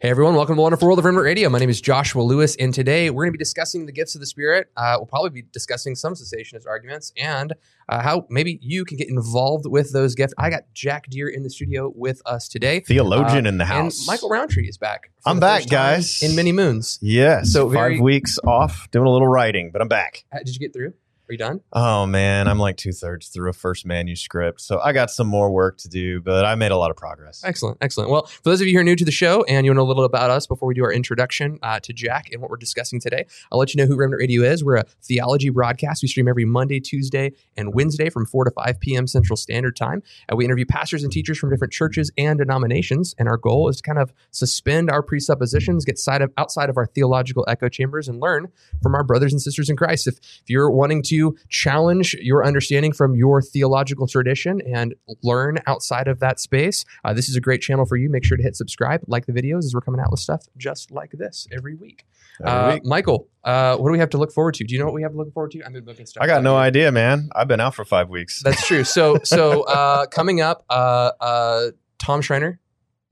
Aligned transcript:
Hey 0.00 0.08
everyone, 0.08 0.34
welcome 0.34 0.54
to 0.54 0.56
the 0.56 0.62
Wonderful 0.62 0.86
World 0.88 0.98
of 0.98 1.04
Remnant 1.04 1.26
Radio. 1.26 1.50
My 1.50 1.58
name 1.58 1.68
is 1.68 1.78
Joshua 1.78 2.22
Lewis, 2.22 2.56
and 2.56 2.72
today 2.72 3.10
we're 3.10 3.24
going 3.24 3.34
to 3.34 3.36
be 3.36 3.42
discussing 3.44 3.84
the 3.84 3.92
gifts 3.92 4.14
of 4.14 4.22
the 4.22 4.26
Spirit. 4.26 4.68
Uh, 4.74 4.94
we'll 4.96 5.04
probably 5.04 5.28
be 5.28 5.42
discussing 5.52 5.94
some 5.94 6.14
cessationist 6.14 6.66
arguments 6.66 7.12
and 7.18 7.52
uh, 7.86 8.00
how 8.00 8.26
maybe 8.30 8.58
you 8.62 8.86
can 8.86 8.96
get 8.96 9.10
involved 9.10 9.66
with 9.66 9.92
those 9.92 10.14
gifts. 10.14 10.32
I 10.38 10.48
got 10.48 10.62
Jack 10.72 11.10
Deere 11.10 11.28
in 11.28 11.42
the 11.42 11.50
studio 11.50 11.92
with 11.94 12.22
us 12.24 12.48
today. 12.48 12.80
Theologian 12.80 13.44
Uh, 13.44 13.50
in 13.50 13.58
the 13.58 13.64
And 13.64 13.72
house. 13.84 14.06
Michael 14.06 14.30
Roundtree 14.30 14.66
is 14.70 14.78
back. 14.78 15.10
I'm 15.26 15.38
back, 15.38 15.68
guys. 15.68 16.22
In 16.22 16.34
many 16.34 16.52
moons. 16.52 16.98
Yes. 17.02 17.52
So 17.52 17.64
So 17.64 17.68
very- 17.68 17.96
five 17.96 18.02
weeks 18.02 18.38
off 18.46 18.88
doing 18.92 19.06
a 19.06 19.10
little 19.10 19.28
writing, 19.28 19.68
but 19.70 19.82
I'm 19.82 19.88
back. 19.88 20.24
Uh, 20.32 20.38
Did 20.38 20.54
you 20.54 20.60
get 20.60 20.72
through? 20.72 20.94
Are 21.30 21.32
you 21.32 21.38
done? 21.38 21.60
Oh 21.72 22.06
man, 22.06 22.48
I'm 22.48 22.58
like 22.58 22.76
two 22.76 22.90
thirds 22.90 23.28
through 23.28 23.50
a 23.50 23.52
first 23.52 23.86
manuscript, 23.86 24.60
so 24.60 24.80
I 24.80 24.92
got 24.92 25.12
some 25.12 25.28
more 25.28 25.48
work 25.48 25.78
to 25.78 25.88
do, 25.88 26.20
but 26.20 26.44
I 26.44 26.56
made 26.56 26.72
a 26.72 26.76
lot 26.76 26.90
of 26.90 26.96
progress. 26.96 27.44
Excellent, 27.44 27.78
excellent. 27.80 28.10
Well, 28.10 28.26
for 28.26 28.50
those 28.50 28.60
of 28.60 28.66
you 28.66 28.72
who 28.72 28.80
are 28.80 28.84
new 28.84 28.96
to 28.96 29.04
the 29.04 29.12
show 29.12 29.44
and 29.44 29.64
you 29.64 29.70
want 29.70 29.76
know 29.76 29.84
a 29.84 29.86
little 29.86 30.02
about 30.02 30.30
us 30.30 30.48
before 30.48 30.66
we 30.66 30.74
do 30.74 30.82
our 30.82 30.92
introduction 30.92 31.60
uh, 31.62 31.78
to 31.78 31.92
Jack 31.92 32.32
and 32.32 32.42
what 32.42 32.50
we're 32.50 32.56
discussing 32.56 32.98
today, 32.98 33.26
I'll 33.52 33.60
let 33.60 33.72
you 33.72 33.80
know 33.80 33.86
who 33.86 33.96
Remnant 33.96 34.18
Radio 34.18 34.42
is. 34.42 34.64
We're 34.64 34.78
a 34.78 34.84
theology 35.04 35.50
broadcast. 35.50 36.02
We 36.02 36.08
stream 36.08 36.26
every 36.26 36.44
Monday, 36.44 36.80
Tuesday, 36.80 37.30
and 37.56 37.74
Wednesday 37.74 38.10
from 38.10 38.26
4 38.26 38.46
to 38.46 38.50
5 38.50 38.80
p.m. 38.80 39.06
Central 39.06 39.36
Standard 39.36 39.76
Time. 39.76 40.02
And 40.28 40.36
we 40.36 40.44
interview 40.44 40.66
pastors 40.66 41.04
and 41.04 41.12
teachers 41.12 41.38
from 41.38 41.50
different 41.50 41.72
churches 41.72 42.10
and 42.18 42.40
denominations. 42.40 43.14
And 43.20 43.28
our 43.28 43.36
goal 43.36 43.68
is 43.68 43.76
to 43.76 43.82
kind 43.84 44.00
of 44.00 44.12
suspend 44.32 44.90
our 44.90 45.00
presuppositions, 45.00 45.84
get 45.84 45.96
side 45.96 46.22
of, 46.22 46.32
outside 46.36 46.70
of 46.70 46.76
our 46.76 46.86
theological 46.86 47.44
echo 47.46 47.68
chambers, 47.68 48.08
and 48.08 48.18
learn 48.18 48.48
from 48.82 48.96
our 48.96 49.04
brothers 49.04 49.32
and 49.32 49.40
sisters 49.40 49.70
in 49.70 49.76
Christ. 49.76 50.08
If, 50.08 50.18
if 50.18 50.50
you're 50.50 50.72
wanting 50.72 51.04
to 51.04 51.19
challenge 51.48 52.14
your 52.20 52.44
understanding 52.44 52.92
from 52.92 53.14
your 53.14 53.40
theological 53.42 54.06
tradition 54.06 54.60
and 54.62 54.94
learn 55.22 55.58
outside 55.66 56.08
of 56.08 56.20
that 56.20 56.40
space, 56.40 56.84
uh, 57.04 57.12
this 57.12 57.28
is 57.28 57.36
a 57.36 57.40
great 57.40 57.60
channel 57.60 57.84
for 57.86 57.96
you. 57.96 58.08
Make 58.10 58.24
sure 58.24 58.36
to 58.36 58.42
hit 58.42 58.56
subscribe, 58.56 59.00
like 59.06 59.26
the 59.26 59.32
videos 59.32 59.64
as 59.64 59.72
we're 59.74 59.80
coming 59.80 60.00
out 60.00 60.10
with 60.10 60.20
stuff 60.20 60.42
just 60.56 60.90
like 60.90 61.12
this 61.12 61.46
every 61.52 61.74
week. 61.74 62.04
Every 62.44 62.50
Uh, 62.52 62.74
week. 62.74 62.84
Michael, 62.84 63.28
uh, 63.44 63.76
what 63.76 63.88
do 63.88 63.92
we 63.92 63.98
have 63.98 64.10
to 64.10 64.18
look 64.18 64.32
forward 64.32 64.54
to? 64.54 64.64
Do 64.64 64.72
you 64.74 64.78
know 64.80 64.86
what 64.86 64.94
we 64.94 65.02
have 65.02 65.12
to 65.12 65.18
look 65.18 65.32
forward 65.34 65.50
to? 65.52 65.62
I've 65.64 65.72
been 65.72 65.84
booking 65.84 66.06
stuff. 66.06 66.22
I 66.22 66.26
got 66.26 66.42
no 66.42 66.54
here. 66.54 66.62
idea, 66.62 66.92
man. 66.92 67.28
I've 67.36 67.48
been 67.48 67.60
out 67.60 67.74
for 67.74 67.84
five 67.84 68.08
weeks. 68.08 68.42
That's 68.42 68.66
true. 68.66 68.84
So, 68.84 69.18
so 69.24 69.62
uh, 69.78 70.06
coming 70.06 70.40
up, 70.40 70.64
uh, 70.70 71.10
uh, 71.20 71.70
Tom 71.98 72.22
Schreiner. 72.22 72.60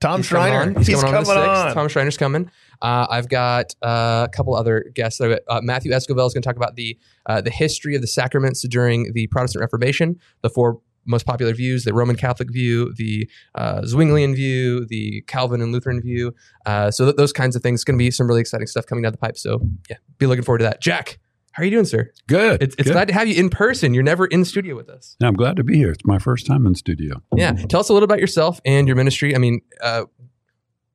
Tom 0.01 0.21
He's 0.21 0.29
coming 0.29 0.53
Schreiner. 0.53 0.61
on. 0.71 0.75
He's, 0.77 0.87
He's 0.87 1.01
coming 1.03 1.15
on 1.17 1.25
the 1.25 1.35
coming 1.35 1.49
6th. 1.49 1.75
Tom 1.75 1.89
Schreiner's 1.89 2.17
coming. 2.17 2.51
Uh, 2.81 3.07
I've 3.11 3.29
got 3.29 3.75
uh, 3.83 4.27
a 4.29 4.31
couple 4.33 4.55
other 4.55 4.91
guests. 4.95 5.21
Uh, 5.21 5.39
Matthew 5.63 5.91
Escovel 5.93 6.27
is 6.27 6.33
going 6.35 6.43
to 6.43 6.49
talk 6.49 6.57
about 6.57 6.77
the 6.77 6.97
uh, 7.27 7.41
the 7.41 7.51
history 7.51 7.95
of 7.97 8.01
the 8.01 8.07
sacraments 8.07 8.63
during 8.69 9.13
the 9.13 9.27
Protestant 9.29 9.61
Reformation, 9.61 10.19
the 10.43 10.51
four 10.51 10.81
most 11.05 11.27
popular 11.27 11.53
views: 11.53 11.83
the 11.85 11.93
Roman 11.93 12.15
Catholic 12.15 12.53
view, 12.53 12.93
the 12.95 13.29
uh, 13.57 13.81
Zwinglian 13.81 14.37
view, 14.37 14.87
the 14.87 15.23
Calvin 15.27 15.61
and 15.61 15.73
Lutheran 15.73 16.01
view. 16.01 16.33
Uh, 16.65 16.93
so 16.93 17.07
th- 17.07 17.17
those 17.17 17.33
kinds 17.33 17.57
of 17.57 17.63
things. 17.63 17.79
It's 17.81 17.85
going 17.85 17.99
to 17.99 18.03
be 18.05 18.13
some 18.13 18.29
really 18.29 18.41
exciting 18.41 18.69
stuff 18.69 18.87
coming 18.87 19.03
down 19.03 19.11
the 19.13 19.19
pipe. 19.19 19.37
So 19.37 19.61
yeah, 19.91 19.97
be 20.19 20.27
looking 20.27 20.45
forward 20.45 20.59
to 20.59 20.65
that. 20.65 20.81
Jack, 20.81 21.19
how 21.53 21.63
are 21.63 21.65
you 21.65 21.71
doing, 21.71 21.85
sir? 21.85 22.11
Good. 22.27 22.63
It's, 22.63 22.75
it's 22.77 22.85
good. 22.85 22.93
glad 22.93 23.09
to 23.09 23.15
have 23.15 23.27
you 23.27 23.35
in 23.35 23.51
person. 23.51 23.95
You're 23.95 24.03
never 24.03 24.27
in 24.27 24.45
studio 24.45 24.77
with 24.77 24.89
us. 24.89 25.17
Yeah, 25.21 25.29
I'm 25.29 25.35
glad 25.35 25.57
to 25.57 25.65
be 25.65 25.77
here. 25.77 25.91
It's 25.91 26.05
my 26.05 26.19
first 26.19 26.47
time 26.47 26.67
in 26.67 26.75
studio. 26.75 27.23
Yeah. 27.35 27.53
Tell 27.53 27.81
us 27.81 27.89
a 27.89 27.93
little 27.93 28.05
about 28.05 28.21
yourself 28.21 28.61
and 28.65 28.87
your 28.87 28.97
ministry. 28.97 29.35
I 29.35 29.39
mean, 29.39 29.61
uh, 29.81 30.05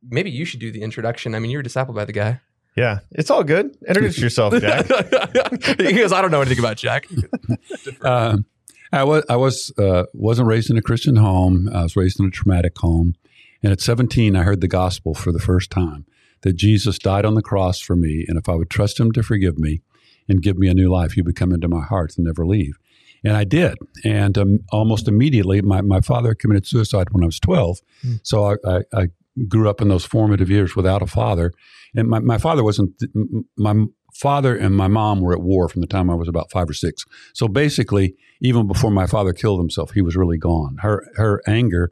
maybe 0.10 0.32
you 0.32 0.46
should 0.46 0.60
do 0.60 0.72
the 0.72 0.82
introduction. 0.82 1.36
I 1.36 1.40
mean, 1.40 1.52
you 1.52 1.58
were 1.58 1.64
discipled 1.64 1.96
by 1.96 2.06
the 2.06 2.14
guy. 2.14 2.40
Yeah, 2.76 3.00
it's 3.12 3.30
all 3.30 3.44
good. 3.44 3.78
Introduce 3.88 4.18
yourself, 4.18 4.56
Jack. 4.60 4.88
he 5.80 5.94
goes, 5.94 6.12
I 6.12 6.22
don't 6.22 6.32
know 6.32 6.42
anything 6.42 6.60
about 6.60 6.78
Jack. 6.78 7.08
Uh, 8.02 8.38
I 8.92 9.04
was 9.04 9.24
I 9.30 9.36
was 9.36 9.72
uh, 9.78 10.06
wasn't 10.14 10.48
raised 10.48 10.70
in 10.70 10.78
a 10.78 10.82
Christian 10.82 11.16
home. 11.16 11.70
I 11.74 11.84
was 11.84 11.96
raised 11.96 12.20
in 12.20 12.28
a 12.28 12.32
traumatic 12.32 12.78
home, 12.78 13.16
and 13.62 13.72
at 13.72 13.82
17, 13.82 14.36
I 14.36 14.44
heard 14.44 14.62
the 14.62 14.68
gospel 14.68 15.14
for 15.14 15.32
the 15.32 15.40
first 15.40 15.70
time 15.72 16.06
that 16.42 16.54
Jesus 16.54 16.98
died 17.00 17.26
on 17.26 17.36
the 17.36 17.42
cross 17.42 17.80
for 17.80 17.96
me, 17.96 18.26
and 18.28 18.38
if 18.38 18.50
I 18.50 18.56
would 18.56 18.70
trust 18.70 19.00
Him 19.00 19.12
to 19.14 19.24
forgive 19.24 19.60
me 19.60 19.82
and 20.28 20.42
give 20.42 20.58
me 20.58 20.68
a 20.68 20.74
new 20.74 20.92
life, 20.92 21.18
You 21.18 21.24
would 21.24 21.36
come 21.36 21.52
into 21.52 21.68
my 21.68 21.82
heart 21.82 22.14
and 22.18 22.26
never 22.26 22.46
leave. 22.46 22.78
And 23.24 23.38
I 23.38 23.44
did. 23.46 23.78
And 24.04 24.38
um, 24.38 24.60
almost 24.72 25.08
immediately, 25.08 25.62
my, 25.62 25.82
my 25.82 26.02
father 26.02 26.36
committed 26.36 26.68
suicide 26.68 27.08
when 27.12 27.24
I 27.24 27.28
was 27.28 27.40
12. 27.40 27.80
Hmm. 28.02 28.14
So 28.24 28.52
I, 28.52 28.56
I, 28.66 28.82
I 28.94 29.08
grew 29.48 29.70
up 29.70 29.82
in 29.82 29.88
those 29.88 30.06
formative 30.06 30.50
years 30.50 30.76
without 30.76 31.02
a 31.02 31.08
father. 31.08 31.54
And 31.96 32.10
my, 32.10 32.20
my 32.20 32.38
father 32.38 32.64
wasn't, 32.64 32.92
my 33.58 33.86
father 34.14 34.56
and 34.56 34.76
my 34.76 34.88
mom 34.88 35.22
were 35.22 35.34
at 35.34 35.42
war 35.42 35.70
from 35.70 35.82
the 35.82 35.88
time 35.88 36.10
I 36.10 36.16
was 36.16 36.28
about 36.28 36.52
five 36.52 36.70
or 36.70 36.74
six. 36.74 37.06
So 37.34 37.48
basically, 37.48 38.16
even 38.42 38.68
before 38.68 38.92
my 38.92 39.08
father 39.08 39.34
killed 39.34 39.60
himself, 39.60 39.92
he 39.92 40.02
was 40.02 40.16
really 40.16 40.38
gone. 40.38 40.78
Her, 40.82 41.08
her 41.16 41.42
anger 41.48 41.92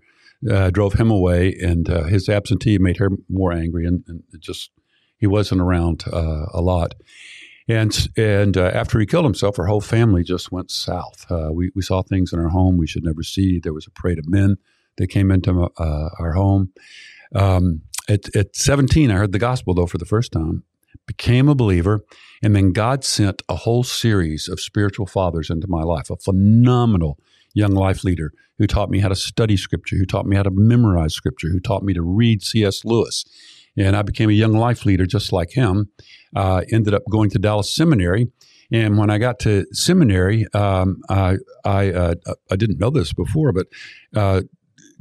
uh, 0.49 0.69
drove 0.69 0.93
him 0.93 1.11
away, 1.11 1.55
and 1.61 1.89
uh, 1.89 2.03
his 2.03 2.27
absentee 2.27 2.77
made 2.77 2.97
her 2.97 3.09
more 3.29 3.53
angry. 3.53 3.85
And, 3.85 4.03
and 4.07 4.23
it 4.33 4.41
just, 4.41 4.71
he 5.17 5.27
wasn't 5.27 5.61
around 5.61 6.03
uh, 6.11 6.45
a 6.53 6.61
lot. 6.61 6.95
And 7.71 8.09
and 8.17 8.57
uh, 8.57 8.71
after 8.73 8.99
he 8.99 9.05
killed 9.05 9.23
himself, 9.23 9.57
our 9.57 9.65
whole 9.65 9.79
family 9.79 10.23
just 10.23 10.51
went 10.51 10.71
south. 10.71 11.25
Uh, 11.31 11.51
we 11.53 11.71
we 11.73 11.81
saw 11.81 12.01
things 12.01 12.33
in 12.33 12.39
our 12.39 12.49
home 12.49 12.77
we 12.77 12.85
should 12.85 13.05
never 13.05 13.23
see. 13.23 13.59
There 13.59 13.71
was 13.71 13.87
a 13.87 13.91
parade 13.91 14.19
of 14.19 14.27
men 14.27 14.57
that 14.97 15.07
came 15.07 15.31
into 15.31 15.69
uh, 15.77 16.09
our 16.19 16.33
home. 16.33 16.73
Um, 17.33 17.83
at 18.09 18.35
at 18.35 18.57
17, 18.57 19.09
I 19.09 19.13
heard 19.13 19.31
the 19.31 19.39
gospel 19.39 19.73
though 19.73 19.85
for 19.85 19.97
the 19.97 20.05
first 20.05 20.33
time, 20.33 20.63
became 21.07 21.47
a 21.47 21.55
believer, 21.55 22.01
and 22.43 22.53
then 22.53 22.73
God 22.73 23.05
sent 23.05 23.41
a 23.47 23.55
whole 23.55 23.83
series 23.83 24.49
of 24.49 24.59
spiritual 24.59 25.05
fathers 25.05 25.49
into 25.49 25.67
my 25.69 25.83
life. 25.83 26.09
A 26.09 26.17
phenomenal 26.17 27.19
young 27.53 27.71
life 27.71 28.03
leader 28.03 28.33
who 28.57 28.67
taught 28.67 28.89
me 28.89 28.99
how 28.99 29.07
to 29.07 29.15
study 29.15 29.55
scripture, 29.55 29.95
who 29.95 30.05
taught 30.05 30.25
me 30.25 30.35
how 30.35 30.43
to 30.43 30.51
memorize 30.51 31.13
scripture, 31.13 31.47
who 31.47 31.61
taught 31.61 31.83
me 31.83 31.93
to 31.93 32.01
read 32.01 32.43
C.S. 32.43 32.83
Lewis. 32.83 33.23
And 33.77 33.95
I 33.95 34.01
became 34.01 34.29
a 34.29 34.33
young 34.33 34.53
life 34.53 34.85
leader 34.85 35.05
just 35.05 35.31
like 35.31 35.51
him. 35.51 35.89
Uh, 36.35 36.61
ended 36.71 36.93
up 36.93 37.03
going 37.09 37.29
to 37.31 37.39
Dallas 37.39 37.73
Seminary. 37.73 38.27
And 38.71 38.97
when 38.97 39.09
I 39.09 39.17
got 39.17 39.39
to 39.39 39.65
seminary, 39.73 40.45
um, 40.53 41.01
I, 41.09 41.37
I, 41.65 41.91
uh, 41.91 42.15
I 42.49 42.55
didn't 42.55 42.79
know 42.79 42.89
this 42.89 43.11
before, 43.11 43.51
but 43.51 43.67
uh, 44.15 44.43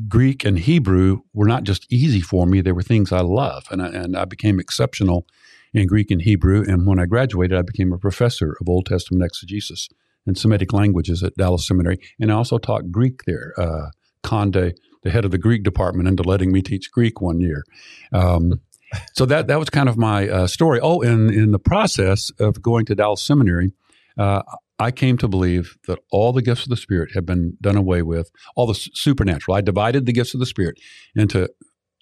Greek 0.09 0.45
and 0.45 0.59
Hebrew 0.59 1.21
were 1.33 1.47
not 1.47 1.63
just 1.63 1.87
easy 1.93 2.21
for 2.21 2.47
me, 2.47 2.61
they 2.61 2.73
were 2.73 2.83
things 2.83 3.13
I 3.13 3.21
love. 3.21 3.67
And 3.71 3.81
I, 3.81 3.89
and 3.89 4.17
I 4.17 4.25
became 4.25 4.59
exceptional 4.59 5.27
in 5.73 5.87
Greek 5.87 6.11
and 6.11 6.23
Hebrew. 6.23 6.65
And 6.67 6.87
when 6.87 6.99
I 6.99 7.07
graduated, 7.07 7.57
I 7.57 7.63
became 7.63 7.93
a 7.93 7.99
professor 7.99 8.57
of 8.61 8.69
Old 8.69 8.87
Testament 8.87 9.25
exegesis 9.25 9.89
and 10.27 10.37
Semitic 10.37 10.73
languages 10.73 11.23
at 11.23 11.35
Dallas 11.37 11.67
Seminary. 11.67 11.99
And 12.19 12.33
I 12.33 12.35
also 12.35 12.59
taught 12.59 12.91
Greek 12.91 13.23
there. 13.25 13.55
Uh, 13.57 13.91
Conde, 14.23 14.75
the 15.03 15.11
head 15.11 15.25
of 15.25 15.31
the 15.31 15.39
Greek 15.39 15.63
department, 15.63 16.09
into 16.09 16.23
letting 16.23 16.53
me 16.53 16.63
teach 16.63 16.91
Greek 16.91 17.21
one 17.21 17.41
year. 17.41 17.65
Um, 18.13 18.61
so 19.15 19.27
that 19.27 19.47
that 19.49 19.59
was 19.59 19.71
kind 19.71 19.89
of 19.89 19.97
my 19.97 20.29
uh, 20.29 20.47
story. 20.47 20.81
Oh, 20.81 21.01
and 21.01 21.31
in 21.31 21.53
the 21.53 21.59
process 21.59 22.31
of 22.39 22.63
going 22.63 22.87
to 22.87 22.95
Dallas 22.95 23.23
Seminary, 23.23 23.73
uh, 24.19 24.43
I 24.78 24.91
came 24.91 25.19
to 25.19 25.28
believe 25.28 25.77
that 25.87 25.99
all 26.11 26.33
the 26.33 26.43
gifts 26.43 26.63
of 26.63 26.71
the 26.71 26.77
Spirit 26.77 27.13
have 27.15 27.27
been 27.27 27.57
done 27.61 27.77
away 27.77 28.03
with, 28.03 28.31
all 28.57 28.67
the 28.67 28.75
supernatural. 28.75 29.57
I 29.57 29.61
divided 29.61 30.07
the 30.07 30.13
gifts 30.13 30.34
of 30.34 30.41
the 30.41 30.47
Spirit 30.47 30.78
into. 31.15 31.49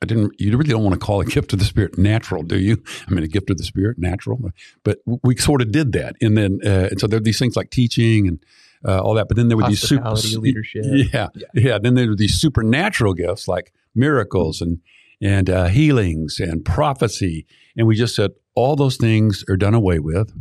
I 0.00 0.06
didn't. 0.06 0.32
You 0.38 0.56
really 0.56 0.70
don't 0.70 0.84
want 0.84 0.94
to 0.94 1.04
call 1.04 1.20
a 1.20 1.24
gift 1.24 1.52
of 1.52 1.58
the 1.58 1.64
Spirit 1.64 1.98
natural, 1.98 2.44
do 2.44 2.56
you? 2.56 2.80
I 3.08 3.10
mean, 3.10 3.24
a 3.24 3.28
gift 3.28 3.50
of 3.50 3.58
the 3.58 3.64
Spirit, 3.64 3.98
natural, 3.98 4.52
but 4.84 4.98
we 5.24 5.34
sort 5.36 5.60
of 5.60 5.72
did 5.72 5.90
that, 5.92 6.14
and 6.22 6.38
then 6.38 6.60
uh, 6.64 6.86
and 6.90 7.00
so 7.00 7.08
there 7.08 7.16
are 7.16 7.22
these 7.22 7.38
things 7.38 7.56
like 7.56 7.70
teaching 7.70 8.28
and 8.28 8.38
uh, 8.86 9.00
all 9.00 9.14
that. 9.14 9.28
But 9.28 9.36
then 9.36 9.48
there 9.48 9.56
were 9.56 9.68
these 9.68 9.80
super, 9.80 10.10
leadership. 10.10 10.84
yeah, 11.12 11.28
yeah, 11.54 11.78
Then 11.78 11.94
there 11.94 12.08
were 12.08 12.16
these 12.16 12.40
supernatural 12.40 13.14
gifts 13.14 13.48
like 13.48 13.72
miracles 13.94 14.60
and 14.60 14.80
and 15.20 15.50
uh, 15.50 15.66
healings 15.66 16.38
and 16.38 16.64
prophecy, 16.64 17.44
and 17.76 17.86
we 17.86 17.96
just 17.96 18.14
said 18.14 18.30
all 18.54 18.76
those 18.76 18.96
things 18.96 19.44
are 19.48 19.56
done 19.56 19.74
away 19.74 19.98
with. 19.98 20.32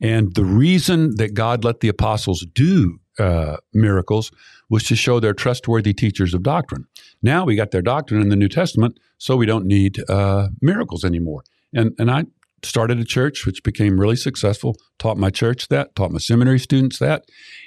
And 0.00 0.34
the 0.34 0.44
reason 0.44 1.16
that 1.16 1.32
God 1.32 1.64
let 1.64 1.80
the 1.80 1.88
apostles 1.88 2.44
do 2.52 2.98
uh, 3.18 3.56
miracles 3.72 4.30
was 4.68 4.82
to 4.84 4.96
show 4.96 5.20
they're 5.20 5.34
trustworthy 5.34 5.94
teachers 5.94 6.34
of 6.34 6.42
doctrine. 6.42 6.86
Now 7.22 7.44
we 7.44 7.56
got 7.56 7.70
their 7.70 7.82
doctrine 7.82 8.20
in 8.20 8.28
the 8.28 8.36
New 8.36 8.48
Testament, 8.48 8.98
so 9.18 9.36
we 9.36 9.46
don't 9.46 9.66
need 9.66 9.98
uh, 10.10 10.48
miracles 10.60 11.04
anymore. 11.04 11.44
And 11.72 11.94
and 11.98 12.10
I 12.10 12.24
started 12.62 12.98
a 12.98 13.04
church, 13.04 13.46
which 13.46 13.62
became 13.62 13.98
really 13.98 14.16
successful. 14.16 14.76
Taught 14.98 15.18
my 15.18 15.30
church 15.30 15.68
that, 15.68 15.94
taught 15.94 16.10
my 16.10 16.18
seminary 16.18 16.58
students 16.58 16.98
that, 16.98 17.24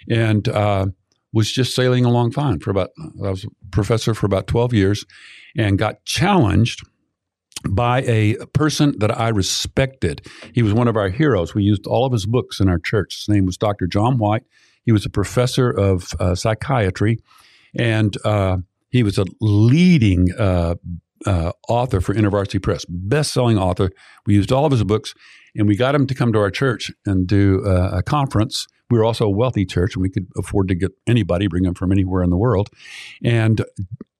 and 0.09 0.47
uh, 0.47 0.87
was 1.33 1.51
just 1.51 1.75
sailing 1.75 2.05
along 2.05 2.31
fine 2.31 2.59
for 2.59 2.71
about. 2.71 2.91
I 3.23 3.29
was 3.29 3.43
a 3.43 3.49
professor 3.71 4.13
for 4.13 4.25
about 4.25 4.47
twelve 4.47 4.73
years, 4.73 5.05
and 5.57 5.77
got 5.77 6.03
challenged 6.05 6.81
by 7.67 8.03
a 8.03 8.35
person 8.53 8.97
that 8.99 9.17
I 9.17 9.29
respected. 9.29 10.25
He 10.53 10.61
was 10.61 10.73
one 10.73 10.87
of 10.87 10.95
our 10.95 11.09
heroes. 11.09 11.55
We 11.55 11.63
used 11.63 11.87
all 11.87 12.05
of 12.05 12.13
his 12.13 12.25
books 12.25 12.59
in 12.59 12.69
our 12.69 12.79
church. 12.79 13.25
His 13.25 13.33
name 13.33 13.45
was 13.45 13.57
Dr. 13.57 13.87
John 13.87 14.17
White. 14.17 14.43
He 14.83 14.91
was 14.91 15.05
a 15.05 15.09
professor 15.09 15.71
of 15.71 16.13
uh, 16.19 16.35
psychiatry, 16.35 17.19
and 17.77 18.15
uh, 18.23 18.57
he 18.89 19.03
was 19.03 19.17
a 19.17 19.25
leading 19.41 20.27
uh, 20.37 20.75
uh, 21.25 21.51
author 21.67 22.01
for 22.01 22.13
InterVarsity 22.13 22.61
Press, 22.61 22.85
best-selling 22.85 23.57
author. 23.57 23.89
We 24.25 24.35
used 24.35 24.51
all 24.51 24.65
of 24.65 24.71
his 24.71 24.83
books, 24.83 25.13
and 25.55 25.67
we 25.67 25.75
got 25.75 25.95
him 25.95 26.07
to 26.07 26.15
come 26.15 26.33
to 26.33 26.39
our 26.39 26.51
church 26.51 26.91
and 27.05 27.27
do 27.27 27.63
uh, 27.65 27.91
a 27.93 28.03
conference. 28.03 28.67
We 28.89 28.97
were 28.97 29.05
also 29.05 29.25
a 29.25 29.29
wealthy 29.29 29.65
church, 29.65 29.95
and 29.95 30.03
we 30.03 30.09
could 30.09 30.27
afford 30.37 30.67
to 30.67 30.75
get 30.75 30.91
anybody, 31.07 31.47
bring 31.47 31.63
them 31.63 31.73
from 31.73 31.91
anywhere 31.91 32.23
in 32.23 32.29
the 32.29 32.37
world. 32.37 32.69
And 33.23 33.63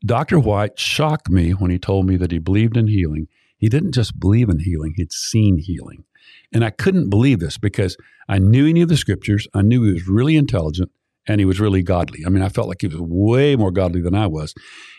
Dr. 0.06 0.40
White 0.40 0.80
shocked 0.80 1.30
me 1.30 1.52
when 1.52 1.72
he 1.72 1.78
told 1.78 2.08
me 2.08 2.18
that 2.18 2.32
he 2.32 2.40
believed 2.40 2.78
in 2.78 2.88
healing. 2.88 3.28
He 3.58 3.70
didn't 3.70 3.94
just 3.94 4.20
believe 4.20 4.50
in 4.50 4.60
healing; 4.60 4.94
he'd 4.96 5.12
seen 5.12 5.58
healing, 5.58 6.04
and 6.52 6.66
I 6.66 6.72
couldn't 6.72 7.10
believe 7.10 7.40
this 7.40 7.58
because 7.58 7.96
I 8.28 8.40
knew 8.40 8.66
he 8.66 8.74
knew 8.74 8.86
the 8.86 8.98
scriptures. 8.98 9.48
I 9.54 9.62
knew 9.62 9.84
he 9.84 9.94
was 9.94 10.08
really 10.08 10.36
intelligent 10.36 10.92
and 11.28 11.40
he 11.40 11.46
was 11.46 11.60
really 11.60 11.82
godly. 11.82 12.24
I 12.26 12.30
mean, 12.30 12.44
I 12.44 12.50
felt 12.50 12.68
like 12.68 12.82
he 12.82 12.88
was 12.88 13.00
way 13.00 13.56
more 13.56 13.72
godly 13.72 14.02
than 14.02 14.16
I 14.16 14.28
was, 14.28 14.54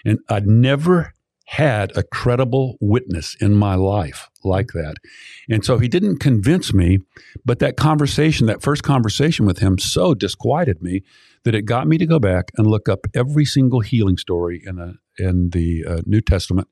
and 0.04 0.18
I'd 0.28 0.46
never 0.46 1.12
had 1.46 1.96
a 1.96 2.02
credible 2.02 2.76
witness 2.80 3.36
in 3.40 3.54
my 3.54 3.76
life 3.76 4.28
like 4.42 4.72
that. 4.72 4.96
And 5.48 5.64
so 5.64 5.78
he 5.78 5.86
didn't 5.86 6.18
convince 6.18 6.74
me, 6.74 6.98
but 7.44 7.60
that 7.60 7.76
conversation, 7.76 8.46
that 8.48 8.62
first 8.62 8.82
conversation 8.82 9.46
with 9.46 9.58
him, 9.58 9.78
so 9.78 10.12
disquieted 10.12 10.82
me 10.82 11.02
that 11.44 11.54
it 11.54 11.62
got 11.62 11.86
me 11.86 11.98
to 11.98 12.06
go 12.06 12.18
back 12.18 12.50
and 12.56 12.66
look 12.66 12.88
up 12.88 13.06
every 13.14 13.44
single 13.44 13.80
healing 13.80 14.16
story 14.16 14.60
in 14.66 14.76
the 14.76 14.94
in 15.18 15.50
the 15.50 15.84
uh, 15.86 16.00
New 16.04 16.20
Testament. 16.20 16.68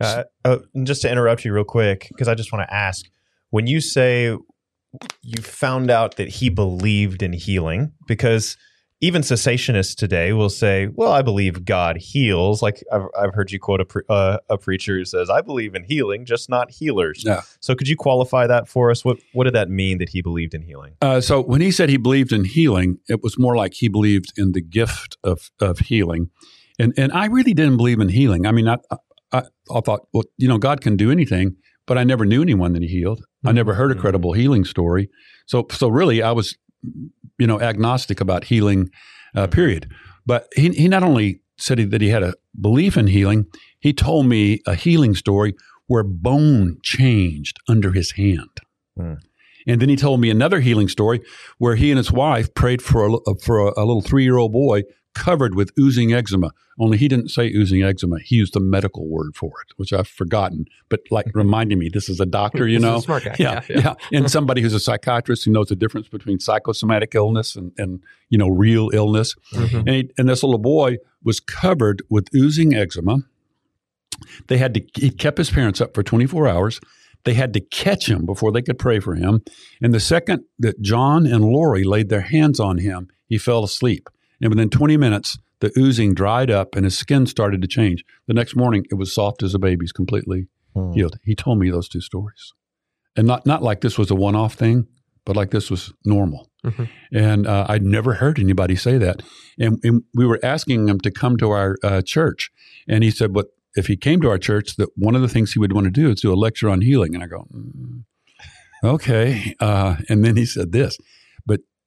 Uh, 0.00 0.22
uh, 0.44 0.58
just 0.84 1.02
to 1.02 1.10
interrupt 1.10 1.44
you 1.44 1.52
real 1.52 1.64
quick, 1.64 2.06
because 2.10 2.28
I 2.28 2.36
just 2.36 2.52
want 2.52 2.68
to 2.68 2.72
ask 2.72 3.04
when 3.50 3.66
you 3.66 3.80
say 3.80 4.36
you 5.22 5.42
found 5.42 5.90
out 5.90 6.16
that 6.16 6.28
he 6.28 6.48
believed 6.48 7.22
in 7.22 7.32
healing, 7.32 7.92
because 8.06 8.56
even 9.00 9.22
cessationists 9.22 9.94
today 9.94 10.32
will 10.32 10.48
say, 10.50 10.88
"Well, 10.92 11.12
I 11.12 11.22
believe 11.22 11.64
God 11.64 11.96
heals." 11.98 12.62
Like 12.62 12.82
I've, 12.92 13.02
I've 13.18 13.34
heard 13.34 13.52
you 13.52 13.60
quote 13.60 13.80
a, 13.80 13.84
pre- 13.84 14.02
uh, 14.08 14.38
a 14.48 14.58
preacher 14.58 14.96
who 14.98 15.04
says, 15.04 15.30
"I 15.30 15.40
believe 15.40 15.74
in 15.74 15.84
healing, 15.84 16.24
just 16.24 16.48
not 16.50 16.70
healers." 16.70 17.22
Yeah. 17.24 17.42
So, 17.60 17.74
could 17.74 17.86
you 17.88 17.96
qualify 17.96 18.46
that 18.48 18.66
for 18.68 18.90
us? 18.90 19.04
What 19.04 19.18
What 19.32 19.44
did 19.44 19.54
that 19.54 19.70
mean 19.70 19.98
that 19.98 20.08
he 20.08 20.20
believed 20.22 20.52
in 20.54 20.62
healing? 20.62 20.94
Uh, 21.00 21.20
so 21.20 21.40
when 21.40 21.60
he 21.60 21.70
said 21.70 21.88
he 21.88 21.96
believed 21.96 22.32
in 22.32 22.44
healing, 22.44 22.98
it 23.08 23.22
was 23.22 23.38
more 23.38 23.56
like 23.56 23.74
he 23.74 23.88
believed 23.88 24.32
in 24.36 24.52
the 24.52 24.60
gift 24.62 25.16
of 25.22 25.50
of 25.60 25.78
healing, 25.78 26.30
and 26.78 26.92
and 26.96 27.12
I 27.12 27.26
really 27.26 27.54
didn't 27.54 27.76
believe 27.76 28.00
in 28.00 28.08
healing. 28.08 28.46
I 28.46 28.52
mean, 28.52 28.66
I 28.68 28.78
I, 29.30 29.42
I 29.72 29.80
thought, 29.80 30.08
well, 30.12 30.24
you 30.38 30.48
know, 30.48 30.58
God 30.58 30.80
can 30.80 30.96
do 30.96 31.10
anything, 31.12 31.54
but 31.86 31.98
I 31.98 32.02
never 32.04 32.24
knew 32.24 32.42
anyone 32.42 32.72
that 32.72 32.82
he 32.82 32.88
healed. 32.88 33.22
I 33.44 33.52
never 33.52 33.74
heard 33.74 33.92
a 33.92 33.94
Mhm. 33.94 34.00
credible 34.00 34.32
healing 34.32 34.64
story. 34.64 35.08
So 35.46 35.66
so 35.70 35.86
really, 35.88 36.20
I 36.22 36.32
was, 36.32 36.56
you 37.38 37.46
know, 37.46 37.60
agnostic 37.60 38.20
about 38.20 38.44
healing. 38.44 38.90
Uh, 39.34 39.46
period. 39.46 39.90
But 40.24 40.48
he 40.56 40.70
he 40.70 40.88
not 40.88 41.02
only 41.02 41.40
said 41.58 41.78
he, 41.78 41.84
that 41.84 42.00
he 42.00 42.08
had 42.08 42.22
a 42.22 42.34
belief 42.58 42.96
in 42.96 43.08
healing, 43.08 43.46
he 43.78 43.92
told 43.92 44.26
me 44.26 44.60
a 44.66 44.74
healing 44.74 45.14
story 45.14 45.54
where 45.86 46.02
bone 46.04 46.78
changed 46.82 47.58
under 47.68 47.92
his 47.92 48.12
hand. 48.12 48.60
Hmm. 48.96 49.14
And 49.66 49.82
then 49.82 49.88
he 49.88 49.96
told 49.96 50.20
me 50.20 50.30
another 50.30 50.60
healing 50.60 50.88
story 50.88 51.20
where 51.58 51.76
he 51.76 51.90
and 51.90 51.98
his 51.98 52.10
wife 52.10 52.54
prayed 52.54 52.80
for 52.80 53.06
a, 53.06 53.34
for 53.42 53.68
a, 53.68 53.72
a 53.76 53.84
little 53.84 54.00
three 54.00 54.24
year 54.24 54.38
old 54.38 54.52
boy 54.52 54.82
covered 55.18 55.54
with 55.54 55.72
oozing 55.78 56.12
eczema. 56.12 56.50
Only 56.78 56.96
he 56.98 57.08
didn't 57.08 57.28
say 57.30 57.48
oozing 57.52 57.82
eczema; 57.82 58.18
he 58.20 58.36
used 58.36 58.54
the 58.54 58.60
medical 58.60 59.08
word 59.08 59.34
for 59.34 59.48
it, 59.66 59.72
which 59.76 59.92
I've 59.92 60.08
forgotten. 60.08 60.66
But 60.88 61.00
like 61.10 61.26
reminding 61.34 61.78
me, 61.78 61.88
this 61.92 62.08
is 62.08 62.20
a 62.20 62.26
doctor, 62.26 62.68
you 62.68 62.78
know. 62.78 63.00
smart 63.00 63.24
guy. 63.24 63.36
Yeah, 63.38 63.62
yeah, 63.68 63.94
and 64.12 64.30
somebody 64.30 64.62
who's 64.62 64.74
a 64.74 64.80
psychiatrist 64.80 65.44
who 65.44 65.50
knows 65.50 65.68
the 65.68 65.76
difference 65.76 66.08
between 66.08 66.38
psychosomatic 66.38 67.14
illness 67.14 67.56
and, 67.56 67.72
and 67.78 68.00
you 68.30 68.38
know 68.38 68.48
real 68.48 68.90
illness. 68.92 69.34
Mhm. 69.52 69.78
And, 69.80 69.88
he, 69.88 70.10
and 70.18 70.28
this 70.28 70.42
little 70.42 70.58
boy 70.58 70.98
was 71.22 71.40
covered 71.40 72.02
with 72.08 72.28
oozing 72.34 72.74
eczema. 72.74 73.18
They 74.48 74.58
had 74.58 74.74
to, 74.74 74.82
he 74.94 75.10
kept 75.10 75.38
his 75.38 75.50
parents 75.50 75.80
up 75.80 75.94
for 75.94 76.02
24 76.02 76.48
hours. 76.48 76.80
They 77.24 77.34
had 77.34 77.52
to 77.54 77.60
catch 77.60 78.08
him 78.08 78.24
before 78.26 78.52
they 78.52 78.62
could 78.62 78.78
pray 78.78 79.00
for 79.00 79.14
him. 79.14 79.42
And 79.82 79.92
the 79.92 80.00
second 80.00 80.44
that 80.58 80.80
John 80.80 81.26
and 81.26 81.44
Lori 81.44 81.84
laid 81.84 82.08
their 82.08 82.22
hands 82.22 82.58
on 82.60 82.78
him, 82.78 83.08
he 83.26 83.38
fell 83.38 83.64
asleep. 83.64 84.08
And 84.40 84.50
within 84.50 84.70
20 84.70 84.96
minutes, 84.96 85.38
the 85.60 85.72
oozing 85.76 86.14
dried 86.14 86.50
up 86.50 86.76
and 86.76 86.84
his 86.84 86.96
skin 86.96 87.26
started 87.26 87.60
to 87.62 87.68
change. 87.68 88.04
The 88.26 88.34
next 88.34 88.54
morning, 88.56 88.84
it 88.90 88.94
was 88.94 89.12
soft 89.14 89.42
as 89.42 89.54
a 89.54 89.58
baby's, 89.58 89.92
completely 89.92 90.46
Hmm. 90.74 90.92
healed. 90.92 91.18
He 91.24 91.34
told 91.34 91.58
me 91.58 91.70
those 91.70 91.88
two 91.88 92.00
stories. 92.00 92.52
And 93.16 93.26
not, 93.26 93.46
not 93.46 93.62
like 93.62 93.80
this 93.80 93.96
was 93.98 94.10
a 94.10 94.14
one 94.14 94.36
off 94.36 94.54
thing, 94.54 94.86
but 95.24 95.34
like 95.34 95.50
this 95.50 95.70
was 95.70 95.92
normal. 96.04 96.50
Mhm. 96.64 96.88
And 97.12 97.46
uh, 97.46 97.66
I'd 97.68 97.82
never 97.82 98.14
heard 98.14 98.38
anybody 98.38 98.76
say 98.76 98.98
that. 98.98 99.22
And, 99.58 99.78
and 99.82 100.02
we 100.14 100.26
were 100.26 100.38
asking 100.42 100.88
him 100.88 101.00
to 101.00 101.10
come 101.10 101.36
to 101.38 101.50
our 101.50 101.76
uh, 101.82 102.02
church. 102.02 102.50
And 102.86 103.02
he 103.02 103.10
said, 103.10 103.32
but 103.32 103.46
if 103.74 103.86
he 103.86 103.96
came 103.96 104.20
to 104.20 104.28
our 104.28 104.38
church, 104.38 104.76
that 104.76 104.90
one 104.96 105.16
of 105.16 105.22
the 105.22 105.28
things 105.28 105.52
he 105.52 105.58
would 105.58 105.72
want 105.72 105.86
to 105.86 105.90
do 105.90 106.10
is 106.10 106.20
do 106.20 106.32
a 106.32 106.36
lecture 106.36 106.68
on 106.68 106.80
healing. 106.82 107.14
And 107.14 107.24
I 107.24 107.26
go, 107.28 107.46
mm, 107.52 108.04
okay. 108.84 109.54
Uh, 109.60 109.96
and 110.08 110.24
then 110.24 110.36
he 110.36 110.44
said 110.46 110.72
this, 110.72 110.96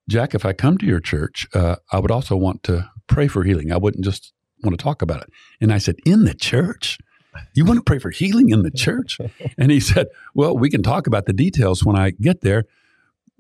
Jack, 0.10 0.34
if 0.36 0.46
I 0.46 0.54
come 0.54 0.78
to 0.78 0.86
your 0.86 1.00
church, 1.00 1.48
uh, 1.54 1.78
I 1.92 2.00
would 2.00 2.12
also 2.12 2.36
want 2.36 2.64
to 2.64 2.90
pray 3.08 3.28
for 3.28 3.44
healing. 3.44 3.72
I 3.72 3.78
wouldn't 3.78 4.04
just 4.04 4.34
want 4.64 4.78
to 4.78 4.84
talk 4.84 5.02
about 5.02 5.22
it. 5.22 5.30
And 5.60 5.74
I 5.74 5.78
said, 5.78 5.96
in 6.06 6.26
the 6.26 6.34
church? 6.34 6.98
You 7.54 7.64
want 7.64 7.78
to 7.78 7.84
pray 7.84 7.98
for 7.98 8.10
healing 8.10 8.50
in 8.50 8.64
the 8.64 8.72
church? 8.72 9.18
And 9.58 9.72
he 9.72 9.80
said, 9.80 10.08
Well, 10.34 10.58
we 10.58 10.70
can 10.70 10.84
talk 10.84 11.08
about 11.08 11.28
the 11.28 11.34
details 11.34 11.86
when 11.86 11.96
I 11.96 12.12
get 12.12 12.42
there, 12.42 12.66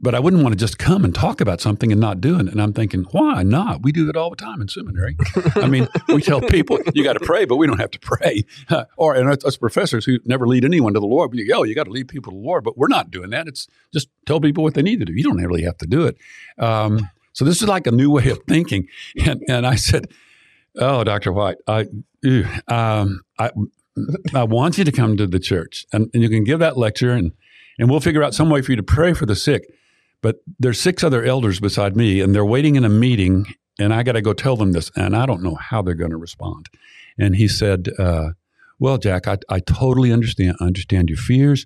but 0.01 0.15
I 0.15 0.19
wouldn't 0.19 0.41
want 0.41 0.53
to 0.53 0.59
just 0.59 0.79
come 0.79 1.05
and 1.05 1.13
talk 1.13 1.41
about 1.41 1.61
something 1.61 1.91
and 1.91 2.01
not 2.01 2.19
do 2.19 2.39
it. 2.39 2.47
And 2.47 2.61
I'm 2.61 2.73
thinking, 2.73 3.03
Why 3.11 3.43
not? 3.43 3.83
We 3.83 3.91
do 3.91 4.05
that 4.07 4.17
all 4.17 4.29
the 4.29 4.35
time 4.35 4.61
in 4.61 4.67
seminary. 4.67 5.15
I 5.55 5.67
mean, 5.67 5.87
we 6.07 6.21
tell 6.21 6.41
people, 6.41 6.79
You 6.93 7.03
got 7.03 7.13
to 7.13 7.19
pray, 7.19 7.45
but 7.45 7.57
we 7.57 7.67
don't 7.67 7.79
have 7.79 7.91
to 7.91 7.99
pray. 7.99 8.45
or, 8.97 9.15
and 9.15 9.29
us, 9.29 9.45
us 9.45 9.57
professors 9.57 10.05
who 10.05 10.19
never 10.25 10.47
lead 10.47 10.65
anyone 10.65 10.93
to 10.93 10.99
the 10.99 11.05
Lord, 11.05 11.31
we 11.31 11.45
go, 11.45 11.59
Oh, 11.59 11.63
you 11.63 11.75
got 11.75 11.85
to 11.85 11.91
lead 11.91 12.07
people 12.07 12.31
to 12.31 12.37
the 12.37 12.43
Lord, 12.43 12.63
but 12.63 12.77
we're 12.77 12.87
not 12.87 13.11
doing 13.11 13.29
that. 13.29 13.47
It's 13.47 13.67
just 13.93 14.09
tell 14.25 14.41
people 14.41 14.63
what 14.63 14.73
they 14.73 14.81
need 14.81 14.99
to 14.99 15.05
do. 15.05 15.13
You 15.13 15.23
don't 15.23 15.37
really 15.37 15.63
have 15.63 15.77
to 15.77 15.87
do 15.87 16.07
it. 16.07 16.17
Um, 16.57 17.09
so 17.33 17.45
this 17.45 17.61
is 17.61 17.67
like 17.67 17.87
a 17.87 17.91
new 17.91 18.09
way 18.11 18.29
of 18.29 18.39
thinking. 18.47 18.87
And, 19.25 19.43
and 19.47 19.67
I 19.67 19.75
said, 19.75 20.07
Oh, 20.75 21.03
Dr. 21.03 21.31
White, 21.31 21.57
I, 21.67 21.87
ew, 22.23 22.45
um, 22.67 23.21
I, 23.37 23.51
I 24.33 24.43
want 24.45 24.77
you 24.77 24.83
to 24.85 24.91
come 24.91 25.17
to 25.17 25.27
the 25.27 25.39
church 25.39 25.85
and, 25.91 26.09
and 26.13 26.23
you 26.23 26.29
can 26.29 26.43
give 26.43 26.59
that 26.59 26.77
lecture 26.77 27.11
and, 27.11 27.33
and 27.77 27.89
we'll 27.89 27.99
figure 27.99 28.23
out 28.23 28.33
some 28.33 28.49
way 28.49 28.61
for 28.61 28.71
you 28.71 28.77
to 28.77 28.83
pray 28.83 29.13
for 29.13 29.25
the 29.25 29.35
sick. 29.35 29.63
But 30.21 30.37
there's 30.59 30.79
six 30.79 31.03
other 31.03 31.23
elders 31.23 31.59
beside 31.59 31.95
me 31.95 32.21
and 32.21 32.33
they're 32.33 32.45
waiting 32.45 32.75
in 32.75 32.85
a 32.85 32.89
meeting 32.89 33.45
and 33.79 33.93
I 33.93 34.03
got 34.03 34.13
to 34.13 34.21
go 34.21 34.33
tell 34.33 34.55
them 34.55 34.73
this 34.73 34.91
and 34.95 35.15
I 35.15 35.25
don't 35.25 35.43
know 35.43 35.55
how 35.55 35.81
they're 35.81 35.95
going 35.95 36.11
to 36.11 36.17
respond. 36.17 36.69
And 37.17 37.35
he 37.35 37.47
said, 37.47 37.89
uh, 37.97 38.29
well, 38.79 38.97
Jack, 38.97 39.27
I, 39.27 39.37
I 39.49 39.59
totally 39.59 40.11
understand, 40.11 40.57
understand 40.59 41.09
your 41.09 41.17
fears. 41.17 41.65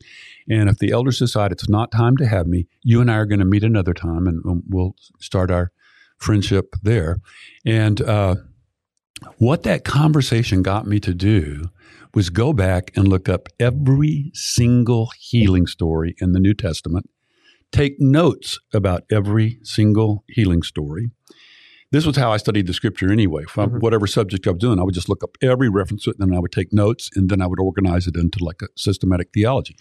And 0.50 0.69
if 0.69 0.77
the 0.79 0.91
elders 0.91 1.19
decide 1.19 1.51
it's 1.51 1.69
not 1.69 1.91
time 1.91 2.17
to 2.17 2.27
have 2.27 2.47
me, 2.47 2.67
you 2.83 3.01
and 3.01 3.09
I 3.09 3.15
are 3.15 3.25
going 3.25 3.39
to 3.39 3.45
meet 3.45 3.63
another 3.63 3.93
time 3.93 4.27
and 4.27 4.45
um, 4.45 4.63
we'll 4.69 4.95
start 5.19 5.51
our 5.51 5.71
friendship 6.17 6.75
there. 6.81 7.19
And, 7.65 8.01
uh, 8.01 8.35
what 9.38 9.63
that 9.63 9.83
conversation 9.83 10.62
got 10.62 10.88
me 10.88 11.00
to 11.00 11.13
do 11.13 11.69
was 12.13 12.29
go 12.29 12.53
back 12.53 12.91
and 12.95 13.07
look 13.07 13.27
up 13.27 13.50
every 13.59 14.31
single 14.33 15.09
healing 15.19 15.67
story 15.67 16.15
in 16.19 16.31
the 16.31 16.39
New 16.39 16.53
Testament, 16.53 17.09
take 17.72 17.95
notes 18.00 18.60
about 18.74 19.03
every 19.12 19.60
single 19.63 20.24
healing 20.29 20.62
story. 20.63 21.10
This 21.91 22.05
was 22.05 22.17
how 22.17 22.31
I 22.34 22.38
studied 22.38 22.67
the 22.67 22.74
scripture 22.74 23.12
anyway. 23.12 23.43
From 23.48 23.69
Mhm. 23.69 23.79
whatever 23.81 24.07
subject 24.07 24.48
I 24.48 24.51
was 24.51 24.60
doing, 24.60 24.79
I 24.79 24.84
would 24.84 24.93
just 24.93 25.07
look 25.07 25.24
up 25.24 25.38
every 25.41 25.69
reference 25.69 26.03
to 26.03 26.10
it, 26.10 26.17
and 26.19 26.29
then 26.29 26.36
I 26.38 26.41
would 26.41 26.51
take 26.51 26.74
notes, 26.74 27.10
and 27.15 27.29
then 27.29 27.41
I 27.41 27.48
would 27.48 27.60
organize 27.60 28.07
it 28.07 28.17
into 28.17 28.43
like 28.43 28.62
a 28.62 28.67
systematic 28.75 29.29
theology. 29.34 29.75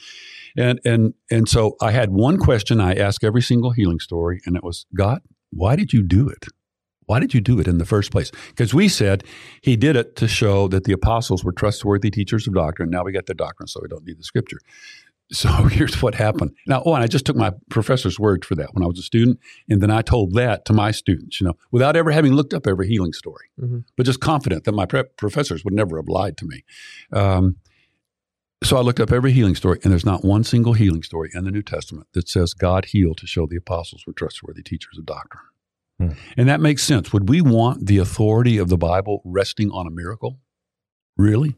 And 0.57 0.81
and 0.85 1.15
and 1.31 1.49
so 1.49 1.77
I 1.81 1.91
had 1.91 2.11
one 2.11 2.37
question 2.39 2.81
I 2.81 2.95
asked 2.95 3.25
every 3.25 3.43
single 3.43 3.71
healing 3.73 3.99
story, 4.01 4.41
and 4.47 4.55
it 4.55 4.63
was, 4.63 4.87
God, 4.95 5.23
why 5.51 5.77
did 5.77 5.93
you 5.93 6.03
do 6.03 6.29
it? 6.29 6.47
Why 7.07 7.21
did 7.21 7.35
you 7.35 7.41
do 7.41 7.59
it 7.61 7.69
in 7.69 7.77
the 7.79 7.85
first 7.85 8.11
place? 8.11 8.31
Because 8.49 8.73
we 8.73 8.89
said 8.89 9.25
he 9.61 9.77
did 9.77 9.95
it 9.95 10.17
to 10.17 10.27
show 10.29 10.69
that 10.69 10.85
the 10.85 10.93
apostles 10.93 11.45
were 11.45 11.53
trustworthy 11.53 12.11
teachers 12.11 12.47
of 12.47 12.55
doctrine. 12.55 12.89
Now 12.91 13.05
we 13.05 13.13
got 13.13 13.27
the 13.27 13.35
doctrine, 13.35 13.67
so 13.67 13.81
we 13.83 13.89
don't 13.89 14.07
need 14.07 14.19
the 14.19 14.25
scripture. 14.25 14.59
So 15.33 15.49
here's 15.69 16.01
what 16.03 16.15
happened. 16.15 16.53
Now, 16.67 16.83
oh, 16.85 16.95
and 16.95 17.03
I 17.03 17.07
just 17.07 17.25
took 17.27 17.37
my 17.37 17.53
professor's 17.71 18.19
word 18.21 18.45
for 18.45 18.55
that 18.57 18.75
when 18.75 18.85
I 18.85 18.87
was 18.87 18.99
a 18.99 19.03
student, 19.03 19.39
and 19.69 19.81
then 19.81 19.91
I 19.91 20.03
told 20.03 20.35
that 20.35 20.65
to 20.67 20.73
my 20.73 20.91
students, 20.91 21.41
you 21.41 21.47
know, 21.47 21.55
without 21.71 21.97
ever 21.97 22.11
having 22.11 22.33
looked 22.35 22.53
up 22.55 22.67
every 22.67 22.89
healing 22.89 23.13
story, 23.13 23.47
Mhm. 23.61 23.85
but 23.97 24.05
just 24.07 24.21
confident 24.21 24.65
that 24.65 24.73
my 24.73 24.85
professors 24.87 25.65
would 25.65 25.75
never 25.75 25.97
have 25.97 26.09
lied 26.09 26.37
to 26.39 26.47
me. 26.47 26.65
Um, 27.13 27.57
So 28.63 28.79
I 28.79 28.81
looked 28.81 29.01
up 29.01 29.13
every 29.13 29.33
healing 29.33 29.57
story, 29.57 29.79
and 29.83 29.93
there's 29.93 30.07
not 30.07 30.25
one 30.25 30.43
single 30.43 30.73
healing 30.73 31.03
story 31.03 31.31
in 31.35 31.45
the 31.45 31.51
New 31.51 31.63
Testament 31.63 32.07
that 32.13 32.29
says 32.31 32.55
God 32.55 32.87
healed 32.87 33.19
to 33.19 33.27
show 33.27 33.47
the 33.47 33.57
apostles 33.57 34.05
were 34.07 34.15
trustworthy 34.15 34.63
teachers 34.63 34.97
of 34.97 35.05
doctrine. 35.05 35.43
Hmm. 35.99 36.09
And 36.39 36.49
that 36.49 36.61
makes 36.63 36.83
sense. 36.83 37.13
Would 37.13 37.29
we 37.29 37.43
want 37.43 37.87
the 37.87 37.99
authority 37.99 38.57
of 38.57 38.69
the 38.71 38.79
Bible 38.79 39.21
resting 39.25 39.71
on 39.71 39.87
a 39.87 39.91
miracle? 39.91 40.39
Really? 41.19 41.57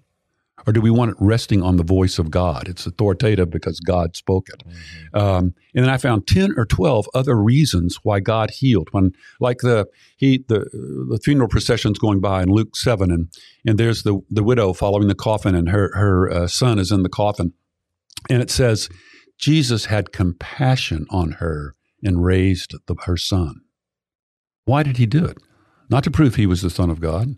Or 0.67 0.73
do 0.73 0.81
we 0.81 0.91
want 0.91 1.11
it 1.11 1.17
resting 1.21 1.63
on 1.63 1.77
the 1.77 1.85
voice 1.85 2.19
of 2.19 2.31
God? 2.31 2.67
It's 2.67 2.87
authoritative 2.87 3.51
because 3.51 3.79
God 3.79 4.17
spoke 4.17 4.49
it. 4.49 4.63
Um, 5.13 5.55
and 5.75 5.85
then 5.85 5.91
I 5.91 5.99
found 5.99 6.27
ten 6.27 6.55
or 6.57 6.65
twelve 6.65 7.07
other 7.15 7.37
reasons 7.37 7.99
why 8.03 8.21
God 8.21 8.51
healed. 8.51 8.89
When, 8.93 9.13
like 9.39 9.59
the 9.59 9.87
he 10.17 10.45
the 10.49 10.61
the 11.11 11.21
funeral 11.23 11.49
procession's 11.49 11.99
going 11.99 12.21
by 12.21 12.43
in 12.43 12.49
Luke 12.49 12.75
seven, 12.75 13.11
and 13.11 13.29
and 13.67 13.79
there's 13.79 14.03
the 14.03 14.21
the 14.31 14.43
widow 14.43 14.73
following 14.73 15.09
the 15.09 15.15
coffin, 15.15 15.55
and 15.55 15.69
her 15.69 15.91
her 15.95 16.31
uh, 16.31 16.47
son 16.47 16.79
is 16.79 16.91
in 16.91 17.03
the 17.03 17.11
coffin, 17.11 17.53
and 18.31 18.41
it 18.41 18.51
says 18.51 18.89
Jesus 19.39 19.85
had 19.85 20.11
compassion 20.11 21.07
on 21.11 21.33
her 21.33 21.75
and 22.03 22.25
raised 22.25 22.75
the, 22.87 22.97
her 23.05 23.17
son. 23.19 23.61
Why 24.65 24.83
did 24.83 24.97
he 24.97 25.07
do 25.07 25.25
it? 25.27 25.37
Not 25.91 26.03
to 26.05 26.11
prove 26.11 26.35
he 26.35 26.47
was 26.47 26.63
the 26.63 26.71
son 26.71 26.91
of 26.91 27.01
God. 27.01 27.37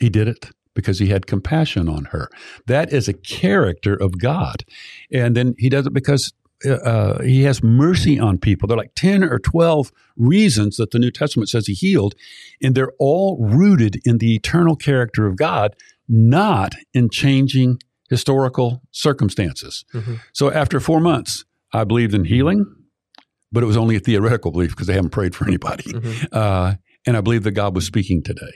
He 0.00 0.08
did 0.08 0.26
it 0.26 0.50
because 0.74 0.98
he 0.98 1.08
had 1.08 1.26
compassion 1.26 1.88
on 1.88 2.06
her. 2.06 2.28
That 2.66 2.92
is 2.92 3.08
a 3.08 3.12
character 3.12 3.94
of 3.94 4.18
God. 4.18 4.64
And 5.12 5.36
then 5.36 5.54
he 5.58 5.68
does 5.68 5.86
it 5.86 5.92
because 5.92 6.32
uh, 6.68 7.20
he 7.22 7.42
has 7.42 7.62
mercy 7.62 8.18
on 8.18 8.38
people. 8.38 8.66
There 8.68 8.76
are 8.76 8.80
like 8.82 8.94
10 8.94 9.24
or 9.24 9.38
12 9.38 9.90
reasons 10.16 10.76
that 10.76 10.92
the 10.92 10.98
New 10.98 11.10
Testament 11.10 11.48
says 11.48 11.66
he 11.66 11.74
healed, 11.74 12.14
and 12.62 12.74
they're 12.74 12.92
all 12.98 13.38
rooted 13.40 14.00
in 14.04 14.18
the 14.18 14.34
eternal 14.34 14.76
character 14.76 15.26
of 15.26 15.36
God, 15.36 15.74
not 16.08 16.74
in 16.94 17.08
changing 17.10 17.78
historical 18.08 18.82
circumstances. 18.90 19.84
Mhm. 19.92 20.20
So 20.32 20.52
after 20.52 20.78
four 20.80 21.00
months, 21.00 21.44
I 21.72 21.84
believed 21.84 22.14
in 22.14 22.26
healing, 22.26 22.66
but 23.50 23.62
it 23.62 23.66
was 23.66 23.76
only 23.76 23.96
a 23.96 24.00
theoretical 24.00 24.50
belief 24.52 24.70
because 24.70 24.88
I 24.88 24.92
haven't 24.94 25.10
prayed 25.10 25.34
for 25.34 25.46
anybody. 25.46 25.84
Mhm. 25.92 26.28
Uh, 26.30 26.74
and 27.06 27.16
I 27.16 27.20
believe 27.22 27.42
that 27.44 27.52
God 27.52 27.74
was 27.74 27.86
speaking 27.86 28.22
today 28.22 28.52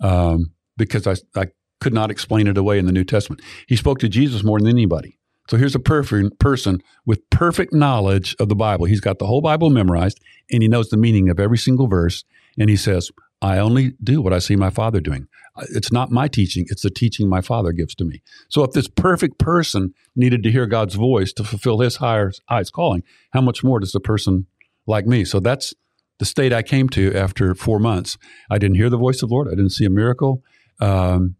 um, 0.00 0.52
because 0.78 1.06
I, 1.06 1.16
I 1.38 1.48
could 1.80 1.94
not 1.94 2.10
explain 2.10 2.46
it 2.46 2.58
away 2.58 2.78
in 2.78 2.86
the 2.86 2.92
New 2.92 3.04
Testament. 3.04 3.42
He 3.66 3.76
spoke 3.76 3.98
to 4.00 4.08
Jesus 4.08 4.44
more 4.44 4.58
than 4.58 4.68
anybody. 4.68 5.18
So 5.48 5.56
here's 5.56 5.74
a 5.74 5.80
perfect 5.80 6.38
person 6.38 6.80
with 7.06 7.28
perfect 7.30 7.72
knowledge 7.72 8.36
of 8.38 8.48
the 8.48 8.54
Bible. 8.54 8.86
He's 8.86 9.00
got 9.00 9.18
the 9.18 9.26
whole 9.26 9.40
Bible 9.40 9.68
memorized 9.68 10.20
and 10.50 10.62
he 10.62 10.68
knows 10.68 10.90
the 10.90 10.96
meaning 10.96 11.28
of 11.28 11.40
every 11.40 11.58
single 11.58 11.88
verse. 11.88 12.24
And 12.56 12.70
he 12.70 12.76
says, 12.76 13.10
I 13.42 13.58
only 13.58 13.94
do 14.02 14.20
what 14.20 14.32
I 14.32 14.38
see 14.38 14.54
my 14.54 14.70
Father 14.70 15.00
doing. 15.00 15.26
It's 15.74 15.90
not 15.90 16.12
my 16.12 16.28
teaching, 16.28 16.66
it's 16.68 16.82
the 16.82 16.90
teaching 16.90 17.28
my 17.28 17.40
Father 17.40 17.72
gives 17.72 17.94
to 17.96 18.04
me. 18.04 18.22
So 18.48 18.62
if 18.62 18.72
this 18.72 18.86
perfect 18.86 19.38
person 19.38 19.92
needed 20.14 20.42
to 20.44 20.50
hear 20.50 20.66
God's 20.66 20.94
voice 20.94 21.32
to 21.34 21.44
fulfill 21.44 21.80
his 21.80 21.96
higher, 21.96 22.32
highest 22.48 22.72
calling, 22.72 23.02
how 23.32 23.40
much 23.40 23.64
more 23.64 23.80
does 23.80 23.94
a 23.94 24.00
person 24.00 24.46
like 24.86 25.06
me? 25.06 25.24
So 25.24 25.40
that's 25.40 25.74
the 26.18 26.24
state 26.24 26.52
I 26.52 26.62
came 26.62 26.88
to 26.90 27.14
after 27.16 27.54
four 27.54 27.80
months. 27.80 28.18
I 28.50 28.58
didn't 28.58 28.76
hear 28.76 28.90
the 28.90 28.96
voice 28.96 29.22
of 29.22 29.30
the 29.30 29.34
Lord. 29.34 29.48
I 29.48 29.52
didn't 29.52 29.70
see 29.70 29.84
a 29.84 29.90
miracle. 29.90 30.42
Um, 30.80 31.36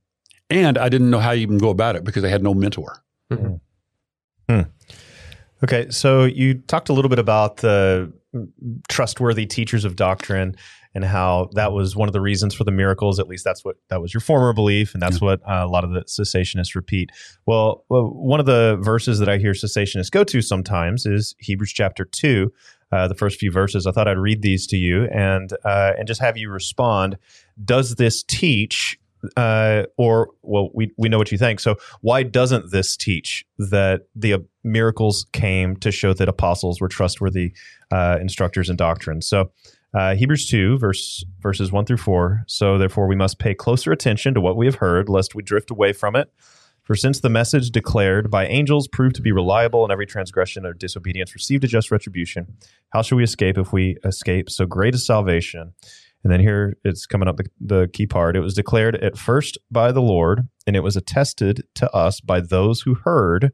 and 0.50 0.76
I 0.76 0.88
didn't 0.88 1.10
know 1.10 1.20
how 1.20 1.30
you 1.30 1.42
even 1.42 1.58
go 1.58 1.70
about 1.70 1.96
it 1.96 2.04
because 2.04 2.24
I 2.24 2.28
had 2.28 2.42
no 2.42 2.52
mentor. 2.52 3.02
Okay, 5.62 5.90
so 5.90 6.24
you 6.24 6.54
talked 6.54 6.88
a 6.88 6.92
little 6.92 7.08
bit 7.08 7.18
about 7.18 7.58
the 7.58 8.12
trustworthy 8.88 9.46
teachers 9.46 9.84
of 9.84 9.94
doctrine 9.94 10.56
and 10.94 11.04
how 11.04 11.50
that 11.52 11.72
was 11.72 11.94
one 11.94 12.08
of 12.08 12.12
the 12.12 12.20
reasons 12.20 12.54
for 12.54 12.64
the 12.64 12.70
miracles. 12.70 13.20
At 13.20 13.28
least 13.28 13.44
that's 13.44 13.64
what 13.64 13.76
that 13.88 14.00
was 14.00 14.12
your 14.12 14.20
former 14.20 14.52
belief, 14.52 14.94
and 14.94 15.02
that's 15.02 15.20
what 15.20 15.40
uh, 15.48 15.64
a 15.64 15.68
lot 15.68 15.84
of 15.84 15.90
the 15.90 16.02
cessationists 16.02 16.74
repeat. 16.74 17.10
Well, 17.46 17.84
well, 17.88 18.04
one 18.04 18.40
of 18.40 18.46
the 18.46 18.78
verses 18.80 19.18
that 19.18 19.28
I 19.28 19.38
hear 19.38 19.52
cessationists 19.52 20.10
go 20.10 20.24
to 20.24 20.42
sometimes 20.42 21.06
is 21.06 21.34
Hebrews 21.38 21.72
chapter 21.72 22.04
two. 22.04 22.52
Uh, 22.92 23.06
the 23.06 23.14
first 23.14 23.38
few 23.38 23.52
verses. 23.52 23.86
I 23.86 23.92
thought 23.92 24.08
I'd 24.08 24.18
read 24.18 24.42
these 24.42 24.66
to 24.66 24.76
you 24.76 25.04
and 25.12 25.52
uh, 25.64 25.92
and 25.96 26.08
just 26.08 26.20
have 26.20 26.36
you 26.36 26.50
respond. 26.50 27.18
Does 27.64 27.94
this 27.94 28.24
teach 28.24 28.98
uh, 29.36 29.84
or 29.96 30.30
well, 30.42 30.70
we 30.74 30.92
we 30.96 31.08
know 31.08 31.18
what 31.18 31.32
you 31.32 31.38
think. 31.38 31.60
So 31.60 31.76
why 32.00 32.22
doesn't 32.22 32.70
this 32.70 32.96
teach 32.96 33.44
that 33.58 34.02
the 34.14 34.34
uh, 34.34 34.38
miracles 34.64 35.26
came 35.32 35.76
to 35.76 35.90
show 35.90 36.12
that 36.14 36.28
apostles 36.28 36.80
were 36.80 36.88
trustworthy 36.88 37.52
uh, 37.90 38.18
instructors 38.20 38.70
in 38.70 38.76
doctrine? 38.76 39.22
So 39.22 39.52
uh, 39.94 40.14
Hebrews 40.14 40.48
two 40.48 40.78
verse 40.78 41.24
verses 41.40 41.72
one 41.72 41.84
through 41.84 41.98
four. 41.98 42.44
So 42.46 42.78
therefore, 42.78 43.06
we 43.08 43.16
must 43.16 43.38
pay 43.38 43.54
closer 43.54 43.92
attention 43.92 44.34
to 44.34 44.40
what 44.40 44.56
we 44.56 44.66
have 44.66 44.76
heard, 44.76 45.08
lest 45.08 45.34
we 45.34 45.42
drift 45.42 45.70
away 45.70 45.92
from 45.92 46.16
it. 46.16 46.32
For 46.82 46.96
since 46.96 47.20
the 47.20 47.28
message 47.28 47.70
declared 47.70 48.30
by 48.30 48.46
angels 48.46 48.88
proved 48.88 49.14
to 49.16 49.22
be 49.22 49.30
reliable, 49.30 49.84
and 49.84 49.92
every 49.92 50.06
transgression 50.06 50.66
or 50.66 50.72
disobedience 50.72 51.34
received 51.34 51.62
a 51.62 51.68
just 51.68 51.92
retribution, 51.92 52.56
how 52.92 53.02
shall 53.02 53.16
we 53.16 53.22
escape 53.22 53.58
if 53.58 53.72
we 53.72 53.96
escape 54.04 54.50
so 54.50 54.66
great 54.66 54.96
a 54.96 54.98
salvation? 54.98 55.72
And 56.22 56.30
then 56.32 56.40
here 56.40 56.76
it's 56.84 57.06
coming 57.06 57.28
up 57.28 57.38
the, 57.38 57.46
the 57.60 57.88
key 57.92 58.06
part. 58.06 58.36
It 58.36 58.40
was 58.40 58.54
declared 58.54 58.96
at 58.96 59.16
first 59.16 59.56
by 59.70 59.90
the 59.92 60.02
Lord, 60.02 60.48
and 60.66 60.76
it 60.76 60.80
was 60.80 60.96
attested 60.96 61.64
to 61.76 61.90
us 61.94 62.20
by 62.20 62.40
those 62.40 62.82
who 62.82 62.94
heard, 62.94 63.52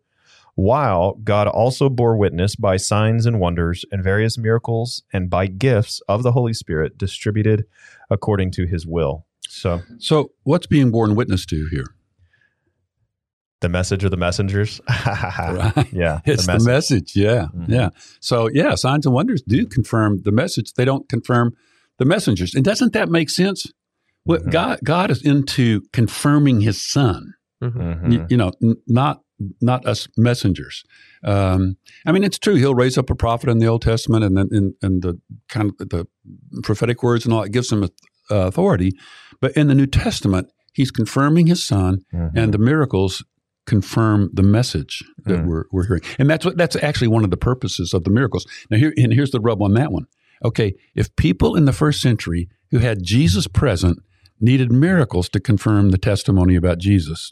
while 0.56 1.14
God 1.22 1.46
also 1.46 1.88
bore 1.88 2.16
witness 2.16 2.56
by 2.56 2.76
signs 2.76 3.24
and 3.26 3.38
wonders 3.38 3.84
and 3.92 4.02
various 4.02 4.36
miracles 4.36 5.02
and 5.12 5.30
by 5.30 5.46
gifts 5.46 6.00
of 6.08 6.22
the 6.22 6.32
Holy 6.32 6.52
Spirit 6.54 6.98
distributed 6.98 7.66
according 8.10 8.50
to 8.52 8.66
his 8.66 8.86
will. 8.86 9.26
So 9.48 9.82
So, 9.98 10.32
what's 10.42 10.66
being 10.66 10.90
borne 10.90 11.14
witness 11.14 11.46
to 11.46 11.68
here? 11.70 11.86
the 13.60 13.68
message 13.70 14.04
of 14.04 14.10
the 14.10 14.16
messengers. 14.18 14.80
Right. 14.90 15.92
Yeah. 15.92 16.20
It's 16.26 16.46
the 16.46 16.60
message. 16.60 17.16
Yeah. 17.16 17.46
Mhm. 17.56 17.68
Yeah. 17.68 17.88
So, 18.20 18.48
yeah, 18.52 18.74
signs 18.74 19.06
and 19.06 19.14
wonders 19.14 19.42
do 19.42 19.66
confirm 19.66 20.22
the 20.22 20.32
message. 20.32 20.74
They 20.74 20.84
don't 20.84 21.08
confirm 21.08 21.54
the 21.98 22.04
messengers. 22.04 22.54
And 22.54 22.64
doesn't 22.64 22.92
that 22.92 23.08
make 23.08 23.30
sense? 23.30 23.66
What 24.24 24.42
Mhm. 24.46 24.50
God, 24.52 24.78
God 24.84 25.10
is 25.10 25.22
into 25.22 25.82
confirming 25.92 26.60
his 26.60 26.84
son, 26.84 27.34
Mhm. 27.62 27.72
Mhm. 28.02 28.12
you, 28.12 28.26
you 28.30 28.36
know, 28.36 28.52
n- 28.62 28.76
not 28.86 29.20
not 29.60 29.84
us 29.84 30.08
messengers. 30.16 30.82
Um, 31.22 31.76
I 32.06 32.12
mean, 32.12 32.24
it's 32.24 32.38
true. 32.38 32.54
He'll 32.54 32.74
raise 32.74 32.96
up 32.96 33.10
a 33.10 33.14
prophet 33.14 33.50
in 33.50 33.58
the 33.58 33.66
Old 33.66 33.82
Testament, 33.82 34.24
and 34.24 34.34
then 34.34 34.48
in, 34.50 34.72
in 34.82 35.00
the 35.00 35.20
kind 35.50 35.70
of 35.78 35.90
the 35.90 36.06
prophetic 36.62 37.02
words 37.02 37.26
and 37.26 37.34
all. 37.34 37.42
It 37.42 37.52
gives 37.52 37.70
him 37.70 37.82
uh, 37.84 37.88
authority, 38.30 38.92
but 39.40 39.52
in 39.52 39.66
the 39.68 39.74
New 39.74 39.86
Testament, 39.86 40.48
he's 40.72 40.90
confirming 40.90 41.48
his 41.48 41.62
son, 41.62 41.98
Mhm. 42.14 42.30
and 42.34 42.54
the 42.54 42.58
miracles 42.58 43.22
confirm 43.66 44.30
the 44.32 44.42
message 44.42 45.04
that 45.26 45.40
Mm. 45.40 45.46
we're, 45.46 45.64
we're 45.70 45.86
hearing. 45.86 46.02
And 46.18 46.30
that's 46.30 46.44
what 46.46 46.56
that's 46.56 46.76
actually 46.76 47.08
one 47.08 47.22
of 47.24 47.30
the 47.30 47.36
purposes 47.36 47.92
of 47.92 48.04
the 48.04 48.10
miracles. 48.10 48.46
Now 48.70 48.78
here 48.78 48.94
and 48.96 49.12
here's 49.12 49.32
the 49.32 49.40
rub 49.40 49.60
on 49.60 49.74
that 49.74 49.92
one. 49.92 50.06
Okay, 50.44 50.74
if 50.94 51.14
people 51.16 51.56
in 51.56 51.64
the 51.64 51.72
first 51.72 52.00
century 52.00 52.48
who 52.70 52.78
had 52.78 53.02
Jesus 53.02 53.46
present 53.46 53.98
needed 54.40 54.70
miracles 54.70 55.28
to 55.30 55.40
confirm 55.40 55.90
the 55.90 55.98
testimony 55.98 56.56
about 56.56 56.78
Jesus, 56.78 57.30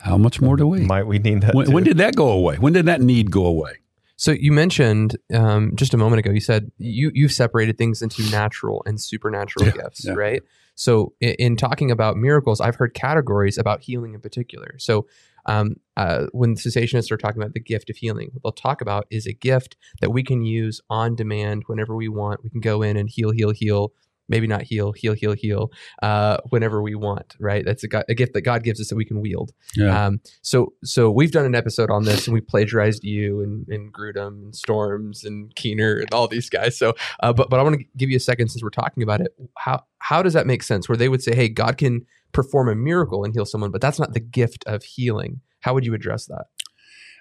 how 0.00 0.16
much 0.18 0.40
more 0.40 0.56
do 0.56 0.66
we? 0.66 0.80
might 0.80 1.06
we 1.06 1.18
need 1.18 1.40
that? 1.42 1.54
When, 1.54 1.66
too? 1.66 1.72
when 1.72 1.84
did 1.84 1.98
that 1.98 2.14
go 2.14 2.28
away? 2.30 2.56
When 2.56 2.72
did 2.72 2.86
that 2.86 3.00
need 3.00 3.30
go 3.30 3.46
away? 3.46 3.78
So 4.16 4.32
you 4.32 4.50
mentioned 4.50 5.16
um, 5.32 5.72
just 5.76 5.94
a 5.94 5.96
moment 5.96 6.18
ago. 6.18 6.32
You 6.32 6.40
said 6.40 6.72
you 6.76 7.12
you've 7.14 7.32
separated 7.32 7.78
things 7.78 8.02
into 8.02 8.28
natural 8.30 8.82
and 8.84 9.00
supernatural 9.00 9.66
Yeah, 9.66 9.72
gifts, 9.82 10.04
yeah. 10.04 10.12
right? 10.14 10.42
So 10.74 11.14
in, 11.20 11.34
in 11.38 11.56
talking 11.56 11.90
about 11.92 12.16
miracles, 12.16 12.60
I've 12.60 12.74
heard 12.74 12.94
categories 12.94 13.58
about 13.58 13.82
healing 13.82 14.14
in 14.14 14.20
particular. 14.20 14.74
So 14.78 15.06
um, 15.46 15.76
uh, 15.96 16.26
when 16.32 16.54
cessationists 16.54 17.10
are 17.10 17.16
talking 17.16 17.40
about 17.40 17.54
the 17.54 17.60
gift 17.60 17.90
of 17.90 17.96
healing, 17.96 18.30
what 18.32 18.42
they'll 18.42 18.52
talk 18.52 18.80
about 18.80 19.06
is 19.10 19.26
a 19.26 19.32
gift 19.32 19.76
that 20.00 20.10
we 20.10 20.22
can 20.22 20.44
use 20.44 20.80
on 20.90 21.14
demand 21.14 21.64
whenever 21.66 21.94
we 21.94 22.08
want. 22.08 22.42
We 22.42 22.50
can 22.50 22.60
go 22.60 22.82
in 22.82 22.96
and 22.96 23.08
heal, 23.08 23.30
heal, 23.30 23.50
heal. 23.50 23.92
Maybe 24.28 24.46
not 24.46 24.62
heal, 24.62 24.92
heal, 24.92 25.14
heal, 25.14 25.32
heal. 25.32 25.72
Uh, 26.02 26.38
whenever 26.50 26.82
we 26.82 26.94
want, 26.94 27.34
right? 27.38 27.64
That's 27.64 27.84
a, 27.84 28.04
a 28.08 28.14
gift 28.14 28.34
that 28.34 28.42
God 28.42 28.62
gives 28.62 28.80
us 28.80 28.88
that 28.88 28.96
we 28.96 29.04
can 29.04 29.20
wield. 29.20 29.52
Yeah. 29.74 30.06
Um, 30.06 30.20
so 30.42 30.72
so 30.84 31.10
we've 31.10 31.32
done 31.32 31.44
an 31.44 31.54
episode 31.54 31.90
on 31.90 32.04
this 32.04 32.26
and 32.26 32.34
we 32.34 32.40
plagiarized 32.40 33.04
you 33.04 33.40
and, 33.40 33.66
and 33.68 33.92
Grudem 33.92 34.44
and 34.44 34.56
Storms 34.56 35.24
and 35.24 35.54
Keener 35.54 35.96
and 35.96 36.12
all 36.12 36.28
these 36.28 36.50
guys. 36.50 36.78
So 36.78 36.94
uh, 37.20 37.32
but 37.32 37.50
but 37.50 37.58
I 37.58 37.62
want 37.62 37.76
to 37.78 37.84
give 37.96 38.10
you 38.10 38.16
a 38.16 38.20
second 38.20 38.48
since 38.48 38.62
we're 38.62 38.70
talking 38.70 39.02
about 39.02 39.20
it. 39.20 39.32
How 39.56 39.84
how 39.98 40.22
does 40.22 40.34
that 40.34 40.46
make 40.46 40.62
sense? 40.62 40.88
Where 40.88 40.96
they 40.96 41.08
would 41.08 41.22
say, 41.22 41.34
hey, 41.34 41.48
God 41.48 41.76
can 41.78 42.06
perform 42.32 42.68
a 42.68 42.74
miracle 42.74 43.24
and 43.24 43.34
heal 43.34 43.44
someone, 43.44 43.70
but 43.70 43.80
that's 43.80 43.98
not 43.98 44.12
the 44.12 44.20
gift 44.20 44.64
of 44.66 44.82
healing. 44.82 45.40
How 45.60 45.74
would 45.74 45.84
you 45.86 45.94
address 45.94 46.26
that? 46.26 46.44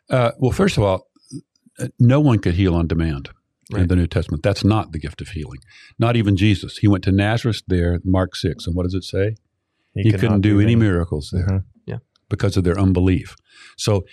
Uh, 0.09 0.31
well, 0.37 0.51
first 0.51 0.77
of 0.77 0.83
all, 0.83 1.07
uh, 1.79 1.87
no 1.99 2.19
one 2.19 2.39
could 2.39 2.53
heal 2.55 2.75
on 2.75 2.87
demand 2.87 3.29
in 3.69 3.87
the 3.87 3.95
New 3.95 4.07
Testament. 4.07 4.43
That's 4.43 4.63
not 4.63 4.91
the 4.91 4.99
gift 4.99 5.21
of 5.21 5.29
healing. 5.29 5.59
Not 5.99 6.15
even 6.15 6.35
Jesus. 6.37 6.77
He 6.77 6.87
went 6.87 7.03
to 7.05 7.11
Nazareth 7.11 7.61
there, 7.67 7.99
Mark 8.03 8.35
6. 8.35 8.65
And 8.67 8.75
what 8.75 8.83
does 8.83 8.93
it 8.93 9.03
say? 9.03 9.35
He, 9.93 10.11
could 10.11 10.19
couldn't 10.21 10.35
not 10.37 10.41
do 10.41 10.59
any 10.61 10.75
miracles 10.75 11.31
there 11.33 11.45
Mhm. 11.47 11.63
because 12.29 12.55
of 12.57 12.63
their 12.65 12.77
unbelief. 12.79 13.35
So, 13.77 14.03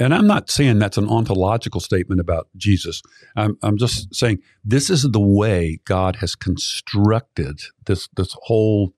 and 0.00 0.12
I'm 0.14 0.26
not 0.26 0.50
saying 0.50 0.78
that's 0.78 0.98
an 0.98 1.08
ontological 1.08 1.80
statement 1.80 2.20
about 2.20 2.48
Jesus. 2.56 3.00
I'm, 3.36 3.56
I'm 3.62 3.78
just 3.78 4.14
saying 4.14 4.38
this 4.64 4.90
is 4.90 5.02
the 5.04 5.20
way 5.20 5.78
God 5.84 6.16
has 6.16 6.34
constructed 6.34 7.60
this 7.86 8.08
this 8.16 8.34
whole 8.42 8.94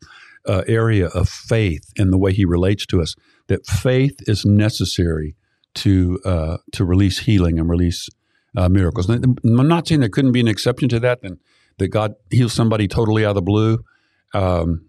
uh, 0.46 0.62
area 0.66 1.06
of 1.08 1.28
faith 1.28 1.84
and 1.98 2.12
the 2.12 2.18
way 2.18 2.32
He 2.32 2.44
relates 2.44 2.86
to 2.86 3.00
us. 3.02 3.14
that 3.48 3.66
faith 3.66 4.16
is 4.26 4.44
necessary 4.44 5.34
to 5.74 6.18
uh, 6.24 6.56
to 6.72 6.84
release 6.84 7.20
healing 7.20 7.58
and 7.58 7.68
release 7.68 8.08
uh, 8.56 8.68
miracles. 8.68 9.08
And 9.08 9.38
I'm 9.44 9.68
not 9.68 9.86
saying 9.88 10.00
there 10.00 10.08
couldn't 10.08 10.32
be 10.32 10.40
an 10.40 10.48
exception 10.48 10.88
to 10.90 11.00
that, 11.00 11.22
then 11.22 11.38
that 11.78 11.88
God 11.88 12.14
heals 12.30 12.52
somebody 12.52 12.88
totally 12.88 13.24
out 13.24 13.30
of 13.30 13.34
the 13.36 13.42
blue, 13.42 13.84
um, 14.34 14.84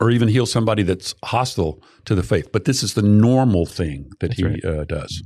or 0.00 0.10
even 0.10 0.28
heal 0.28 0.46
somebody 0.46 0.82
that's 0.82 1.14
hostile 1.24 1.82
to 2.04 2.14
the 2.14 2.22
faith. 2.22 2.50
But 2.52 2.64
this 2.64 2.82
is 2.82 2.94
the 2.94 3.02
normal 3.02 3.64
thing 3.66 4.10
that 4.20 4.28
That's 4.28 4.40
He 4.40 4.44
right. 4.44 4.64
uh, 4.64 4.84
does. 4.84 5.22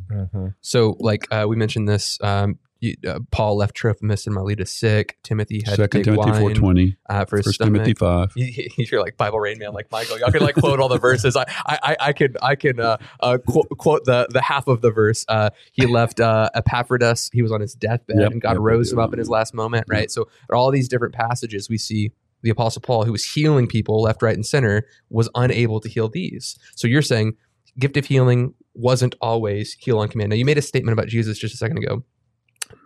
So, 0.60 0.96
like 1.00 1.26
uh, 1.30 1.46
we 1.48 1.56
mentioned 1.56 1.88
this, 1.88 2.18
um, 2.22 2.58
you, 2.80 2.94
uh, 3.06 3.18
Paul 3.30 3.56
left 3.56 3.74
Trophimus 3.74 4.26
and 4.26 4.34
Miletus 4.34 4.72
sick. 4.72 5.18
Timothy 5.24 5.62
had 5.64 5.76
Second 5.76 5.88
to 5.90 5.98
take 5.98 6.04
Timothy 6.04 6.38
four 6.38 6.48
wine 6.48 6.54
twenty, 6.54 6.96
uh, 7.08 7.24
for 7.24 7.38
his 7.38 7.46
First 7.46 7.54
stomach. 7.56 7.74
Timothy 7.74 7.94
five. 7.94 8.32
You- 8.36 8.46
you- 8.76 8.86
You're 8.92 9.00
like 9.02 9.16
Bible 9.16 9.40
Rain 9.40 9.58
Man, 9.58 9.72
like 9.72 9.90
Michael. 9.90 10.18
Y'all 10.18 10.30
can 10.30 10.42
like 10.42 10.54
quote 10.54 10.78
all 10.80 10.88
the 10.88 10.98
verses. 10.98 11.36
I, 11.36 11.44
I, 11.66 11.96
I- 12.00 12.12
can, 12.12 12.36
I 12.40 12.54
can 12.54 12.78
uh, 12.78 12.96
uh, 13.20 13.38
quote, 13.46 13.68
quote 13.78 14.04
the 14.04 14.26
the 14.30 14.40
half 14.42 14.68
of 14.68 14.80
the 14.80 14.90
verse. 14.90 15.24
Uh, 15.28 15.50
he 15.72 15.86
left 15.86 16.20
uh, 16.20 16.50
Epaphroditus. 16.54 17.30
He 17.32 17.42
was 17.42 17.50
on 17.52 17.60
his 17.60 17.74
deathbed, 17.74 18.18
Yep, 18.20 18.32
and 18.32 18.40
God 18.40 18.52
yep, 18.52 18.60
rose 18.60 18.92
him 18.92 18.98
up 18.98 19.12
in 19.12 19.18
his 19.18 19.28
last 19.28 19.54
moment. 19.54 19.86
Right. 19.88 20.10
So, 20.10 20.28
at 20.50 20.54
all 20.54 20.70
these 20.70 20.88
different 20.88 21.14
passages, 21.14 21.68
we 21.68 21.78
see 21.78 22.12
the 22.42 22.50
Apostle 22.50 22.80
Paul, 22.82 23.04
who 23.04 23.10
was 23.12 23.24
healing 23.24 23.66
people 23.66 24.00
left, 24.02 24.22
right, 24.22 24.34
and 24.36 24.46
center, 24.46 24.86
was 25.10 25.28
unable 25.34 25.80
to 25.80 25.88
heal 25.88 26.08
these. 26.08 26.56
So, 26.76 26.86
you're 26.86 27.02
saying 27.02 27.34
gift 27.78 27.96
of 27.96 28.06
healing 28.06 28.54
wasn't 28.74 29.16
always 29.20 29.72
heal 29.74 29.98
on 29.98 30.08
command. 30.08 30.30
Now, 30.30 30.36
you 30.36 30.44
made 30.44 30.58
a 30.58 30.62
statement 30.62 30.92
about 30.92 31.08
Jesus 31.08 31.38
just 31.38 31.54
a 31.54 31.56
second 31.56 31.78
ago. 31.78 32.04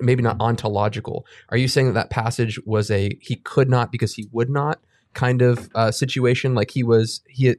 Maybe 0.03 0.23
not 0.23 0.37
ontological. 0.41 1.27
Are 1.51 1.57
you 1.57 1.69
saying 1.69 1.87
that 1.87 1.95
that 1.95 2.11
passage 2.11 2.59
was 2.67 2.91
a 2.91 3.17
he 3.21 3.37
could 3.37 3.71
not 3.71 3.93
because 3.93 4.15
he 4.15 4.29
would 4.33 4.51
not 4.51 4.81
kind 5.15 5.43
of 5.43 5.71
uh, 5.75 5.91
situation? 5.91 6.55
Like 6.55 6.71
he 6.73 6.83
was 6.83 7.23
he 7.29 7.55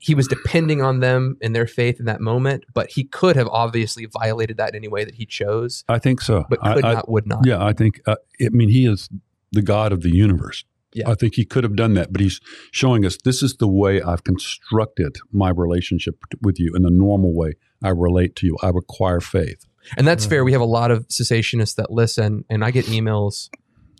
he 0.00 0.14
was 0.14 0.26
depending 0.26 0.80
on 0.82 1.00
them 1.00 1.36
and 1.42 1.54
their 1.54 1.66
faith 1.66 2.00
in 2.00 2.06
that 2.06 2.20
moment, 2.20 2.64
but 2.72 2.90
he 2.90 3.04
could 3.04 3.36
have 3.36 3.48
obviously 3.48 4.06
violated 4.06 4.56
that 4.56 4.70
in 4.70 4.76
any 4.76 4.88
way 4.88 5.04
that 5.04 5.14
he 5.14 5.26
chose, 5.26 5.84
I 5.88 5.98
think 5.98 6.22
so. 6.22 6.46
but 6.48 6.58
I- 6.62 6.74
could 6.74 6.84
I- 6.84 6.94
not, 6.94 7.10
would 7.10 7.26
not. 7.26 7.46
Yeah, 7.46 7.62
I 7.62 7.72
think. 7.72 8.00
Uh, 8.06 8.16
I 8.40 8.48
mean, 8.48 8.70
he 8.70 8.86
is 8.86 9.08
the 9.52 9.62
God 9.62 9.92
of 9.92 10.02
the 10.02 10.14
universe. 10.14 10.64
Yeah. 10.92 11.08
I 11.08 11.14
think 11.14 11.34
he 11.34 11.44
could 11.44 11.62
have 11.62 11.76
done 11.76 11.94
that, 11.94 12.12
but 12.12 12.20
he's 12.20 12.40
showing 12.72 13.04
us 13.06 13.16
this 13.22 13.42
is 13.42 13.56
the 13.58 13.68
way 13.68 14.02
I've 14.02 14.24
constructed 14.24 15.18
my 15.30 15.50
relationship 15.50 16.16
with 16.42 16.58
you 16.58 16.72
in 16.74 16.82
the 16.82 16.90
normal 16.90 17.32
way 17.32 17.54
I 17.82 17.90
relate 17.90 18.34
to 18.36 18.46
you. 18.46 18.56
I 18.62 18.70
require 18.70 19.20
faith. 19.20 19.66
And 19.96 20.06
that's 20.06 20.24
mm-hmm. 20.24 20.30
fair. 20.30 20.44
We 20.44 20.52
have 20.52 20.60
a 20.60 20.66
lot 20.66 20.90
of 20.90 21.06
cessationists 21.08 21.76
that 21.76 21.90
listen, 21.90 22.44
and 22.48 22.64
I 22.64 22.70
get 22.70 22.86
emails 22.86 23.48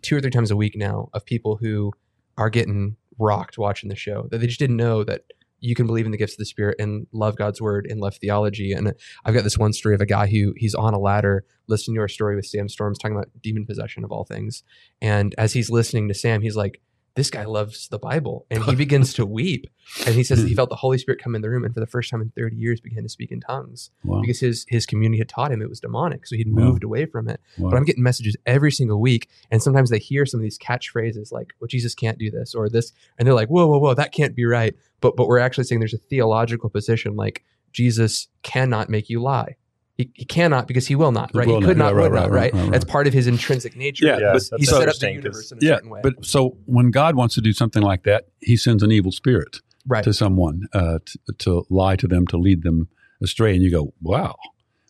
two 0.01 0.17
or 0.17 0.21
three 0.21 0.31
times 0.31 0.51
a 0.51 0.55
week 0.55 0.75
now 0.75 1.09
of 1.13 1.25
people 1.25 1.57
who 1.57 1.91
are 2.37 2.49
getting 2.49 2.95
rocked 3.19 3.57
watching 3.57 3.89
the 3.89 3.95
show 3.95 4.27
that 4.31 4.39
they 4.39 4.47
just 4.47 4.59
didn't 4.59 4.77
know 4.77 5.03
that 5.03 5.21
you 5.59 5.75
can 5.75 5.85
believe 5.85 6.05
in 6.05 6.11
the 6.11 6.17
gifts 6.17 6.33
of 6.33 6.39
the 6.39 6.45
spirit 6.45 6.75
and 6.79 7.05
love 7.13 7.35
God's 7.35 7.61
word 7.61 7.85
and 7.87 8.01
love 8.01 8.15
theology. 8.15 8.71
And 8.71 8.93
I've 9.23 9.35
got 9.35 9.43
this 9.43 9.59
one 9.59 9.73
story 9.73 9.93
of 9.93 10.01
a 10.01 10.07
guy 10.07 10.25
who 10.25 10.53
he's 10.57 10.73
on 10.73 10.95
a 10.95 10.99
ladder 10.99 11.45
listening 11.67 11.95
to 11.95 12.01
our 12.01 12.07
story 12.07 12.35
with 12.35 12.47
Sam 12.47 12.67
Storms 12.67 12.97
talking 12.97 13.15
about 13.15 13.29
demon 13.41 13.67
possession 13.67 14.03
of 14.03 14.11
all 14.11 14.25
things. 14.25 14.63
And 15.01 15.35
as 15.37 15.53
he's 15.53 15.69
listening 15.69 16.07
to 16.07 16.15
Sam, 16.15 16.41
he's 16.41 16.55
like, 16.55 16.81
this 17.15 17.29
guy 17.29 17.43
loves 17.43 17.89
the 17.89 17.99
Bible. 17.99 18.45
And 18.49 18.63
he 18.63 18.75
begins 18.83 19.13
to 19.15 19.25
weep. 19.25 19.67
And 20.05 20.15
he 20.15 20.23
says 20.23 20.39
he 20.39 20.49
hmm. 20.49 20.55
felt 20.55 20.69
the 20.69 20.75
Holy 20.77 20.97
Spirit 20.97 21.21
come 21.21 21.35
in 21.35 21.41
the 21.41 21.49
room 21.49 21.65
and 21.65 21.73
for 21.73 21.81
the 21.81 21.87
first 21.87 22.09
time 22.09 22.21
in 22.21 22.29
30 22.29 22.55
years 22.55 22.79
began 22.79 23.03
to 23.03 23.09
speak 23.09 23.31
in 23.31 23.41
tongues 23.41 23.89
Wow. 24.03 24.21
because 24.21 24.39
his 24.39 24.65
his 24.69 24.85
community 24.85 25.17
had 25.19 25.27
taught 25.27 25.51
him 25.51 25.61
it 25.61 25.69
was 25.69 25.79
demonic. 25.79 26.25
So 26.25 26.35
he'd 26.35 26.53
Wow. 26.53 26.63
moved 26.63 26.83
away 26.83 27.05
from 27.05 27.27
it. 27.27 27.41
wow. 27.57 27.69
But 27.69 27.77
I'm 27.77 27.83
getting 27.83 28.03
messages 28.03 28.37
every 28.45 28.71
single 28.71 29.01
week, 29.01 29.29
and 29.49 29.61
sometimes 29.61 29.89
they 29.89 29.99
hear 29.99 30.25
some 30.25 30.39
of 30.39 30.43
these 30.43 30.57
catchphrases 30.57 31.31
like, 31.31 31.53
"Well, 31.59 31.67
Jesus 31.67 31.95
can't 31.95 32.17
do 32.17 32.31
this," 32.31 32.55
or 32.55 32.69
this, 32.69 32.93
and 33.17 33.27
they're 33.27 33.35
like, 33.35 33.49
"Whoa, 33.49 33.67
whoa, 33.67 33.79
whoa, 33.79 33.93
that 33.93 34.13
can't 34.13 34.35
be 34.35 34.45
right." 34.45 34.75
But 35.01 35.15
but 35.17 35.27
we're 35.27 35.39
actually 35.39 35.65
saying 35.65 35.79
there's 35.79 35.93
a 35.93 35.97
theological 35.97 36.69
position 36.69 37.15
like 37.15 37.43
Jesus 37.73 38.27
cannot 38.43 38.89
make 38.89 39.09
you 39.09 39.21
lie. 39.21 39.55
He, 39.97 40.09
he 40.13 40.25
cannot 40.25 40.67
because 40.67 40.87
he 40.87 40.95
will 40.95 41.11
not, 41.11 41.31
He 41.31 41.37
right? 41.39 41.47
will 41.47 41.59
he 41.59 41.65
could 41.67 41.77
not. 41.77 41.85
not, 41.85 41.95
Right, 41.95 42.03
would 42.03 42.11
right, 42.13 42.21
not, 42.21 42.31
right, 42.31 42.53
right? 42.53 42.53
right, 42.53 42.61
right, 42.63 42.71
That's 42.71 42.85
part 42.85 43.07
of 43.07 43.13
his 43.13 43.27
intrinsic 43.27 43.75
nature. 43.75 44.05
Yeah, 44.05 44.17
Yeah, 44.19 44.33
but- 44.33 44.59
he 44.59 44.65
set 44.65 44.87
up 44.89 44.95
the 44.97 45.11
universe 45.11 45.51
in 45.51 45.57
a 45.57 45.61
yeah, 45.61 45.75
certain 45.75 45.89
way. 45.89 45.99
but 46.03 46.25
so 46.25 46.57
when 46.65 46.91
God 46.91 47.15
wants 47.15 47.35
to 47.35 47.41
do 47.41 47.53
something 47.53 47.83
like 47.83 48.03
that, 48.03 48.25
He 48.39 48.57
sends 48.57 48.81
an 48.83 48.91
evil 48.91 49.11
spirit 49.11 49.59
right. 49.85 50.03
to 50.03 50.13
someone 50.13 50.67
uh, 50.73 50.99
to, 51.05 51.19
to 51.39 51.65
lie 51.69 51.95
to 51.97 52.07
them 52.07 52.25
to 52.27 52.37
lead 52.37 52.63
them 52.63 52.87
astray, 53.21 53.53
and 53.53 53.61
you 53.63 53.69
go, 53.69 53.93
"Wow, 54.01 54.35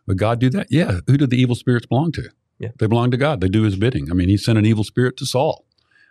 would 0.07 0.17
God 0.17 0.39
do 0.39 0.49
that?" 0.51 0.67
Yeah. 0.69 0.99
Who 1.07 1.17
did 1.17 1.29
the 1.31 1.37
evil 1.41 1.55
spirits 1.55 1.85
belong 1.87 2.11
to? 2.13 2.29
Yeah. 2.59 2.69
they 2.77 2.85
belong 2.87 3.09
to 3.11 3.17
God. 3.17 3.41
They 3.41 3.49
do 3.49 3.63
His 3.63 3.75
bidding. 3.75 4.09
I 4.11 4.13
mean, 4.13 4.29
He 4.29 4.37
sent 4.37 4.57
an 4.59 4.65
evil 4.65 4.83
spirit 4.83 5.17
to 5.17 5.25
Saul, 5.25 5.65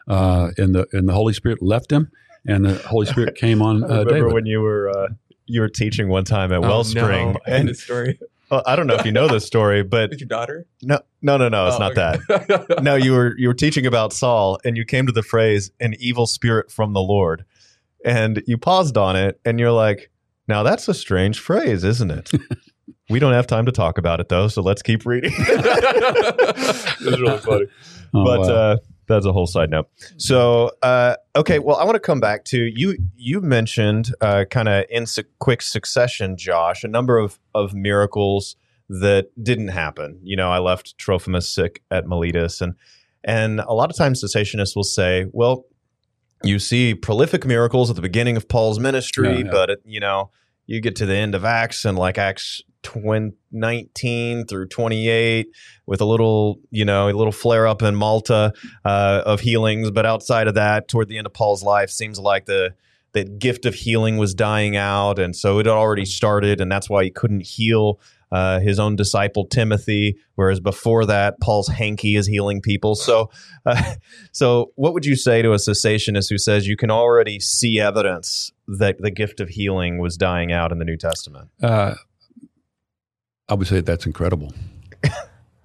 uh, 0.09 0.51
and 0.59 0.75
the 0.75 0.87
and 0.93 1.09
the 1.09 1.13
Holy 1.15 1.33
Spirit 1.33 1.63
left 1.63 1.91
him, 1.93 2.11
and 2.47 2.65
the 2.65 2.75
Holy 2.75 3.07
Spirit 3.07 3.37
came 3.37 3.63
on 3.63 3.85
I 3.85 3.87
uh, 3.87 3.91
remember 4.01 4.15
David. 4.15 4.33
when 4.35 4.47
you 4.47 4.61
were 4.61 4.91
uh, 4.91 5.09
you 5.47 5.61
were 5.61 5.69
teaching 5.69 6.09
one 6.09 6.25
time 6.25 6.53
at 6.53 6.59
Oh, 6.59 6.63
Wellspring, 6.69 7.33
no. 7.33 7.39
I 7.47 7.51
and 7.57 7.69
this 7.69 7.83
story. 7.85 8.19
Well, 8.51 8.63
I 8.67 8.77
don't 8.77 8.87
know 8.87 8.95
if 8.95 9.05
you 9.05 9.13
know 9.13 9.29
this 9.29 9.45
story, 9.47 9.83
but 9.83 10.11
With 10.11 10.21
your 10.21 10.29
daughter? 10.29 10.67
no, 10.83 11.01
no, 11.23 11.37
no, 11.37 11.49
no, 11.49 11.67
it's 11.67 11.77
Oh, 11.77 11.79
not 11.79 11.95
that. 11.95 12.21
that. 12.69 12.83
no, 12.83 12.95
you 12.97 13.13
were 13.13 13.35
you 13.39 13.49
were 13.49 13.55
teaching 13.55 13.87
about 13.87 14.13
Saul, 14.13 14.59
and 14.65 14.77
you 14.77 14.85
came 14.85 15.07
to 15.07 15.13
the 15.13 15.23
phrase 15.23 15.71
"an 15.81 15.95
evil 15.99 16.27
spirit 16.27 16.71
from 16.71 16.93
the 16.93 17.01
Lord," 17.01 17.45
and 18.05 18.43
you 18.47 18.59
paused 18.59 18.97
on 18.97 19.17
it, 19.17 19.41
and 19.45 19.59
you're 19.61 19.73
like, 19.73 20.11
"Now 20.49 20.63
that's 20.63 20.89
a 20.89 20.95
strange 20.95 21.39
phrase, 21.41 21.85
isn't 21.85 22.11
it?" 22.11 22.31
we 23.11 23.19
don't 23.19 23.33
have 23.33 23.47
time 23.47 23.67
to 23.67 23.73
talk 23.73 23.99
about 23.99 24.21
it 24.21 24.29
though, 24.29 24.49
so 24.49 24.63
let's 24.63 24.83
keep 24.83 25.05
reading. 25.07 25.33
it 25.39 27.01
was 27.05 27.21
really 27.21 27.39
funny, 27.39 27.67
Oh, 28.15 28.25
but 28.25 28.41
wow. 28.41 28.47
uh, 28.49 28.77
that's 29.11 29.27
a 29.27 29.33
whole 29.33 29.47
side 29.47 29.71
note. 29.71 29.89
So, 30.17 30.71
uh, 30.83 31.17
okay, 31.37 31.59
well, 31.59 31.77
I 31.77 31.85
want 31.85 31.97
to 31.97 32.01
come 32.01 32.21
back 32.21 32.45
to 32.47 32.59
you. 32.59 32.97
You 33.17 33.41
mentioned 33.41 34.15
uh, 34.21 34.45
kind 34.51 34.69
of 34.69 34.85
in 34.89 35.07
su- 35.07 35.25
quick 35.39 35.63
succession, 35.63 36.37
Josh, 36.37 36.85
a 36.85 36.89
number 36.89 37.19
of 37.19 37.39
of 37.55 37.75
miracles 37.75 38.57
that 38.89 39.29
didn't 39.43 39.69
happen. 39.69 40.19
You 40.23 40.37
know, 40.37 40.51
I 40.51 40.59
left 40.59 40.97
Trophimus 40.99 41.49
sick 41.49 41.83
at 41.91 42.07
Miletus, 42.07 42.61
and 42.61 42.75
and 43.23 43.61
a 43.61 43.73
lot 43.73 43.91
of 43.91 43.97
times 43.97 44.25
cessationists 44.25 44.75
will 44.75 44.83
say, 44.83 45.27
well, 45.33 45.67
you 46.43 46.59
see 46.59 46.95
prolific 46.95 47.45
miracles 47.45 47.91
at 47.91 47.97
the 47.97 48.03
beginning 48.03 48.37
of 48.37 48.49
Paul's 48.49 48.79
ministry, 48.81 49.29
Yeah, 49.29 49.45
yeah. 49.45 49.51
but 49.51 49.71
it, 49.71 49.83
you 49.85 50.01
know, 50.01 50.31
you 50.71 50.81
get 50.81 50.95
to 50.95 51.05
the 51.05 51.17
end 51.17 51.35
of 51.35 51.45
Acts 51.45 51.85
and 51.85 51.99
like 51.99 52.17
Acts 52.17 52.63
20, 52.85 53.33
19 53.51 54.47
through 54.47 54.69
28 54.69 55.49
with 55.87 56.01
a 56.01 56.05
little, 56.05 56.61
you 56.71 56.85
know, 56.85 57.09
a 57.09 57.13
little 57.13 57.33
flare 57.33 57.67
up 57.67 57.83
in 57.83 57.97
Malta 57.97 58.53
uh, 58.85 59.23
of 59.27 59.41
healings. 59.41 59.91
But 59.91 60.07
outside 60.07 60.47
of 60.47 60.55
that, 60.55 60.87
toward 60.87 61.09
the 61.09 61.19
end 61.19 61.27
of 61.27 61.33
Paul's 61.33 61.65
life, 61.65 61.91
seems 61.91 62.21
like 62.21 62.47
the 62.47 62.75
the 63.13 63.25
gift 63.25 63.67
of 63.67 63.75
healing 63.75 64.19
was 64.19 64.33
dying 64.33 64.77
out, 64.77 65.19
and 65.19 65.35
so 65.35 65.59
it 65.59 65.67
already 65.67 66.05
started, 66.05 66.61
and 66.61 66.71
that's 66.71 66.89
why 66.89 67.03
he 67.03 67.11
couldn't 67.11 67.45
heal 67.45 67.99
uh, 68.33 68.61
his 68.61 68.79
own 68.79 68.97
disciple 68.97 69.47
Timothy. 69.47 70.17
Whereas 70.35 70.61
before 70.61 71.07
that, 71.07 71.41
Paul's 71.41 71.69
hanky 71.69 72.17
is 72.17 72.27
healing 72.27 72.61
people. 72.61 72.95
So, 72.95 73.31
uh, 73.67 73.95
so 74.33 74.73
what 74.77 74.95
would 74.95 75.05
you 75.05 75.17
say 75.17 75.43
to 75.43 75.53
a 75.53 75.57
cessationist 75.57 76.31
who 76.31 76.39
says 76.39 76.67
you 76.67 76.77
can 76.77 76.91
already 76.91 77.41
see 77.41 77.81
evidence 77.81 78.53
that 78.67 78.97
the 78.99 79.11
gift 79.11 79.41
of 79.41 79.49
healing 79.49 79.99
was 79.99 80.17
dying 80.17 80.53
out 80.53 80.73
in 80.73 80.79
the 80.79 80.85
New 80.85 80.97
Testament? 80.97 81.49
Uh, 81.63 81.95
I 83.49 83.55
would 83.55 83.67
say 83.67 83.81
that's 83.81 84.07
incredible. 84.07 84.53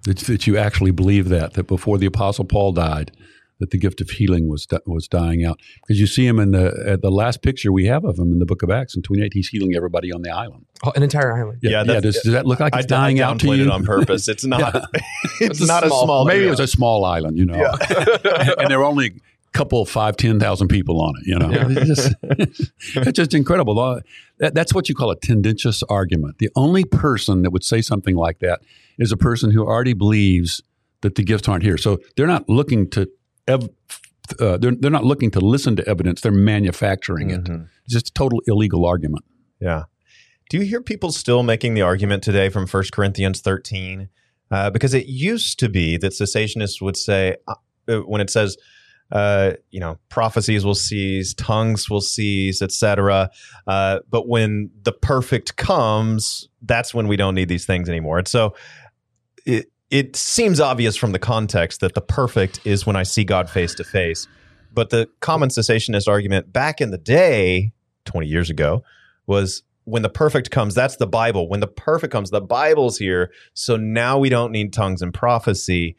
that, 0.04 0.18
that 0.18 0.46
you 0.46 0.56
actually 0.56 0.90
believe 0.90 1.28
that 1.28 1.54
that 1.54 1.66
before 1.68 1.98
the 1.98 2.06
Apostle 2.06 2.44
Paul 2.44 2.72
died, 2.72 3.12
that 3.58 3.70
the 3.70 3.78
gift 3.78 4.00
of 4.00 4.10
healing 4.10 4.48
was 4.48 4.66
was 4.86 5.08
dying 5.08 5.44
out. 5.44 5.58
Because 5.82 5.98
you 6.00 6.06
see 6.06 6.26
him 6.26 6.38
in 6.38 6.50
the 6.50 6.84
at 6.86 7.00
the 7.02 7.10
last 7.10 7.42
picture 7.42 7.72
we 7.72 7.86
have 7.86 8.04
of 8.04 8.18
him 8.18 8.32
in 8.32 8.38
the 8.38 8.46
Book 8.46 8.62
of 8.62 8.70
Acts 8.70 8.94
in 8.96 9.02
twenty 9.02 9.22
eight. 9.22 9.32
He's 9.34 9.48
healing 9.48 9.74
everybody 9.74 10.12
on 10.12 10.22
the 10.22 10.30
island. 10.30 10.66
Oh, 10.84 10.92
an 10.94 11.02
entire 11.02 11.34
island. 11.36 11.60
Yeah, 11.62 11.70
yeah. 11.70 11.84
that's- 11.84 12.02
does, 12.02 12.22
does 12.22 12.32
that 12.32 12.46
look 12.46 12.60
like 12.60 12.74
I, 12.74 12.78
it's 12.80 12.86
dying 12.86 13.20
I 13.20 13.24
out 13.24 13.40
to 13.40 13.54
you 13.54 13.62
it 13.64 13.70
on 13.70 13.84
purpose. 13.84 14.28
It's 14.28 14.44
not. 14.54 14.74
it's, 15.40 15.40
It's 15.40 15.60
a 15.62 15.66
not 15.66 15.84
a 15.84 15.88
small- 15.88 16.04
small. 16.04 16.24
Maybe 16.26 16.40
deal. 16.40 16.48
it 16.48 16.50
was 16.50 16.60
a 16.60 16.66
small 16.66 17.04
island, 17.04 17.38
you 17.38 17.46
know, 17.46 17.54
and, 17.54 18.48
and 18.60 18.70
there 18.70 18.78
were 18.78 18.84
only 18.84 19.06
a 19.06 19.10
couple, 19.58 19.86
five, 19.86 20.16
ten 20.18 20.38
thousand 20.38 20.68
people 20.68 21.00
on 21.00 21.14
it. 21.18 21.26
You 21.26 21.38
know, 21.38 21.50
Yeah. 21.50 21.66
it's, 21.70 21.86
just, 21.86 22.14
it's 22.96 23.12
just 23.16 23.32
incredible. 23.34 23.74
That, 24.38 24.54
that's 24.54 24.74
what 24.74 24.88
you 24.90 24.94
call 24.94 25.10
a 25.10 25.16
tendentious 25.16 25.82
argument. 25.84 26.38
The 26.38 26.50
only 26.56 26.84
person 26.84 27.40
that 27.42 27.50
would 27.52 27.64
say 27.64 27.80
something 27.80 28.16
like 28.16 28.40
that 28.40 28.60
is 28.98 29.12
a 29.12 29.16
person 29.16 29.50
who 29.50 29.64
already 29.64 29.94
believes 29.94 30.62
that 31.00 31.14
the 31.14 31.22
gifts 31.22 31.48
aren't 31.48 31.62
here. 31.62 31.78
So 31.78 31.98
they're 32.16 32.26
not 32.26 32.48
looking 32.50 32.90
to. 32.90 33.08
Ev- 33.48 33.68
uh, 34.40 34.56
they're, 34.56 34.72
they're 34.72 34.90
not 34.90 35.04
looking 35.04 35.30
to 35.30 35.40
listen 35.40 35.76
to 35.76 35.88
evidence. 35.88 36.20
They're 36.20 36.32
manufacturing 36.32 37.30
it. 37.30 37.44
Mhm. 37.44 37.68
It's 37.84 37.92
just 37.94 38.08
a 38.08 38.12
total 38.12 38.42
illegal 38.46 38.84
argument. 38.84 39.24
Yeah. 39.60 39.84
Do 40.50 40.58
you 40.58 40.64
hear 40.64 40.80
people 40.80 41.12
still 41.12 41.42
making 41.42 41.74
the 41.74 41.82
argument 41.82 42.22
today 42.22 42.48
from 42.48 42.66
1 42.66 42.84
Corinthians 42.92 43.40
13? 43.40 44.08
Uh, 44.50 44.70
because 44.70 44.94
it 44.94 45.06
used 45.06 45.58
to 45.58 45.68
be 45.68 45.96
that 45.96 46.12
cessationists 46.12 46.80
would 46.80 46.96
say, 46.96 47.36
uh, 47.48 47.54
uh, 47.88 47.98
when 48.00 48.20
it 48.20 48.30
says, 48.30 48.56
uh, 49.12 49.52
you 49.70 49.78
know, 49.80 49.98
prophecies 50.08 50.64
will 50.64 50.74
cease, 50.74 51.32
tongues 51.34 51.88
will 51.88 52.00
cease, 52.00 52.62
etc. 52.62 53.30
Uh, 53.66 54.00
but 54.10 54.28
when 54.28 54.70
the 54.82 54.92
perfect 54.92 55.56
comes, 55.56 56.48
that's 56.62 56.92
when 56.94 57.06
we 57.08 57.16
don't 57.16 57.34
need 57.34 57.48
these 57.48 57.66
things 57.66 57.88
anymore. 57.88 58.18
And 58.18 58.26
so 58.28 58.54
it, 59.44 59.66
it 59.90 60.16
seems 60.16 60.60
obvious 60.60 60.96
from 60.96 61.12
the 61.12 61.18
context 61.18 61.80
that 61.80 61.94
the 61.94 62.00
perfect 62.00 62.60
is 62.64 62.86
when 62.86 62.96
I 62.96 63.04
see 63.04 63.24
God 63.24 63.48
face 63.48 63.74
to 63.74 63.84
face. 63.84 64.26
But 64.72 64.90
the 64.90 65.08
common 65.20 65.48
cessationist 65.48 66.08
argument 66.08 66.52
back 66.52 66.80
in 66.80 66.90
the 66.90 66.98
day, 66.98 67.72
20 68.04 68.26
years 68.26 68.50
ago, 68.50 68.82
was 69.26 69.62
when 69.84 70.02
the 70.02 70.10
perfect 70.10 70.50
comes, 70.50 70.74
that's 70.74 70.96
the 70.96 71.06
Bible. 71.06 71.48
When 71.48 71.60
the 71.60 71.68
perfect 71.68 72.12
comes, 72.12 72.30
the 72.30 72.40
Bible's 72.40 72.98
here. 72.98 73.30
So 73.54 73.76
now 73.76 74.18
we 74.18 74.28
don't 74.28 74.50
need 74.50 74.72
tongues 74.72 75.00
and 75.00 75.14
prophecy. 75.14 75.96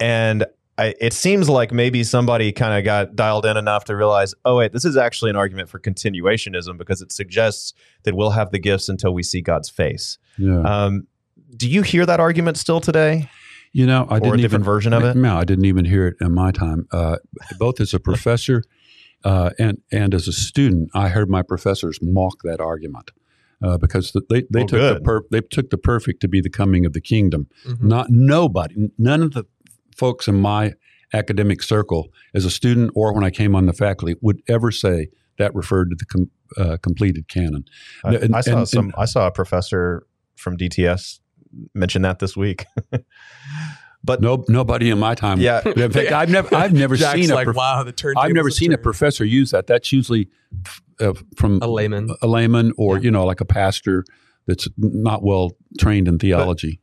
And 0.00 0.46
I, 0.78 0.94
it 1.00 1.12
seems 1.12 1.48
like 1.48 1.72
maybe 1.72 2.02
somebody 2.04 2.52
kind 2.52 2.78
of 2.78 2.84
got 2.84 3.14
dialed 3.14 3.46
in 3.46 3.56
enough 3.56 3.84
to 3.84 3.96
realize, 3.96 4.34
oh, 4.44 4.56
wait, 4.56 4.72
this 4.72 4.84
is 4.84 4.96
actually 4.96 5.30
an 5.30 5.36
argument 5.36 5.68
for 5.68 5.78
continuationism 5.78 6.76
because 6.78 7.02
it 7.02 7.12
suggests 7.12 7.74
that 8.04 8.14
we'll 8.14 8.30
have 8.30 8.50
the 8.50 8.58
gifts 8.58 8.88
until 8.88 9.12
we 9.14 9.22
see 9.22 9.40
God's 9.40 9.70
face. 9.70 10.18
Yeah. 10.38 10.60
Um, 10.60 11.06
do 11.54 11.68
you 11.68 11.82
hear 11.82 12.06
that 12.06 12.20
argument 12.20 12.56
still 12.56 12.80
today? 12.80 13.28
You 13.72 13.86
know, 13.86 14.06
I 14.08 14.16
or 14.16 14.20
didn't 14.20 14.34
a 14.34 14.36
different 14.42 14.62
even, 14.62 14.64
version 14.64 14.92
of 14.92 15.04
it? 15.04 15.16
No, 15.16 15.36
I 15.36 15.44
didn't 15.44 15.66
even 15.66 15.84
hear 15.84 16.06
it 16.08 16.16
in 16.20 16.32
my 16.32 16.50
time. 16.50 16.86
Uh, 16.92 17.16
both 17.58 17.80
as 17.80 17.92
a 17.92 18.00
professor 18.00 18.62
uh, 19.24 19.50
and 19.58 19.78
and 19.92 20.14
as 20.14 20.28
a 20.28 20.32
student, 20.32 20.90
I 20.94 21.08
heard 21.08 21.28
my 21.28 21.42
professors 21.42 21.98
mock 22.00 22.42
that 22.44 22.60
argument 22.60 23.10
uh, 23.62 23.76
because 23.76 24.12
they 24.12 24.42
they 24.50 24.60
Well, 24.60 24.66
took 24.66 24.94
the 24.98 25.00
per- 25.04 25.22
they 25.30 25.40
took 25.42 25.70
the 25.70 25.78
perfect 25.78 26.20
to 26.22 26.28
be 26.28 26.40
the 26.40 26.48
coming 26.50 26.86
of 26.86 26.92
the 26.94 27.00
kingdom. 27.02 27.48
Mhm. 27.66 27.82
Not 27.82 28.06
nobody, 28.10 28.90
none 28.98 29.22
of 29.22 29.32
the 29.32 29.44
folks 29.94 30.26
in 30.28 30.36
my 30.40 30.72
academic 31.12 31.62
circle, 31.62 32.08
as 32.34 32.44
a 32.44 32.50
student 32.50 32.90
or 32.94 33.12
when 33.14 33.24
I 33.24 33.30
came 33.30 33.54
on 33.54 33.66
the 33.66 33.72
faculty, 33.72 34.14
would 34.22 34.40
ever 34.48 34.70
say 34.70 35.08
that 35.38 35.54
referred 35.54 35.90
to 35.90 35.96
the 35.96 36.04
com- 36.06 36.30
uh, 36.56 36.76
completed 36.82 37.28
canon. 37.28 37.64
I, 38.04 38.14
And- 38.16 38.34
I 38.36 38.40
saw 38.40 38.58
and- 38.58 38.68
some. 38.68 38.84
and- 38.86 38.94
I 38.96 39.04
saw 39.04 39.26
a 39.26 39.30
professor 39.30 40.06
from 40.36 40.56
DTS 40.56 41.20
mention 41.74 42.02
that 42.02 42.18
this 42.18 42.36
week. 42.36 42.66
but 44.04 44.20
No, 44.20 44.44
nobody 44.48 44.90
in 44.90 44.98
my 44.98 45.14
time. 45.14 45.40
Yeah. 45.40 45.62
In 45.66 45.90
fact, 45.90 46.12
I've 46.12 46.30
never 46.30 46.54
I've 46.54 46.72
never 46.72 46.96
Jack's 46.96 47.20
seen 47.20 47.30
a 47.30 47.34
like, 47.34 47.44
prof- 47.44 47.56
wow, 47.56 47.82
the 47.82 47.92
turn. 47.92 48.14
I've 48.16 48.32
never 48.32 48.50
seen 48.50 48.72
a 48.72 48.78
professor 48.78 49.24
use 49.24 49.50
that. 49.50 49.66
That's 49.66 49.92
usually 49.92 50.28
uh, 51.00 51.12
from 51.36 51.58
a 51.62 51.66
layman. 51.68 52.08
a 52.22 52.26
layman 52.26 52.72
or 52.78 52.96
Yeah. 52.96 53.02
you 53.04 53.10
know 53.10 53.24
like 53.24 53.40
a 53.40 53.44
pastor 53.44 54.04
that's 54.46 54.68
not 54.78 55.22
well 55.24 55.52
trained 55.78 56.06
in 56.08 56.18
theology. 56.18 56.80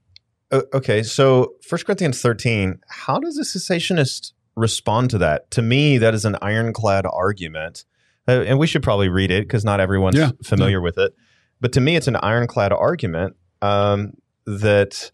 O- 0.52 0.64
okay, 0.74 1.02
so 1.02 1.54
1 1.70 1.82
Corinthians 1.86 2.22
13, 2.22 2.80
how 2.90 3.18
does 3.20 3.38
a 3.38 3.42
cessationist 3.44 4.34
respond 4.56 5.10
to 5.12 5.18
that? 5.20 5.50
To 5.52 5.62
me, 5.62 5.98
that 5.98 6.14
is 6.14 6.26
an 6.26 6.36
ironclad 6.42 7.06
argument. 7.12 7.86
Uh, 8.28 8.42
and 8.46 8.60
we 8.60 8.68
should 8.68 8.84
probably 8.84 9.10
read 9.10 9.32
it 9.32 9.44
because 9.44 9.66
not 9.66 9.80
everyone's 9.80 10.16
Yeah, 10.18 10.32
familiar 10.44 10.80
with 10.82 10.98
it. 10.98 11.14
But 11.60 11.72
to 11.74 11.82
me, 11.82 11.96
it's 11.96 12.08
an 12.08 12.18
ironclad 12.18 12.72
argument 12.74 13.36
um, 13.62 14.12
that 14.46 15.12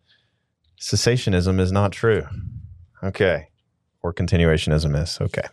cessationism 0.79 1.59
is 1.59 1.71
not 1.71 1.91
true. 1.91 2.23
Okay. 3.03 3.47
Or 4.01 4.13
continuationism 4.13 5.01
is. 5.01 5.19
Okay. 5.21 5.47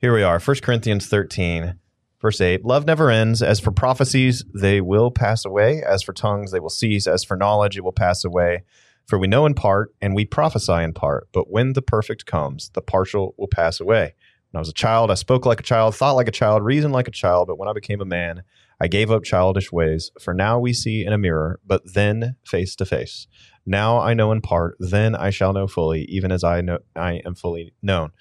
Here 0.00 0.14
we 0.14 0.22
are 0.22 0.38
1 0.38 0.56
Corinthians 0.62 1.06
13, 1.06 1.78
verse 2.20 2.40
8. 2.40 2.64
Love 2.64 2.86
never 2.86 3.10
ends. 3.10 3.42
As 3.42 3.60
for 3.60 3.70
prophecies, 3.70 4.44
they 4.54 4.80
will 4.80 5.10
pass 5.10 5.44
away. 5.44 5.82
As 5.82 6.02
for 6.02 6.12
tongues, 6.12 6.52
they 6.52 6.60
will 6.60 6.68
cease. 6.68 7.06
As 7.06 7.24
for 7.24 7.36
knowledge, 7.36 7.76
it 7.76 7.84
will 7.84 7.92
pass 7.92 8.24
away. 8.24 8.64
For 9.06 9.18
we 9.18 9.26
know 9.26 9.46
in 9.46 9.54
part 9.54 9.94
and 10.02 10.14
we 10.14 10.26
prophesy 10.26 10.74
in 10.74 10.92
part. 10.92 11.28
But 11.32 11.50
when 11.50 11.72
the 11.72 11.82
perfect 11.82 12.26
comes, 12.26 12.70
the 12.74 12.82
partial 12.82 13.34
will 13.38 13.48
pass 13.48 13.80
away. 13.80 14.14
When 14.50 14.58
I 14.58 14.60
was 14.60 14.68
a 14.68 14.74
child, 14.74 15.10
I 15.10 15.14
spoke 15.14 15.46
like 15.46 15.60
a 15.60 15.64
child, 15.64 15.94
thought 15.94 16.16
like 16.16 16.28
a 16.28 16.32
child, 16.32 16.62
reasoned 16.62 16.92
like 16.92 17.08
a 17.08 17.12
child. 17.12 17.48
But 17.48 17.58
when 17.58 17.68
I 17.68 17.72
became 17.72 18.00
a 18.00 18.06
man, 18.06 18.42
I 18.80 18.86
gave 18.86 19.10
up 19.10 19.24
childish 19.24 19.72
ways. 19.72 20.10
For 20.20 20.32
now 20.32 20.58
we 20.58 20.72
see 20.72 21.04
in 21.04 21.12
a 21.12 21.18
mirror, 21.18 21.60
but 21.66 21.82
then 21.94 22.36
face 22.44 22.76
to 22.76 22.84
face. 22.84 23.26
Now 23.66 23.98
I 24.00 24.14
know 24.14 24.32
in 24.32 24.40
part, 24.40 24.76
then 24.78 25.14
I 25.14 25.30
shall 25.30 25.52
know 25.52 25.66
fully, 25.66 26.04
even 26.04 26.32
as 26.32 26.44
I 26.44 26.60
know 26.60 26.78
I 26.96 27.20
am 27.24 27.34
fully 27.34 27.74
known. 27.82 28.12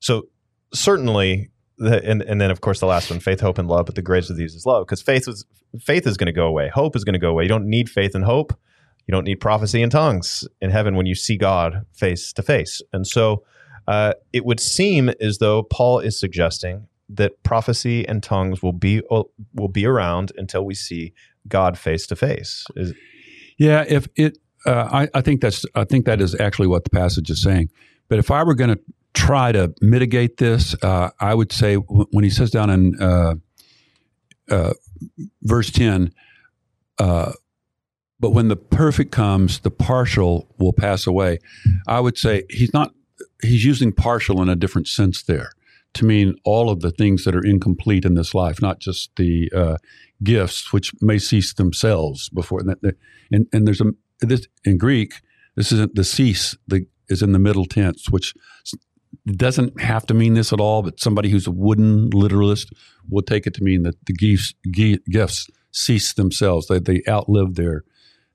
So 0.00 0.28
certainly, 0.72 1.50
the, 1.78 2.02
and 2.04 2.22
and 2.22 2.40
then 2.40 2.50
of 2.50 2.60
course 2.60 2.80
the 2.80 2.86
last 2.86 3.10
one, 3.10 3.20
faith, 3.20 3.40
hope, 3.40 3.58
and 3.58 3.68
love. 3.68 3.86
But 3.86 3.94
the 3.94 4.02
greatest 4.02 4.30
of 4.30 4.36
these 4.36 4.54
is 4.54 4.66
love, 4.66 4.86
because 4.86 5.02
faith 5.02 5.28
is 5.28 5.44
faith 5.80 6.06
is 6.06 6.16
going 6.16 6.26
to 6.26 6.32
go 6.32 6.46
away. 6.46 6.68
Hope 6.68 6.96
is 6.96 7.04
going 7.04 7.14
to 7.14 7.18
go 7.18 7.30
away. 7.30 7.44
You 7.44 7.48
don't 7.48 7.68
need 7.68 7.88
faith 7.88 8.14
and 8.14 8.24
hope. 8.24 8.52
You 9.06 9.12
don't 9.12 9.24
need 9.24 9.36
prophecy 9.36 9.82
and 9.82 9.90
tongues 9.90 10.46
in 10.60 10.70
heaven 10.70 10.94
when 10.94 11.06
you 11.06 11.14
see 11.14 11.36
God 11.36 11.84
face 11.92 12.32
to 12.34 12.42
face. 12.42 12.80
And 12.92 13.06
so 13.06 13.44
uh, 13.88 14.14
it 14.32 14.44
would 14.44 14.60
seem 14.60 15.10
as 15.20 15.38
though 15.38 15.62
Paul 15.64 15.98
is 16.00 16.18
suggesting 16.18 16.86
that 17.14 17.42
prophecy 17.42 18.06
and 18.06 18.22
tongues 18.22 18.62
will 18.62 18.72
be 18.72 19.02
will 19.54 19.68
be 19.68 19.84
around 19.84 20.32
until 20.36 20.64
we 20.64 20.74
see 20.74 21.12
God 21.48 21.78
face 21.78 22.06
to 22.08 22.16
face. 22.16 22.66
Yeah, 23.58 23.84
if 23.88 24.08
it, 24.16 24.38
uh, 24.64 24.88
I, 24.90 25.08
I 25.12 25.20
think 25.20 25.40
that's, 25.40 25.64
I 25.74 25.84
think 25.84 26.06
that 26.06 26.20
is 26.20 26.38
actually 26.40 26.68
what 26.68 26.84
the 26.84 26.90
passage 26.90 27.30
is 27.30 27.42
saying. 27.42 27.70
But 28.08 28.18
if 28.18 28.30
I 28.30 28.42
were 28.42 28.54
going 28.54 28.70
to 28.70 28.80
try 29.12 29.52
to 29.52 29.74
mitigate 29.80 30.36
this, 30.38 30.74
uh, 30.82 31.10
I 31.20 31.34
would 31.34 31.52
say 31.52 31.76
when 31.76 32.24
he 32.24 32.30
says 32.30 32.50
down 32.50 32.70
in 32.70 33.02
uh, 33.02 33.34
uh, 34.50 34.72
verse 35.42 35.70
ten, 35.70 36.12
uh, 36.98 37.32
but 38.18 38.30
when 38.30 38.48
the 38.48 38.56
perfect 38.56 39.12
comes, 39.12 39.60
the 39.60 39.70
partial 39.70 40.46
will 40.58 40.72
pass 40.72 41.06
away. 41.06 41.38
I 41.86 42.00
would 42.00 42.18
say 42.18 42.44
he's 42.50 42.72
not. 42.72 42.92
He's 43.42 43.64
using 43.64 43.92
partial 43.92 44.42
in 44.42 44.48
a 44.48 44.56
different 44.56 44.86
sense 44.86 45.22
there 45.22 45.52
to 45.94 46.04
mean 46.04 46.34
all 46.44 46.70
of 46.70 46.80
the 46.80 46.90
things 46.90 47.24
that 47.24 47.34
are 47.34 47.44
incomplete 47.44 48.04
in 48.04 48.14
this 48.14 48.34
life, 48.34 48.62
not 48.62 48.78
just 48.78 49.10
the 49.16 49.50
uh, 49.54 49.76
gifts 50.22 50.72
which 50.72 50.92
may 51.00 51.18
cease 51.18 51.54
themselves 51.54 52.28
before. 52.28 52.60
And, 52.60 52.94
and, 53.32 53.46
and 53.52 53.66
there's 53.66 53.80
a 53.80 53.86
this 54.20 54.46
in 54.64 54.78
Greek. 54.78 55.14
This 55.56 55.72
isn't 55.72 55.94
the 55.94 56.04
cease. 56.04 56.56
The 56.68 56.86
is 57.08 57.22
in 57.22 57.32
the 57.32 57.38
middle 57.38 57.64
tense, 57.64 58.08
which 58.10 58.34
doesn't 59.26 59.80
have 59.80 60.06
to 60.06 60.14
mean 60.14 60.34
this 60.34 60.52
at 60.52 60.60
all. 60.60 60.82
But 60.82 61.00
somebody 61.00 61.28
who's 61.28 61.46
a 61.46 61.50
wooden 61.50 62.10
literalist 62.10 62.72
will 63.08 63.22
take 63.22 63.46
it 63.46 63.54
to 63.54 63.64
mean 63.64 63.82
that 63.82 63.96
the 64.06 64.12
gifts, 64.12 64.54
gi- 64.70 65.00
gifts 65.10 65.48
cease 65.72 66.14
themselves. 66.14 66.68
They 66.68 66.78
they 66.78 67.02
outlive 67.08 67.56
their 67.56 67.82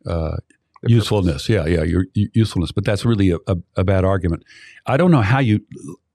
uh, 0.05 0.37
usefulness. 0.83 1.47
Yeah, 1.47 1.65
yeah, 1.65 1.83
your 1.83 2.05
usefulness. 2.13 2.71
But 2.71 2.83
that's 2.83 3.05
really 3.05 3.31
a, 3.31 3.37
a, 3.47 3.55
a 3.77 3.83
bad 3.83 4.03
argument. 4.03 4.43
I 4.85 4.97
don't 4.97 5.11
know 5.11 5.21
how 5.21 5.39
you 5.39 5.61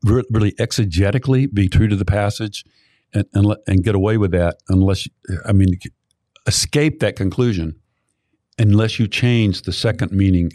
re- 0.05 0.25
really 0.31 0.53
exegetically 0.53 1.53
be 1.53 1.69
true 1.69 1.89
to 1.89 1.97
the 1.97 2.05
passage 2.05 2.65
and 3.13 3.27
and, 3.35 3.47
let, 3.47 3.59
and 3.67 3.83
get 3.85 3.95
away 3.95 4.17
with 4.17 4.31
that 4.33 4.57
unless 4.69 5.07
you, 5.07 5.13
I 5.45 5.53
mean 5.53 5.79
escape 6.47 7.01
that 7.01 7.17
conclusion 7.17 7.77
unless 8.61 8.99
you 8.99 9.09
change 9.09 9.63
the 9.63 9.73
second 9.73 10.13
meaning, 10.13 10.51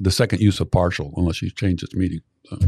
the 0.00 0.10
second 0.10 0.40
use 0.40 0.60
of 0.60 0.70
partial, 0.70 1.14
unless 1.16 1.40
you 1.40 1.50
change 1.50 1.82
its 1.82 1.94
meaning. 1.94 2.20
So, 2.44 2.58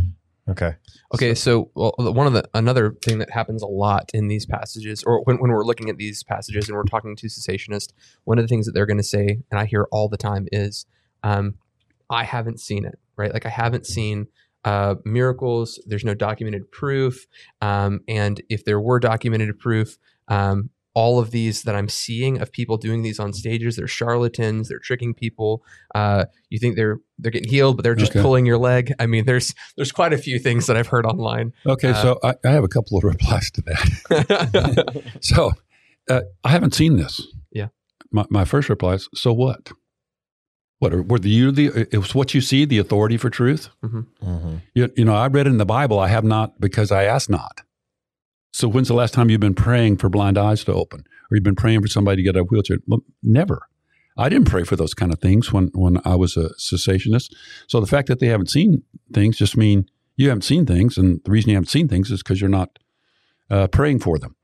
okay. 0.50 0.74
Okay, 1.14 1.34
so 1.34 1.70
well, 1.74 1.92
one 1.98 2.26
of 2.26 2.32
the 2.32 2.48
another 2.54 2.92
thing 3.04 3.18
that 3.18 3.30
happens 3.30 3.62
a 3.62 3.66
lot 3.66 4.10
in 4.14 4.28
these 4.28 4.46
passages, 4.46 5.02
or 5.02 5.22
when, 5.24 5.36
when 5.38 5.50
we're 5.50 5.64
looking 5.64 5.90
at 5.90 5.96
these 5.96 6.22
passages 6.22 6.68
and 6.68 6.76
we're 6.76 6.84
talking 6.84 7.16
to 7.16 7.26
cessationists, 7.26 7.92
one 8.24 8.38
of 8.38 8.44
the 8.44 8.48
things 8.48 8.66
that 8.66 8.72
they're 8.72 8.86
going 8.86 8.98
to 8.98 9.02
say, 9.02 9.40
and 9.50 9.60
I 9.60 9.64
hear 9.64 9.88
all 9.90 10.08
the 10.08 10.16
time, 10.16 10.46
is, 10.52 10.86
um, 11.22 11.54
"I 12.08 12.24
haven't 12.24 12.60
seen 12.60 12.84
it." 12.84 12.98
Right? 13.16 13.32
Like 13.32 13.46
I 13.46 13.50
haven't 13.50 13.84
seen 13.86 14.28
uh, 14.68 14.94
miracles. 15.04 15.66
There's 15.90 16.04
no 16.10 16.14
documented 16.14 16.64
proof, 16.80 17.14
um, 17.70 17.92
and 18.08 18.34
if 18.48 18.60
there 18.66 18.80
were 18.88 19.00
documented 19.00 19.58
proof, 19.58 19.88
um, 20.28 20.70
all 20.94 21.20
of 21.22 21.30
these 21.30 21.62
that 21.62 21.74
I'm 21.78 21.88
seeing 21.88 22.40
of 22.42 22.50
people 22.50 22.76
doing 22.76 23.02
these 23.02 23.20
on 23.24 23.32
stages, 23.32 23.76
they're 23.76 23.86
charlatans. 24.00 24.68
They're 24.68 24.80
tricking 24.88 25.14
people. 25.14 25.62
Uh, 25.94 26.24
you 26.50 26.58
think 26.58 26.74
they're 26.76 26.98
they're 27.20 27.30
getting 27.36 27.50
healed, 27.56 27.76
but 27.76 27.82
they're 27.84 27.94
just 28.04 28.12
Okay. 28.12 28.22
pulling 28.22 28.46
your 28.46 28.58
leg. 28.58 28.84
I 28.98 29.06
mean, 29.06 29.24
there's 29.24 29.54
there's 29.76 29.92
quite 29.92 30.12
a 30.12 30.18
few 30.18 30.38
things 30.46 30.66
that 30.66 30.76
I've 30.78 30.88
heard 30.94 31.06
online. 31.06 31.52
okay, 31.66 31.90
Uh, 31.90 32.02
so 32.02 32.18
I, 32.24 32.34
I 32.44 32.50
have 32.56 32.64
a 32.64 32.68
couple 32.76 32.96
of 32.98 33.04
replies 33.04 33.50
to 33.52 33.62
that. 33.68 35.04
so 35.20 35.52
uh, 36.10 36.22
I 36.44 36.48
haven't 36.56 36.74
seen 36.74 36.96
this. 36.96 37.14
Yeah. 37.52 37.68
My, 38.10 38.24
my 38.30 38.44
first 38.44 38.68
reply 38.68 38.94
is, 38.94 39.08
so 39.14 39.32
what? 39.32 39.62
What 40.78 41.08
were 41.08 41.18
the 41.18 41.28
you 41.28 41.50
the 41.50 41.88
it 41.90 41.98
was 41.98 42.14
what 42.14 42.34
you 42.34 42.40
see 42.40 42.64
the 42.64 42.78
authority 42.78 43.16
for 43.16 43.30
truth? 43.30 43.68
You, 44.74 44.92
you 44.96 45.04
know, 45.04 45.14
I 45.14 45.26
read 45.26 45.46
in 45.46 45.58
the 45.58 45.66
Bible. 45.66 45.98
I 45.98 46.08
have 46.08 46.24
not 46.24 46.60
because 46.60 46.92
I 46.92 47.04
ask 47.04 47.28
not. 47.28 47.62
So 48.52 48.68
when's 48.68 48.88
the 48.88 48.94
last 48.94 49.12
time 49.12 49.28
you've 49.28 49.40
been 49.40 49.54
praying 49.54 49.98
for 49.98 50.08
blind 50.08 50.38
eyes 50.38 50.64
to 50.64 50.72
open, 50.72 51.00
or 51.00 51.36
you've 51.36 51.44
been 51.44 51.56
praying 51.56 51.82
for 51.82 51.88
somebody 51.88 52.16
to 52.16 52.22
get 52.22 52.36
a 52.36 52.44
wheelchair? 52.44 52.78
Well, 52.86 53.00
never. 53.22 53.68
I 54.16 54.28
didn't 54.28 54.48
pray 54.48 54.64
for 54.64 54.74
those 54.74 54.94
kind 54.94 55.12
of 55.12 55.20
things 55.20 55.52
when 55.52 55.70
when 55.74 56.00
I 56.04 56.14
was 56.14 56.36
a 56.36 56.50
cessationist. 56.54 57.32
So 57.66 57.80
the 57.80 57.86
fact 57.86 58.08
that 58.08 58.20
they 58.20 58.26
haven't 58.26 58.50
seen 58.50 58.82
things 59.12 59.36
just 59.36 59.56
mean 59.56 59.88
you 60.16 60.28
haven't 60.28 60.42
seen 60.42 60.66
things, 60.66 60.96
and 60.98 61.20
the 61.24 61.30
reason 61.30 61.50
you 61.50 61.56
haven't 61.56 61.68
seen 61.68 61.88
things 61.88 62.10
is 62.10 62.22
because 62.22 62.40
you're 62.40 62.50
not 62.50 62.78
uh, 63.50 63.66
praying 63.68 64.00
for 64.00 64.18
them. 64.18 64.36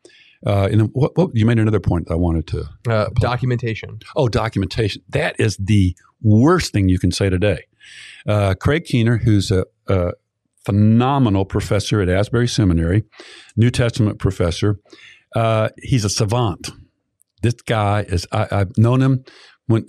Uh, 0.46 0.68
and 0.70 0.90
what, 0.92 1.16
what 1.16 1.30
you 1.34 1.46
made 1.46 1.58
another 1.58 1.80
point 1.80 2.06
that 2.06 2.14
I 2.14 2.16
wanted 2.16 2.46
to 2.48 2.64
uh, 2.88 3.08
documentation. 3.20 4.00
Oh, 4.14 4.28
documentation. 4.28 5.02
That 5.08 5.38
is 5.38 5.56
the 5.56 5.96
worst 6.22 6.72
thing 6.72 6.88
you 6.88 6.98
can 6.98 7.12
say 7.12 7.30
today. 7.30 7.64
Uh, 8.26 8.54
Craig 8.54 8.84
Keener, 8.84 9.18
who's 9.18 9.50
a, 9.50 9.64
a 9.88 10.12
phenomenal 10.64 11.44
professor 11.44 12.00
at 12.00 12.08
Asbury 12.08 12.48
Seminary, 12.48 13.04
New 13.56 13.70
Testament 13.70 14.18
professor, 14.18 14.80
uh, 15.34 15.68
he's 15.82 16.04
a 16.04 16.10
savant. 16.10 16.70
This 17.42 17.54
guy 17.54 18.02
is, 18.02 18.26
I, 18.32 18.48
I've 18.50 18.78
known 18.78 19.02
him 19.02 19.24
when, 19.66 19.86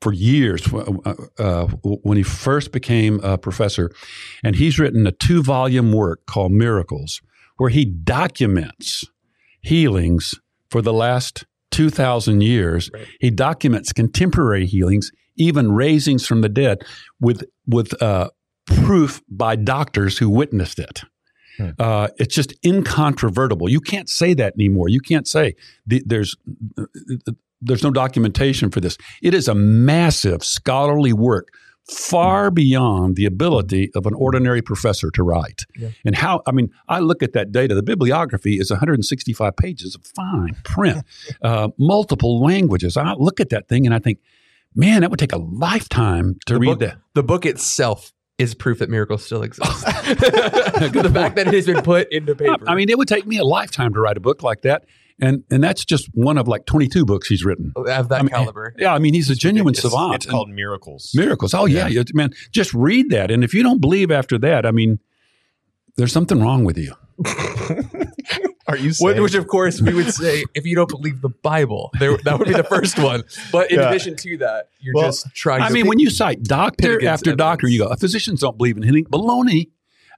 for 0.00 0.12
years 0.12 0.62
uh, 0.72 1.14
uh, 1.38 1.66
when 1.82 2.16
he 2.16 2.22
first 2.22 2.72
became 2.72 3.20
a 3.20 3.36
professor. 3.36 3.90
And 4.42 4.56
he's 4.56 4.78
written 4.78 5.06
a 5.06 5.12
two 5.12 5.42
volume 5.42 5.92
work 5.92 6.26
called 6.26 6.52
Miracles, 6.52 7.20
where 7.56 7.70
he 7.70 7.84
documents 7.84 9.04
healings 9.60 10.34
for 10.70 10.82
the 10.82 10.92
last 10.92 11.44
2,000 11.70 12.42
years. 12.42 12.90
Right. 12.92 13.06
He 13.20 13.30
documents 13.30 13.92
contemporary 13.92 14.66
healings, 14.66 15.10
even 15.36 15.72
raisings 15.72 16.26
from 16.26 16.40
the 16.40 16.48
dead, 16.48 16.82
with, 17.20 17.44
with 17.66 18.00
uh, 18.02 18.30
proof 18.66 19.22
by 19.28 19.56
doctors 19.56 20.18
who 20.18 20.28
witnessed 20.28 20.78
it. 20.78 21.02
Hmm. 21.56 21.70
Uh, 21.78 22.08
it's 22.18 22.34
just 22.34 22.54
incontrovertible. 22.64 23.68
You 23.68 23.80
can't 23.80 24.08
say 24.08 24.34
that 24.34 24.54
anymore. 24.54 24.88
You 24.88 25.00
can't 25.00 25.28
say 25.28 25.54
the, 25.86 26.02
there's 26.06 26.36
there's 27.60 27.82
no 27.82 27.90
documentation 27.90 28.70
for 28.70 28.80
this. 28.80 28.96
It 29.22 29.34
is 29.34 29.48
a 29.48 29.54
massive 29.54 30.42
scholarly 30.42 31.12
work, 31.12 31.48
far 31.90 32.50
beyond 32.50 33.16
the 33.16 33.26
ability 33.26 33.90
of 33.94 34.06
an 34.06 34.14
ordinary 34.14 34.62
professor 34.62 35.10
to 35.10 35.22
write. 35.22 35.64
Yeah. 35.76 35.90
And 36.04 36.14
how? 36.14 36.42
I 36.46 36.52
mean, 36.52 36.70
I 36.88 37.00
look 37.00 37.22
at 37.22 37.32
that 37.32 37.52
data. 37.52 37.74
The 37.74 37.82
bibliography 37.82 38.58
is 38.58 38.70
165 38.70 39.56
pages 39.56 39.94
of 39.94 40.04
fine 40.06 40.56
print, 40.64 41.04
uh, 41.42 41.68
multiple 41.78 42.40
languages. 42.40 42.96
I 42.96 43.12
look 43.14 43.40
at 43.40 43.50
that 43.50 43.68
thing 43.68 43.86
and 43.86 43.94
I 43.94 43.98
think, 43.98 44.20
man, 44.74 45.00
that 45.00 45.10
would 45.10 45.18
take 45.20 45.32
a 45.32 45.38
lifetime 45.38 46.38
to 46.46 46.54
The 46.54 46.60
read 46.60 46.66
book- 46.68 46.78
that. 46.80 46.98
The 47.14 47.22
book 47.22 47.44
itself 47.44 48.12
is 48.38 48.54
proof 48.54 48.78
that 48.78 48.88
miracles 48.88 49.24
still 49.24 49.42
exist. 49.42 49.68
the 49.84 51.10
fact 51.12 51.36
that 51.36 51.46
it 51.48 51.54
has 51.54 51.66
been 51.66 51.82
put 51.82 52.10
into 52.10 52.34
paper. 52.34 52.64
I 52.66 52.74
mean, 52.74 52.88
it 52.88 52.96
would 52.96 53.08
take 53.08 53.26
me 53.26 53.36
a 53.36 53.44
lifetime 53.44 53.92
to 53.92 54.00
write 54.00 54.16
a 54.16 54.20
book 54.20 54.42
like 54.42 54.62
that. 54.62 54.86
And, 55.20 55.44
and 55.50 55.62
that's 55.62 55.84
just 55.84 56.08
one 56.14 56.38
of 56.38 56.48
like 56.48 56.64
22 56.66 57.04
books 57.04 57.28
he's 57.28 57.44
written. 57.44 57.72
Oh, 57.76 57.82
of 57.86 58.08
that 58.08 58.20
I 58.20 58.22
mean, 58.22 58.30
caliber. 58.30 58.74
Yeah, 58.78 58.94
I 58.94 58.98
mean, 58.98 59.14
he's 59.14 59.28
a 59.30 59.34
genuine 59.34 59.72
It's, 59.72 59.82
savant. 59.82 60.14
it's 60.14 60.26
called 60.26 60.48
miracles. 60.48 61.12
Miracles. 61.14 61.52
Oh 61.54 61.66
yeah, 61.66 61.86
Yeah. 61.88 61.98
yeah, 62.00 62.02
man. 62.14 62.30
Just 62.52 62.72
read 62.74 63.10
that, 63.10 63.30
and 63.30 63.44
if 63.44 63.52
you 63.54 63.62
don't 63.62 63.80
believe 63.80 64.10
after 64.10 64.38
that, 64.38 64.64
I 64.66 64.70
mean, 64.70 64.98
there's 65.96 66.12
something 66.12 66.40
wrong 66.40 66.64
with 66.64 66.78
you. 66.78 66.94
Are 68.66 68.76
you 68.76 68.88
Which, 68.90 68.96
saying? 68.96 69.22
which, 69.22 69.34
of 69.34 69.48
course, 69.48 69.80
we 69.80 69.92
would 69.92 70.14
say 70.14 70.44
if 70.54 70.64
you 70.64 70.76
don't 70.76 70.88
believe 70.88 71.22
the 71.22 71.28
Bible, 71.28 71.90
there, 71.98 72.16
that 72.18 72.38
would 72.38 72.46
be 72.46 72.54
the 72.54 72.62
first 72.62 72.98
one. 72.98 73.24
But 73.50 73.70
in 73.72 73.80
Yeah. 73.80 73.88
addition 73.88 74.14
to 74.16 74.36
that, 74.38 74.68
you're 74.80 74.94
Well, 74.94 75.06
just 75.06 75.26
trying. 75.34 75.62
I 75.62 75.68
to 75.68 75.74
mean, 75.74 75.88
when 75.88 75.98
you 75.98 76.08
cite 76.08 76.44
doctor 76.44 76.96
against 76.98 77.26
after 77.26 77.34
doctor, 77.34 77.66
you 77.68 77.80
go, 77.80 77.92
physicians 77.96 78.40
don't 78.40 78.56
believe 78.56 78.76
in 78.76 78.84
healing. 78.84 79.06
Baloney. 79.06 79.70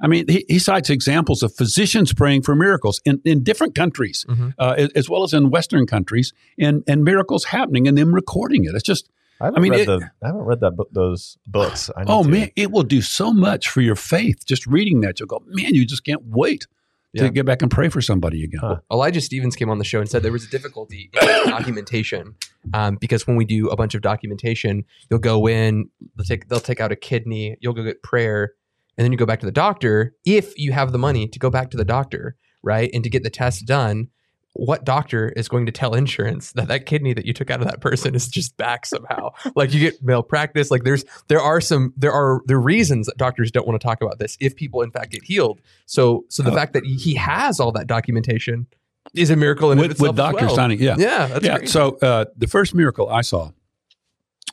I 0.03 0.09
mean, 0.09 0.27
he, 0.29 0.45
he 0.49 0.59
cites 0.59 0.91
examples 0.91 1.43
of 1.43 1.55
physicians 1.55 2.13
praying 2.13 2.43
for 2.43 2.55
miracles 2.57 3.01
in, 3.05 3.21
in 3.25 3.43
different 3.45 3.75
countries, 3.77 4.27
Mhm. 4.29 4.53
uh, 4.59 4.75
as, 4.77 4.91
as 4.97 5.09
well 5.09 5.23
as 5.23 5.33
in 5.33 5.49
Western 5.51 5.87
countries, 5.87 6.33
and, 6.59 6.83
and 6.89 7.05
miracles 7.05 7.45
happening 7.45 7.87
and 7.89 7.97
them 7.97 8.13
recording 8.15 8.65
it. 8.65 8.75
It's 8.75 8.83
just, 8.83 9.09
I, 9.41 9.45
haven't 9.47 9.59
I 9.59 9.63
mean, 9.63 9.73
read 9.73 9.81
it- 9.83 9.87
the, 9.87 10.11
I 10.23 10.27
haven't 10.27 10.43
read 10.43 10.61
that 10.61 10.73
book, 10.73 10.89
those 10.93 11.39
books. 11.47 11.89
I 11.97 12.03
oh 12.09 12.25
to. 12.25 12.29
man, 12.29 12.51
it 12.57 12.71
will 12.73 12.83
do 12.83 13.01
so 13.01 13.33
much 13.33 13.69
for 13.69 13.81
your 13.81 13.97
faith. 13.97 14.45
Just 14.45 14.67
reading 14.67 15.01
that, 15.03 15.21
you'll 15.21 15.29
go, 15.29 15.43
man, 15.47 15.75
you 15.75 15.87
just 15.87 16.05
can't 16.05 16.23
wait 16.27 16.67
Yeah. 17.13 17.23
to 17.25 17.31
get 17.31 17.47
back 17.47 17.63
and 17.63 17.71
pray 17.71 17.89
for 17.89 18.01
somebody 18.01 18.43
again. 18.43 18.61
Huh. 18.61 18.77
Elijah 18.91 19.21
Stevens 19.21 19.55
came 19.57 19.71
on 19.71 19.79
the 19.79 19.85
show 19.85 20.01
and 20.01 20.09
said 20.09 20.23
there 20.25 20.33
was 20.33 20.45
a 20.45 20.51
difficulty 20.51 21.11
in 21.21 21.29
documentation 21.51 22.35
um, 22.75 22.97
because 23.01 23.27
when 23.27 23.37
we 23.37 23.45
do 23.45 23.69
a 23.69 23.77
bunch 23.77 23.95
of 23.95 24.03
documentation, 24.03 24.85
you'll 25.11 25.19
go 25.21 25.47
in, 25.49 25.89
they'll 26.17 26.25
take, 26.25 26.49
they'll 26.49 26.61
take 26.61 26.81
out 26.81 26.91
a 26.93 26.97
kidney, 26.97 27.57
you'll 27.61 27.75
go 27.75 27.85
get 27.85 28.03
prayer, 28.03 28.53
and 28.99 29.05
then 29.05 29.13
you 29.13 29.19
go 29.19 29.27
back 29.27 29.41
to 29.41 29.47
the 29.47 29.53
doctor 29.53 30.15
if 30.25 30.59
you 30.59 30.73
have 30.73 30.93
the 30.93 30.99
money 30.99 31.27
to 31.29 31.39
go 31.39 31.51
back 31.51 31.71
to 31.71 31.77
the 31.77 31.85
doctor, 31.85 32.37
right, 32.63 32.91
and 32.93 33.03
to 33.05 33.11
get 33.11 33.23
the 33.23 33.31
test 33.31 33.67
done. 33.67 34.09
What 34.55 34.85
doctor 34.85 35.31
is 35.31 35.49
going 35.49 35.65
to 35.65 35.73
tell 35.73 35.95
insurance 36.03 36.53
that 36.53 36.69
that 36.69 36.85
kidney 36.85 37.15
that 37.15 37.25
you 37.25 37.33
took 37.33 37.51
out 37.51 37.61
of 37.63 37.67
that 37.69 37.81
person 37.81 38.15
is 38.15 38.29
just 38.29 38.55
back 38.59 38.85
somehow? 38.85 39.31
like 39.57 39.73
you 39.73 39.81
get 39.81 40.03
malpractice. 40.03 40.71
Like 40.71 40.85
there's 40.85 41.05
there 41.29 41.41
are 41.41 41.59
some 41.61 41.95
there 41.97 42.13
are 42.13 42.43
there 42.45 42.59
are 42.59 42.61
reasons 42.61 43.07
that 43.07 43.17
doctors 43.17 43.51
don't 43.51 43.67
want 43.67 43.81
to 43.81 43.87
talk 43.87 44.03
about 44.03 44.19
this 44.19 44.37
if 44.41 44.55
people 44.55 44.83
in 44.83 44.91
fact 44.91 45.13
get 45.13 45.25
healed. 45.25 45.61
So 45.87 46.27
so 46.29 46.43
the 46.43 46.51
Oh. 46.51 46.55
fact 46.55 46.75
that 46.75 46.85
he 46.85 47.15
has 47.15 47.61
all 47.61 47.73
that 47.73 47.87
documentation 47.87 48.67
is 49.15 49.31
a 49.31 49.37
miracle 49.37 49.73
in 49.73 49.79
With, 49.79 49.99
with 49.99 50.17
doctors 50.17 50.49
well. 50.49 50.55
signing, 50.55 50.81
yeah. 50.81 50.97
Yeah, 50.99 51.27
that's 51.29 51.45
yeah. 51.47 51.57
great. 51.57 51.69
So 51.71 51.97
uh, 52.03 52.27
the 52.37 52.47
first 52.47 52.75
miracle 52.75 53.09
I 53.09 53.23
saw 53.23 53.53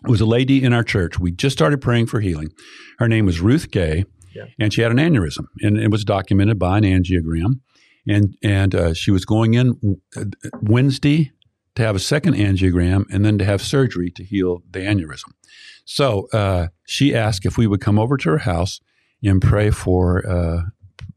was 0.06 0.22
a 0.22 0.26
lady 0.26 0.64
in 0.64 0.72
our 0.72 0.84
church. 0.84 1.20
We 1.20 1.32
just 1.32 1.58
started 1.58 1.82
praying 1.82 2.06
for 2.08 2.22
healing. 2.22 2.54
Her 3.00 3.08
name 3.10 3.26
was 3.26 3.42
Ruth 3.42 3.70
Gay, 3.70 4.06
And 4.60 4.74
she 4.74 4.82
had 4.82 4.92
an 4.92 4.98
aneurysm, 4.98 5.46
and 5.62 5.78
it 5.78 5.92
was 5.92 6.04
documented 6.06 6.60
by 6.60 6.78
an 6.78 6.84
angiogram. 6.84 7.60
And 8.08 8.36
and 8.44 8.74
uh, 8.74 8.94
she 8.94 9.12
was 9.12 9.26
going 9.26 9.54
in 9.54 10.00
uh, 10.16 10.26
Wednesday 10.62 11.32
to 11.76 11.84
have 11.84 11.96
a 11.96 12.00
second 12.00 12.36
angiogram, 12.36 13.06
and 13.12 13.24
then 13.24 13.38
to 13.38 13.46
have 13.46 13.62
surgery 13.62 14.12
to 14.12 14.24
heal 14.24 14.64
the 14.70 14.80
aneurysm. 14.80 15.32
So 15.86 16.28
uh, 16.34 16.68
she 16.86 17.16
asked 17.16 17.46
if 17.46 17.58
we 17.58 17.68
would 17.68 17.82
come 17.82 17.98
over 17.98 18.18
to 18.18 18.30
her 18.30 18.38
house 18.40 18.80
and 19.24 19.42
pray 19.42 19.70
for 19.72 20.28
uh, 20.28 20.62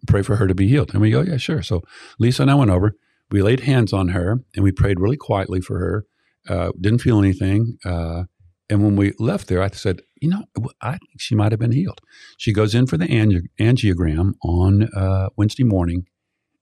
pray 0.06 0.22
for 0.22 0.36
her 0.36 0.46
to 0.46 0.54
be 0.54 0.68
healed. 0.68 0.92
And 0.92 1.00
we 1.00 1.10
go, 1.10 1.22
yeah, 1.22 1.36
sure. 1.36 1.62
So 1.62 1.82
Lisa 2.18 2.42
and 2.42 2.50
I 2.50 2.54
went 2.54 2.70
over. 2.70 2.94
We 3.30 3.42
laid 3.42 3.60
hands 3.60 3.92
on 3.92 4.08
her 4.08 4.40
and 4.54 4.64
we 4.64 4.72
prayed 4.72 5.00
really 5.00 5.16
quietly 5.16 5.60
for 5.60 5.78
her. 5.78 6.06
Uh, 6.48 6.72
didn't 6.80 7.00
feel 7.00 7.18
anything. 7.18 7.78
Uh, 7.84 8.24
and 8.72 8.82
when 8.82 8.96
we 8.96 9.12
left 9.18 9.48
there, 9.48 9.62
I 9.62 9.68
said, 9.70 10.00
you 10.20 10.28
know, 10.30 10.44
I 10.80 10.92
think 10.92 11.18
she 11.18 11.34
might 11.34 11.52
have 11.52 11.58
been 11.60 11.72
healed. 11.72 12.00
She 12.38 12.52
goes 12.52 12.74
in 12.74 12.86
for 12.86 12.96
the 12.96 13.06
angi- 13.06 13.48
angiogram 13.60 14.32
on 14.42 14.84
uh, 14.94 15.28
Wednesday 15.36 15.64
morning, 15.64 16.06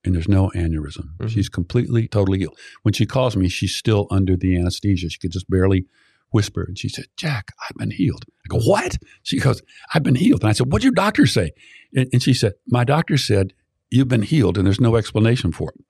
and 0.03 0.13
there's 0.13 0.27
no 0.27 0.51
aneurysm. 0.55 1.07
Mhm. 1.19 1.29
She's 1.29 1.49
completely, 1.49 2.07
totally 2.07 2.39
healed. 2.39 2.57
When 2.83 2.93
she 2.93 3.05
calls 3.05 3.35
me, 3.35 3.47
she's 3.49 3.75
still 3.75 4.07
under 4.11 4.35
the 4.35 4.57
anesthesia. 4.59 5.09
She 5.09 5.19
could 5.19 5.31
just 5.31 5.49
barely 5.49 5.85
whisper. 6.33 6.63
And 6.67 6.77
she 6.77 6.89
said, 6.89 7.05
Jack, 7.17 7.45
I've 7.63 7.77
been 7.77 7.91
healed. 7.91 8.25
I 8.45 8.47
go, 8.57 8.59
what? 8.65 8.97
She 9.23 9.39
goes, 9.39 9.61
I've 9.93 10.03
been 10.03 10.15
healed. 10.15 10.41
And 10.41 10.49
I 10.49 10.53
said, 10.53 10.71
what'd 10.71 10.83
your 10.83 10.93
doctor 10.93 11.25
say? 11.27 11.51
And, 11.95 12.07
and 12.13 12.23
she 12.23 12.33
said, 12.33 12.53
my 12.67 12.83
doctor 12.83 13.17
said, 13.17 13.53
you've 13.91 14.07
been 14.07 14.21
healed 14.21 14.57
and 14.57 14.65
there's 14.65 14.79
no 14.79 14.95
explanation 14.95 15.51
for 15.51 15.69
it. 15.71 15.85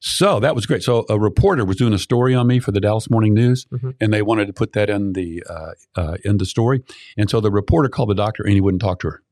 So 0.00 0.38
that 0.40 0.54
was 0.54 0.66
great. 0.66 0.82
So 0.82 1.04
a 1.08 1.18
reporter 1.18 1.64
was 1.64 1.76
doing 1.76 1.94
a 1.94 1.98
story 1.98 2.34
on 2.34 2.46
me 2.46 2.60
for 2.60 2.70
the 2.70 2.80
Dallas 2.80 3.08
Morning 3.10 3.32
News, 3.34 3.66
Mhm. 3.72 3.94
and 4.00 4.12
they 4.12 4.22
wanted 4.22 4.46
to 4.46 4.52
put 4.52 4.72
that 4.74 4.90
in 4.90 5.14
the 5.14 5.42
uh, 5.48 5.72
uh, 5.96 6.16
in 6.24 6.36
the 6.38 6.44
story. 6.46 6.82
And 7.16 7.28
so 7.30 7.40
the 7.40 7.50
reporter 7.50 7.88
called 7.88 8.10
the 8.10 8.14
doctor, 8.14 8.42
and 8.44 8.52
he 8.52 8.60
wouldn't 8.60 8.82
talk 8.82 9.00
to 9.00 9.08
her. 9.10 9.22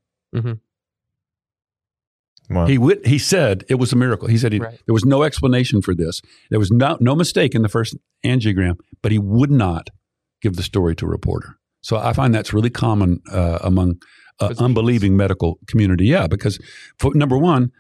Wow. 2.51 2.67
He 2.67 2.77
would, 2.77 3.07
he 3.07 3.19
said 3.19 3.65
it 3.71 3.77
was 3.77 3.93
a 3.93 3.97
miracle. 3.97 4.29
He 4.29 4.37
said 4.37 4.53
he, 4.53 4.59
Right. 4.59 4.79
there 4.87 4.93
was 4.93 5.05
no 5.07 5.23
explanation 5.23 5.81
for 5.81 5.95
this. 5.95 6.21
There 6.51 6.59
was 6.59 6.71
no 6.71 6.99
no 7.01 7.15
mistake 7.15 7.55
in 7.55 7.63
the 7.63 7.71
first 7.71 7.97
angiogram, 8.25 8.79
but 9.03 9.13
he 9.13 9.19
would 9.19 9.51
not 9.51 9.89
give 10.43 10.57
the 10.57 10.63
story 10.63 10.95
to 10.97 11.07
a 11.07 11.09
reporter. 11.09 11.57
So 11.81 11.97
I 11.97 12.13
find 12.13 12.35
that's 12.35 12.53
really 12.53 12.69
common 12.71 13.21
uh, 13.33 13.59
among 13.63 13.97
uh, 14.41 14.53
unbelieving 14.59 15.17
medical 15.17 15.59
community. 15.67 16.05
Yeah, 16.07 16.27
because 16.27 16.59
for, 16.99 17.15
number 17.15 17.39
one, 17.39 17.71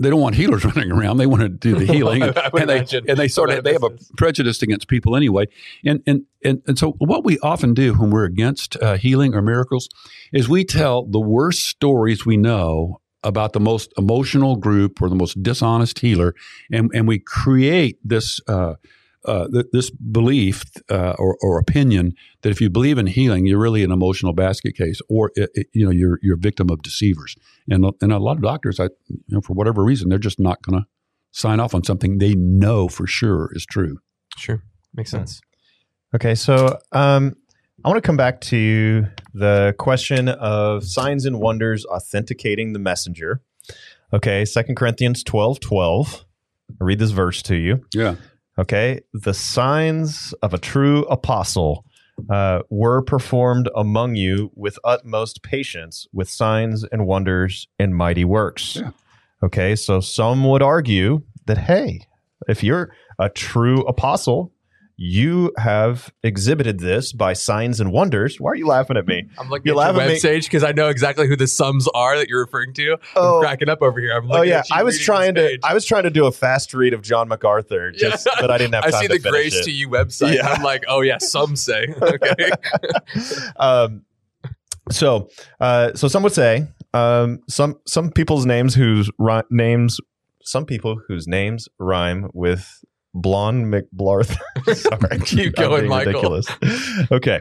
they 0.00 0.08
don't 0.08 0.20
want 0.20 0.34
healers 0.34 0.64
running 0.76 0.90
around. 0.90 1.18
They 1.18 1.26
want 1.26 1.42
to 1.42 1.48
do 1.48 1.74
the 1.74 1.84
healing, 1.92 2.22
and 2.22 2.34
they 2.52 2.62
imagine. 2.62 3.04
and 3.08 3.18
they 3.18 3.28
sort 3.28 3.50
of 3.50 3.64
they 3.64 3.72
have 3.72 3.82
a 3.82 3.90
prejudice 4.16 4.62
against 4.62 4.88
people 4.88 5.14
anyway. 5.14 5.46
And 5.84 6.02
and 6.06 6.22
and 6.44 6.62
and 6.66 6.78
so 6.78 6.92
what 6.98 7.24
we 7.24 7.38
often 7.40 7.74
do 7.74 7.94
when 7.94 8.10
we're 8.10 8.24
against 8.24 8.76
uh, 8.82 8.96
healing 8.96 9.34
or 9.34 9.42
miracles 9.42 9.88
is 10.32 10.48
we 10.48 10.64
tell 10.64 11.04
the 11.04 11.20
worst 11.20 11.68
stories 11.68 12.24
we 12.24 12.36
know 12.36 13.00
about 13.22 13.52
the 13.52 13.60
most 13.60 13.92
emotional 13.98 14.56
group 14.56 15.02
or 15.02 15.08
the 15.10 15.14
most 15.14 15.42
dishonest 15.42 15.98
healer, 15.98 16.34
and 16.72 16.90
and 16.94 17.06
we 17.06 17.18
create 17.18 17.98
this. 18.02 18.40
Uh, 18.48 18.74
uh, 19.24 19.48
th- 19.48 19.66
this 19.72 19.90
belief 19.90 20.64
uh, 20.90 21.14
or, 21.18 21.36
or 21.42 21.58
opinion 21.58 22.14
that 22.42 22.50
if 22.50 22.60
you 22.60 22.70
believe 22.70 22.96
in 22.98 23.06
healing, 23.06 23.46
you're 23.46 23.58
really 23.60 23.84
an 23.84 23.90
emotional 23.92 24.32
basket 24.32 24.74
case, 24.76 25.00
or 25.08 25.30
it, 25.34 25.50
it- 25.54 25.66
you 25.72 25.84
know 25.84 25.90
you're 25.90 26.18
you're 26.22 26.36
a 26.36 26.38
victim 26.38 26.70
of 26.70 26.82
deceivers. 26.82 27.36
And 27.68 27.84
and 28.00 28.12
a 28.12 28.18
lot 28.18 28.36
of 28.36 28.42
doctors, 28.42 28.80
I 28.80 28.84
you 29.08 29.18
know 29.28 29.40
for 29.40 29.52
whatever 29.54 29.84
reason, 29.84 30.08
they're 30.08 30.18
just 30.18 30.40
not 30.40 30.62
going 30.62 30.80
to 30.80 30.86
sign 31.32 31.60
off 31.60 31.74
on 31.74 31.84
something 31.84 32.18
they 32.18 32.34
know 32.34 32.88
for 32.88 33.06
sure 33.06 33.50
is 33.54 33.64
true. 33.66 33.98
Sure, 34.36 34.62
makes 34.94 35.10
sense. 35.10 35.40
Okay, 36.14 36.34
so 36.34 36.76
um, 36.92 37.36
I 37.84 37.88
want 37.88 37.98
to 38.02 38.06
come 38.06 38.16
back 38.16 38.40
to 38.42 39.06
the 39.32 39.74
question 39.78 40.28
of 40.28 40.84
signs 40.84 41.24
and 41.26 41.38
wonders 41.38 41.84
authenticating 41.86 42.72
the 42.72 42.78
messenger. 42.80 43.42
Okay, 44.12 44.44
Second 44.44 44.74
Corinthians 44.74 45.22
12 45.22 45.60
12. 45.60 46.24
I 46.80 46.84
read 46.84 46.98
this 46.98 47.10
verse 47.10 47.42
to 47.42 47.56
you. 47.56 47.84
Yeah. 47.94 48.16
Okay, 48.60 49.00
the 49.14 49.32
signs 49.32 50.34
of 50.42 50.52
a 50.52 50.58
true 50.58 51.04
apostle 51.04 51.86
uh, 52.28 52.60
were 52.68 53.00
performed 53.00 53.70
among 53.74 54.16
you 54.16 54.52
with 54.54 54.78
utmost 54.84 55.42
patience, 55.42 56.06
with 56.12 56.28
signs 56.28 56.84
and 56.92 57.06
wonders 57.06 57.68
and 57.78 57.96
mighty 57.96 58.26
works. 58.26 58.76
Yeah. 58.76 58.90
Okay, 59.42 59.74
so 59.74 60.00
some 60.00 60.44
would 60.44 60.60
argue 60.60 61.22
that, 61.46 61.56
hey, 61.56 62.02
if 62.48 62.62
you're 62.62 62.94
a 63.18 63.30
true 63.30 63.80
apostle, 63.86 64.52
you 65.02 65.50
have 65.56 66.12
exhibited 66.22 66.78
this 66.78 67.10
by 67.14 67.32
signs 67.32 67.80
and 67.80 67.90
wonders. 67.90 68.38
Why 68.38 68.50
are 68.50 68.54
you 68.54 68.66
laughing 68.66 68.98
at 68.98 69.06
me? 69.06 69.26
I'm 69.38 69.48
looking 69.48 69.64
You're 69.72 69.80
at 69.80 69.86
your 69.86 69.94
laughing 69.94 70.02
at 70.02 70.08
me- 70.08 70.30
webpage 70.30 70.44
because 70.44 70.62
I 70.62 70.72
know 70.72 70.88
exactly 70.90 71.26
who 71.26 71.36
the 71.36 71.46
sums 71.46 71.88
are 71.94 72.18
that 72.18 72.28
you're 72.28 72.42
referring 72.44 72.74
to. 72.74 72.98
Oh. 73.16 73.36
I'm 73.38 73.42
cracking 73.42 73.70
up 73.70 73.80
over 73.80 73.98
here. 73.98 74.12
I'm 74.12 74.30
Oh 74.30 74.42
yeah, 74.42 74.62
I 74.70 74.82
was 74.82 74.98
trying 74.98 75.36
to. 75.36 75.58
I 75.64 75.72
was 75.72 75.86
trying 75.86 76.02
to 76.02 76.10
do 76.10 76.26
a 76.26 76.32
fast 76.32 76.74
read 76.74 76.92
of 76.92 77.00
John 77.00 77.28
MacArthur, 77.28 77.90
just 77.96 78.26
Yeah. 78.26 78.40
but 78.42 78.50
I 78.50 78.58
didn't 78.58 78.74
have 78.74 78.84
I 78.84 78.90
see 79.00 79.06
the 79.06 79.18
Grace 79.18 79.56
it. 79.56 79.64
to 79.64 79.70
You 79.70 79.88
website. 79.88 80.34
Yeah. 80.34 80.46
I'm 80.48 80.62
like, 80.62 80.84
oh 80.86 81.00
yeah, 81.00 81.16
some 81.18 81.56
say. 81.56 81.86
Okay. 82.02 82.50
um, 83.56 84.02
so, 84.90 85.28
uh, 85.60 85.92
so 85.94 86.08
some 86.08 86.22
would 86.24 86.32
say 86.32 86.66
um, 86.92 87.40
some 87.48 87.76
some 87.86 88.10
people's 88.10 88.44
names 88.44 88.74
whose 88.74 89.10
ri- 89.18 89.42
names 89.50 89.98
some 90.42 90.66
people 90.66 91.00
whose 91.08 91.26
names 91.28 91.68
rhyme 91.78 92.28
with 92.34 92.84
Blonde 93.14 93.72
McBlarth. 93.72 94.36
Sorry, 94.76 95.20
Keep 95.24 95.58
I'm 95.58 95.64
going, 95.68 95.88
Michael. 95.88 96.12
Ridiculous. 96.12 96.46
okay, 97.12 97.40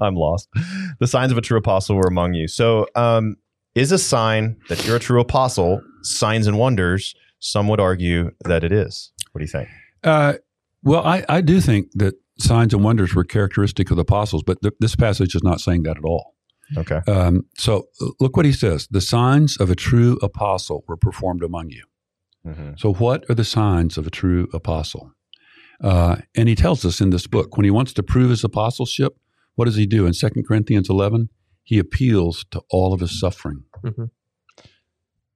I'm 0.00 0.14
lost. 0.14 0.48
The 0.98 1.06
signs 1.06 1.32
of 1.32 1.38
a 1.38 1.42
true 1.42 1.58
apostle 1.58 1.96
were 1.96 2.08
among 2.08 2.34
you. 2.34 2.48
So, 2.48 2.86
um, 2.94 3.36
is 3.74 3.92
a 3.92 3.98
sign 3.98 4.58
that 4.68 4.86
you're 4.86 4.96
a 4.96 5.00
true 5.00 5.20
apostle 5.20 5.82
signs 6.02 6.46
and 6.46 6.58
wonders? 6.58 7.14
Some 7.38 7.68
would 7.68 7.80
argue 7.80 8.30
that 8.44 8.64
it 8.64 8.72
is. 8.72 9.10
What 9.32 9.40
do 9.40 9.44
you 9.44 9.48
think? 9.48 9.68
Uh, 10.04 10.34
well, 10.82 11.04
I, 11.04 11.24
I 11.28 11.40
do 11.40 11.60
think 11.60 11.90
that 11.94 12.14
signs 12.38 12.74
and 12.74 12.84
wonders 12.84 13.14
were 13.14 13.24
characteristic 13.24 13.90
of 13.90 13.96
the 13.96 14.02
apostles, 14.02 14.42
but 14.42 14.60
th- 14.62 14.74
this 14.80 14.94
passage 14.94 15.34
is 15.34 15.42
not 15.42 15.60
saying 15.60 15.84
that 15.84 15.96
at 15.96 16.04
all. 16.04 16.34
Okay. 16.76 17.00
Um, 17.06 17.46
so 17.56 17.88
look 18.20 18.36
what 18.36 18.46
he 18.46 18.52
says: 18.52 18.88
the 18.90 19.00
signs 19.00 19.56
of 19.58 19.70
a 19.70 19.74
true 19.74 20.18
apostle 20.22 20.84
were 20.88 20.96
performed 20.96 21.42
among 21.42 21.70
you. 21.70 21.84
Mhm. 22.46 22.78
So, 22.78 22.92
what 22.94 23.24
are 23.28 23.34
the 23.34 23.44
signs 23.44 23.96
of 23.96 24.06
a 24.06 24.10
true 24.10 24.48
apostle? 24.52 25.12
Uh, 25.80 26.16
and 26.36 26.48
he 26.48 26.54
tells 26.54 26.84
us 26.84 27.00
in 27.00 27.10
this 27.10 27.26
book 27.26 27.56
when 27.56 27.64
he 27.64 27.70
wants 27.70 27.92
to 27.94 28.02
prove 28.02 28.30
his 28.30 28.44
apostleship, 28.44 29.16
what 29.56 29.64
does 29.66 29.76
he 29.76 29.86
do 29.86 30.06
in 30.06 30.12
2 30.12 30.42
Corinthians 30.46 30.88
11? 30.88 31.28
He 31.64 31.78
appeals 31.78 32.44
to 32.50 32.62
all 32.70 32.92
of 32.92 33.00
his 33.00 33.18
suffering. 33.18 33.64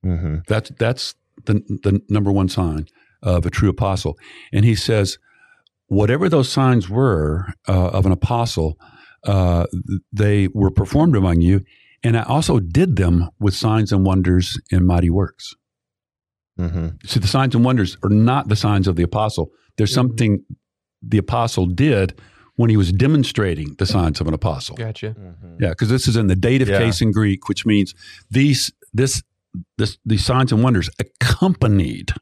Mhm. 0.05 0.47
That's 0.47 0.71
that's 0.79 1.15
the 1.45 1.55
the 1.83 2.01
number 2.09 2.31
one 2.33 2.49
sign 2.49 2.87
of 3.23 3.45
a 3.47 3.51
true 3.51 3.69
apostle. 3.69 4.17
And 4.53 4.65
he 4.65 4.75
says, 4.75 5.19
whatever 5.89 6.29
those 6.29 6.49
signs 6.49 6.89
were 6.89 7.47
uh, 7.69 7.89
of 7.89 8.07
an 8.07 8.13
apostle, 8.13 8.79
uh, 9.25 9.67
they 10.13 10.49
were 10.49 10.71
performed 10.71 11.17
among 11.17 11.41
you, 11.41 11.63
and 12.03 12.17
I 12.17 12.23
also 12.23 12.61
did 12.61 12.97
them 12.97 13.31
with 13.41 13.55
signs 13.55 13.93
and 13.93 14.05
wonders 14.05 14.59
and 14.71 14.87
mighty 14.87 15.11
works. 15.11 15.55
Mhm. 16.59 17.07
See, 17.07 17.21
the 17.21 17.27
signs 17.27 17.55
and 17.55 17.65
wonders 17.65 17.97
are 18.03 18.09
not 18.11 18.49
the 18.49 18.57
signs 18.57 18.87
of 18.89 18.97
the 18.97 19.03
apostle. 19.03 19.51
There's 19.77 19.91
Mhm. 19.91 19.95
something 19.95 20.45
the 21.03 21.19
apostle 21.19 21.67
did 21.67 22.19
when 22.57 22.71
he 22.71 22.77
was 22.77 22.91
demonstrating 22.93 23.75
the 23.79 23.85
signs 23.87 24.21
of 24.21 24.27
an 24.29 24.33
apostle. 24.35 24.77
Gotcha. 24.77 25.15
Mhm. 25.19 25.61
Yeah, 25.61 25.69
because 25.71 25.91
this 25.91 26.09
is 26.09 26.17
in 26.17 26.27
the 26.29 26.37
dative 26.37 26.69
Yeah. 26.69 26.79
case 26.79 27.03
in 27.03 27.13
Greek, 27.13 27.49
which 27.49 27.67
means 27.67 27.95
these 28.31 28.73
this 28.95 29.23
this 29.79 29.99
these 30.05 30.25
signs 30.25 30.53
and 30.53 30.63
wonders 30.63 30.89
accompanied 30.99 32.13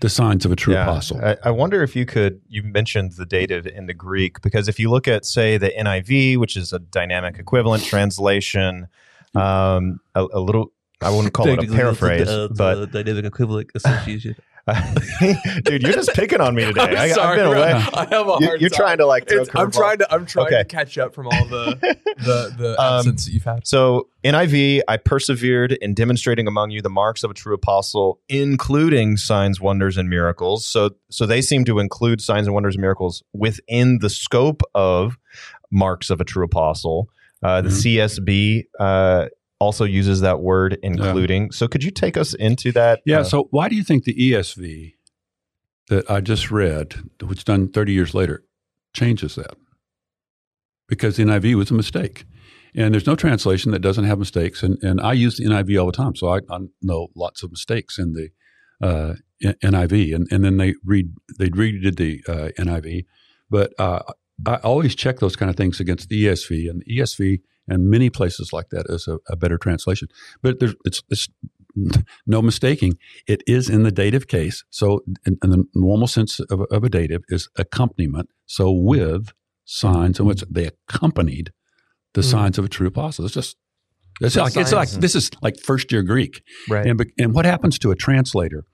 the 0.00 0.08
signs 0.08 0.44
of 0.44 0.50
a 0.52 0.56
true 0.56 0.74
Yeah. 0.74 0.84
apostle. 0.84 1.20
I, 1.22 1.36
I 1.44 1.50
wonder 1.50 1.82
if 1.82 1.94
you 1.94 2.06
could. 2.06 2.40
You 2.48 2.62
mentioned 2.62 3.12
the 3.16 3.26
dative 3.26 3.66
in 3.66 3.86
the 3.86 3.94
Greek 3.94 4.40
because 4.42 4.66
if 4.68 4.80
you 4.80 4.90
look 4.90 5.06
at, 5.06 5.24
say, 5.26 5.58
the 5.58 5.68
NIV, 5.76 6.38
which 6.38 6.56
is 6.56 6.72
a 6.72 6.78
dynamic 6.78 7.38
equivalent 7.38 7.84
translation, 7.84 8.86
um, 9.34 10.00
a, 10.14 10.26
a 10.32 10.40
little. 10.40 10.72
I 11.02 11.10
wouldn't 11.10 11.32
call 11.34 11.48
it 11.48 11.58
a 11.58 11.66
paraphrase, 11.72 12.26
the, 12.26 12.44
uh, 12.44 12.48
but 12.48 12.92
the 12.92 13.02
dynamic 13.02 13.24
equivalent 13.24 13.70
association. 13.74 14.36
dude, 15.64 15.82
you're 15.82 15.92
just 15.92 16.12
picking 16.14 16.40
on 16.40 16.54
me 16.54 16.64
today. 16.64 16.82
I, 16.96 17.04
I've 17.06 17.36
been 17.36 17.50
bro. 17.50 17.58
away. 17.62 17.72
I 17.72 18.04
have 18.10 18.28
a 18.28 18.36
You, 18.38 18.46
hard 18.46 18.60
you're 18.60 18.70
time. 18.70 18.76
trying 18.78 18.98
to 18.98 19.06
like. 19.06 19.28
I'm 19.56 19.72
trying 19.72 19.98
to. 19.98 20.12
I'm 20.14 20.24
trying 20.24 20.46
Okay. 20.46 20.58
to 20.58 20.64
catch 20.64 20.98
up 20.98 21.14
from 21.16 21.26
all 21.26 21.44
the 21.46 21.76
the 22.18 22.54
the 22.56 22.80
Um, 22.80 22.98
absence 22.98 23.24
that 23.24 23.32
you've 23.32 23.42
had. 23.42 23.66
So 23.66 24.06
NIV, 24.22 24.82
I 24.86 24.98
persevered 24.98 25.72
in 25.72 25.94
demonstrating 25.94 26.46
among 26.46 26.70
you 26.70 26.80
the 26.80 26.90
marks 26.90 27.24
of 27.24 27.30
a 27.32 27.34
true 27.34 27.54
apostle, 27.54 28.20
including 28.28 29.16
signs, 29.16 29.60
wonders, 29.60 29.96
and 29.96 30.08
miracles. 30.08 30.64
So, 30.64 30.90
so 31.10 31.26
they 31.26 31.42
seem 31.42 31.64
to 31.64 31.80
include 31.80 32.20
signs 32.20 32.46
and 32.46 32.54
wonders 32.54 32.76
and 32.76 32.82
miracles 32.82 33.24
within 33.32 33.98
the 33.98 34.10
scope 34.10 34.62
of 34.76 35.18
marks 35.72 36.08
of 36.08 36.20
a 36.20 36.24
true 36.24 36.44
apostle. 36.44 37.08
Uh, 37.42 37.62
the 37.62 37.70
CSB 37.70 38.66
uh, 38.78 39.26
also 39.62 39.84
uses 39.84 40.20
that 40.20 40.40
word, 40.40 40.78
including. 40.82 41.52
So, 41.52 41.68
could 41.68 41.84
you 41.84 41.90
take 41.90 42.16
us 42.16 42.34
into 42.34 42.72
that? 42.72 43.00
yeah. 43.06 43.20
uh, 43.20 43.24
so 43.24 43.48
why 43.50 43.68
do 43.68 43.76
you 43.76 43.84
think 43.84 44.04
the 44.04 44.14
ESV 44.14 44.94
that 45.88 46.10
I 46.10 46.20
just 46.20 46.50
read, 46.50 46.94
which 47.24 47.44
done 47.44 47.68
30 47.68 47.92
years 47.92 48.12
later, 48.12 48.44
changes 48.92 49.36
that? 49.36 49.54
Because 50.88 51.16
the 51.16 51.22
NIV 51.22 51.54
was 51.54 51.70
a 51.70 51.74
mistake. 51.74 52.24
And 52.74 52.92
there's 52.92 53.06
no 53.06 53.14
translation 53.14 53.70
that 53.72 53.80
doesn't 53.80 54.04
have 54.04 54.18
mistakes. 54.18 54.62
And, 54.62 54.82
and 54.82 55.00
I 55.00 55.12
use 55.12 55.36
the 55.36 55.44
NIV 55.44 55.80
all 55.80 55.86
the 55.86 55.92
time. 55.92 56.16
So 56.16 56.28
I, 56.28 56.38
I 56.50 56.58
know 56.80 57.08
lots 57.14 57.42
of 57.42 57.50
mistakes 57.50 57.98
in 57.98 58.14
the 58.14 58.30
uh, 58.86 59.14
NIV. 59.42 60.14
And, 60.14 60.26
and 60.30 60.44
then 60.44 60.56
they 60.56 60.74
read, 60.84 61.14
they 61.38 61.50
redid 61.50 61.96
the 61.96 62.22
uh, 62.26 62.48
NIV. 62.58 63.04
But 63.50 63.74
uh, 63.78 64.02
I 64.46 64.56
always 64.56 64.94
check 64.94 65.20
those 65.20 65.36
kind 65.36 65.50
of 65.50 65.56
things 65.56 65.80
against 65.80 66.08
the 66.08 66.24
ESV. 66.24 66.70
And 66.70 66.82
the 66.84 66.98
ESV 66.98 67.40
and 67.68 67.88
many 67.90 68.10
places 68.10 68.52
like 68.52 68.70
that 68.70 68.86
is 68.88 69.06
a, 69.08 69.18
a 69.28 69.36
better 69.36 69.58
translation. 69.58 70.08
But 70.42 70.60
there's, 70.60 70.74
it's, 70.84 71.02
it's 71.10 71.28
no 72.26 72.42
mistaking. 72.42 72.94
It 73.26 73.42
is 73.46 73.68
in 73.70 73.82
the 73.82 73.90
dative 73.92 74.28
case. 74.28 74.64
So, 74.70 75.00
in, 75.26 75.38
in 75.42 75.50
the 75.50 75.64
normal 75.74 76.06
sense 76.08 76.40
of, 76.40 76.60
a- 76.60 76.74
of 76.74 76.84
a 76.84 76.88
dative, 76.88 77.22
is 77.28 77.48
accompaniment. 77.56 78.28
So, 78.46 78.70
with 78.72 79.32
signs 79.64 80.18
in 80.20 80.26
which 80.26 80.42
they 80.50 80.66
accompanied 80.66 81.52
the 82.14 82.20
Mhm. 82.20 82.30
signs 82.30 82.58
of 82.58 82.64
a 82.64 82.68
true 82.68 82.88
apostle. 82.88 83.24
It's 83.24 83.32
just, 83.34 83.56
it's 84.20 84.36
like, 84.36 84.56
it's 84.56 84.72
like 84.72 84.90
this 84.90 85.14
is 85.14 85.30
like 85.40 85.58
first 85.58 85.90
year 85.90 86.02
Greek. 86.02 86.42
Right. 86.68 86.86
And, 86.86 87.00
and 87.18 87.32
what 87.32 87.46
happens 87.46 87.78
to 87.78 87.90
a 87.90 87.96
translator 87.96 88.64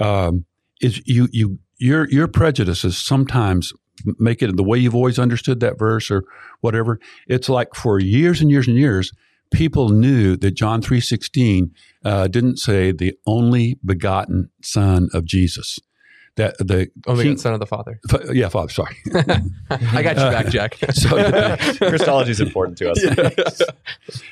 um, 0.00 0.44
is 0.80 1.00
you, 1.06 1.28
you, 1.30 1.58
your, 1.78 2.08
your 2.10 2.26
prejudices 2.26 2.98
sometimes 2.98 3.72
make 4.18 4.42
it 4.42 4.56
the 4.56 4.62
way 4.64 4.78
you've 4.78 4.94
always 4.94 5.18
understood 5.18 5.60
that 5.60 5.78
verse 5.78 6.10
or 6.10 6.24
whatever. 6.60 6.98
It's 7.26 7.48
like 7.48 7.74
for 7.74 7.98
years 7.98 8.40
and 8.40 8.50
years 8.50 8.66
and 8.68 8.76
years, 8.76 9.12
people 9.52 9.88
knew 9.88 10.36
that 10.36 10.52
John 10.52 10.80
3.16 10.82 11.70
uh, 12.04 12.28
didn't 12.28 12.58
say 12.58 12.92
the 12.92 13.14
only 13.26 13.78
begotten 13.84 14.50
son 14.62 15.08
of 15.12 15.24
Jesus. 15.24 15.78
That 16.36 16.56
the 16.58 16.88
Only 17.08 17.24
king- 17.24 17.36
son 17.38 17.54
of 17.54 17.60
the 17.60 17.66
Father. 17.66 17.98
fa- 18.08 18.30
yeah, 18.32 18.48
Father, 18.48 18.68
sorry. 18.72 18.96
I 19.70 20.02
got 20.02 20.16
you 20.16 20.22
back, 20.30 20.46
Jack. 20.48 20.76
So- 20.92 21.56
Christology 21.88 22.30
is 22.30 22.40
important 22.40 22.78
to 22.78 22.92
us. 22.92 23.62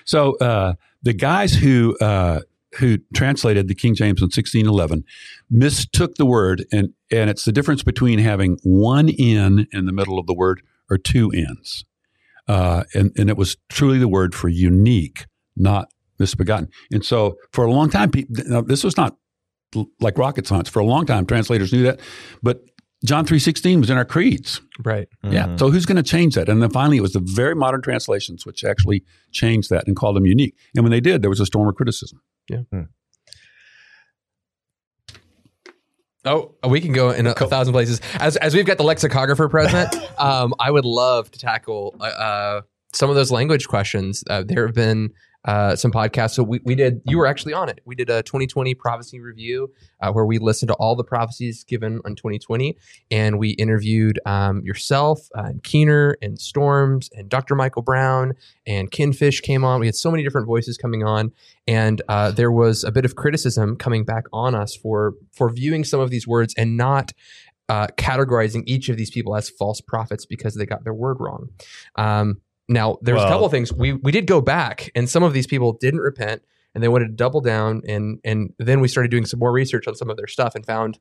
So 0.05 0.37
uh, 0.37 0.75
the 1.03 1.13
guys 1.13 1.53
who 1.55 1.97
uh, 2.01 2.41
who 2.79 2.99
translated 3.15 3.69
the 3.69 3.75
King 3.75 3.95
James 3.95 4.21
in 4.21 4.25
1611 4.27 5.05
mistook 5.51 6.15
the 6.17 6.27
word, 6.27 6.65
and 6.73 6.91
and 7.11 7.31
it's 7.31 7.45
the 7.45 7.53
difference 7.53 7.83
between 7.83 8.19
having 8.19 8.59
one 8.63 9.09
n 9.11 9.67
in 9.73 9.87
the 9.87 9.93
middle 9.93 10.19
of 10.19 10.27
the 10.27 10.35
word 10.35 10.63
or 10.91 10.99
two 10.99 11.31
n's, 11.33 11.85
uh, 12.47 12.85
and 12.95 13.13
and 13.17 13.29
it 13.31 13.37
was 13.37 13.57
truly 13.69 13.99
the 13.99 14.09
word 14.09 14.35
for 14.35 14.49
unique, 14.49 15.27
not 15.57 15.89
misbegotten. 16.19 16.69
And 16.91 17.05
so 17.05 17.37
for 17.53 17.65
a 17.65 17.71
long 17.71 17.91
time, 17.91 18.11
people, 18.11 18.35
now, 18.49 18.61
this 18.61 18.83
was 18.85 18.97
not 18.97 19.17
like 20.01 20.17
rocket 20.19 20.47
science. 20.47 20.69
For 20.69 20.81
a 20.81 20.85
long 20.85 21.07
time, 21.07 21.27
translators 21.27 21.73
knew 21.73 21.83
that, 21.85 22.01
but 22.43 22.63
John 23.05 23.25
three 23.25 23.39
sixteen 23.39 23.81
was 23.81 23.91
in 23.91 23.97
our 23.97 24.05
creeds. 24.05 24.61
right. 24.85 25.07
Yeah. 25.23 25.47
Mhm. 25.47 25.59
So 25.59 25.71
who's 25.71 25.87
going 25.87 25.97
to 25.97 26.03
change 26.03 26.35
that? 26.35 26.49
And 26.49 26.61
then 26.63 26.71
finally, 26.71 26.97
it 26.97 27.03
was 27.03 27.13
the 27.13 27.21
very 27.25 27.55
modern 27.55 27.81
translations 27.83 28.45
which 28.47 28.65
actually 28.65 29.05
changed 29.31 29.71
that 29.71 29.87
and 29.87 29.95
called 29.95 30.17
them 30.17 30.27
unique. 30.27 30.55
And 30.75 30.85
when 30.85 30.91
they 30.91 31.01
did, 31.01 31.23
there 31.23 31.31
was 31.31 31.39
a 31.41 31.47
storm 31.47 31.69
of 31.69 31.75
criticism. 31.77 32.21
Oh, 36.25 36.55
we 36.69 36.81
can 36.81 36.93
go 36.93 37.11
in 37.11 37.27
a, 37.27 37.31
a 37.31 37.47
thousand 37.47 37.73
places. 37.73 38.01
As 38.15 38.37
as 38.37 38.55
we've 38.55 38.67
got 38.67 38.77
the 38.77 38.85
lexicographer 38.85 39.49
present, 39.49 39.95
um, 40.19 40.55
I 40.59 40.71
would 40.71 40.85
love 40.85 41.31
to 41.31 41.39
tackle 41.39 41.97
uh, 42.01 42.05
uh, 42.05 42.61
some 42.93 43.09
of 43.09 43.17
those 43.17 43.31
language 43.31 43.67
questions. 43.69 44.25
Uh, 44.29 44.43
there 44.47 44.67
have 44.67 44.75
been 44.75 45.13
uh, 45.45 45.77
some 45.77 45.91
podcasts. 45.93 46.33
So 46.33 46.43
we, 46.43 46.61
we 46.65 46.75
did. 46.75 47.01
You 47.05 47.19
were 47.19 47.27
actually 47.27 47.55
on 47.55 47.69
it. 47.69 47.81
We 47.85 47.95
did 47.95 48.11
a 48.11 48.23
2020 48.23 48.75
prophecy 48.75 49.21
review 49.21 49.73
uh, 50.01 50.13
where 50.13 50.27
we 50.27 50.39
listened 50.39 50.69
to 50.69 50.75
all 50.75 50.97
the 50.97 51.05
prophecies 51.05 51.65
given 51.65 52.01
on 52.05 52.17
2020, 52.17 52.77
and 53.11 53.39
we 53.39 53.51
interviewed 53.51 54.19
um, 54.27 54.63
yourself 54.65 55.21
uh, 55.37 55.43
and 55.45 55.63
Keener 55.63 56.17
and 56.21 56.39
Storms 56.41 57.09
and 57.13 57.29
Dr. 57.29 57.55
Michael 57.55 57.83
Brown 57.83 58.35
and 58.67 58.91
Kinfish 58.91 59.43
came 59.43 59.65
on. 59.65 59.81
We 59.81 59.87
had 59.87 59.95
so 59.97 60.11
many 60.11 60.23
different 60.23 60.47
voices 60.47 60.77
coming 60.77 61.05
on, 61.05 61.33
and 61.67 62.03
uh, 62.09 62.33
there 62.33 62.53
was 62.53 62.85
a 62.85 62.91
bit 62.91 63.05
of 63.05 63.15
criticism 63.15 63.77
coming 63.77 64.05
back 64.05 64.25
on 64.33 64.55
us 64.55 64.75
for 64.75 65.15
for 65.33 65.51
viewing 65.51 65.85
some 65.85 66.01
of 66.01 66.11
these 66.11 66.27
words 66.27 66.55
and 66.59 66.77
not 66.77 67.13
uh, 67.69 67.87
categorizing 67.97 68.63
each 68.67 68.89
of 68.89 68.97
these 68.97 69.11
people 69.11 69.37
as 69.37 69.51
false 69.51 69.81
prophets 69.81 70.25
because 70.25 70.55
they 70.55 70.67
got 70.67 70.85
their 70.85 70.95
word 70.95 71.19
wrong. 71.21 71.49
Um, 71.97 72.41
now, 72.69 72.99
there's 73.01 73.23
a 73.23 73.29
couple 73.29 73.47
of 73.47 73.51
things 73.51 73.73
we 73.73 73.95
we 73.95 74.13
did 74.13 74.27
go 74.27 74.41
back, 74.41 74.91
and 74.95 75.09
some 75.09 75.23
of 75.23 75.33
these 75.33 75.47
people 75.47 75.73
didn't 75.73 76.01
repent, 76.01 76.43
and 76.75 76.85
they 76.85 76.89
wanted 76.89 77.07
to 77.07 77.15
double 77.15 77.41
down, 77.41 77.83
and 77.89 78.21
and 78.25 78.53
then 78.59 78.81
we 78.81 78.89
started 78.89 79.11
doing 79.11 79.25
some 79.25 79.41
more 79.41 79.53
research 79.53 79.89
on 79.89 79.95
some 79.95 80.11
of 80.11 80.17
their 80.17 80.27
stuff 80.27 80.55
and 80.55 80.67
found 80.67 80.99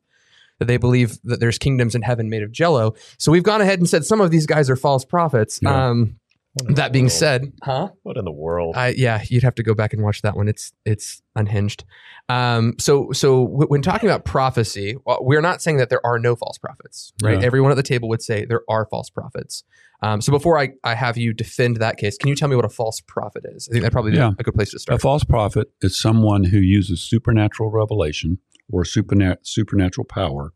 that 0.59 0.65
they 0.65 0.77
believe 0.77 1.19
that 1.23 1.39
there's 1.39 1.57
kingdoms 1.57 1.93
in 1.93 2.01
heaven 2.01 2.29
made 2.29 2.41
of 2.41 2.51
jello. 2.51 2.93
So 3.19 3.31
we've 3.31 3.43
gone 3.43 3.61
ahead 3.61 3.79
and 3.79 3.87
said 3.87 4.05
some 4.05 4.21
of 4.21 4.31
these 4.31 4.45
guys 4.45 4.69
are 4.69 4.75
false 4.75 5.05
prophets. 5.05 5.59
Yeah. 5.61 5.89
Um, 5.89 5.97
What 5.99 6.07
in 6.07 6.15
the 6.15 6.26
that 6.69 6.91
being 6.91 7.05
world? 7.05 7.11
said, 7.11 7.53
huh? 7.63 7.89
what 8.03 8.17
in 8.17 8.25
the 8.25 8.31
world? 8.31 8.75
I, 8.75 8.89
yeah, 8.89 9.23
you'd 9.29 9.43
have 9.43 9.55
to 9.55 9.63
go 9.63 9.73
back 9.73 9.93
and 9.93 10.01
watch 10.01 10.21
that 10.21 10.35
one. 10.35 10.47
It's 10.47 10.71
it's 10.85 11.21
unhinged. 11.35 11.83
Um, 12.29 12.73
so 12.79 13.11
so 13.11 13.45
w- 13.47 13.67
when 13.67 13.81
talking 13.81 14.09
about 14.09 14.25
prophecy, 14.25 14.95
well, 15.05 15.19
we're 15.21 15.41
not 15.41 15.61
saying 15.61 15.77
that 15.77 15.89
there 15.89 16.05
are 16.05 16.19
no 16.19 16.35
false 16.35 16.57
prophets, 16.57 17.13
right? 17.23 17.39
Yeah. 17.39 17.45
Everyone 17.45 17.71
at 17.71 17.75
the 17.77 17.83
table 17.83 18.09
would 18.09 18.21
say 18.21 18.45
there 18.45 18.61
are 18.69 18.85
false 18.89 19.09
prophets. 19.09 19.63
Um, 20.03 20.21
so 20.21 20.31
before 20.31 20.59
I, 20.59 20.69
I 20.83 20.93
have 20.93 21.17
you 21.17 21.33
defend 21.33 21.77
that 21.77 21.97
case, 21.97 22.17
can 22.17 22.27
you 22.29 22.35
tell 22.35 22.47
me 22.49 22.55
what 22.55 22.65
a 22.65 22.69
false 22.69 23.01
prophet 23.01 23.43
is? 23.55 23.67
I 23.67 23.71
think 23.73 23.83
that 23.83 23.91
probably 23.91 24.11
be 24.11 24.17
Yeah. 24.17 24.31
a 24.37 24.43
good 24.43 24.53
place 24.53 24.69
to 24.71 24.79
start. 24.79 24.99
A 24.99 25.01
false 25.01 25.23
prophet 25.23 25.71
is 25.81 25.97
someone 25.97 26.43
who 26.43 26.59
uses 26.59 27.01
supernatural 27.01 27.71
revelation 27.71 28.37
or 28.71 28.83
superna- 28.83 29.37
supernatural 29.41 30.05
power 30.05 30.53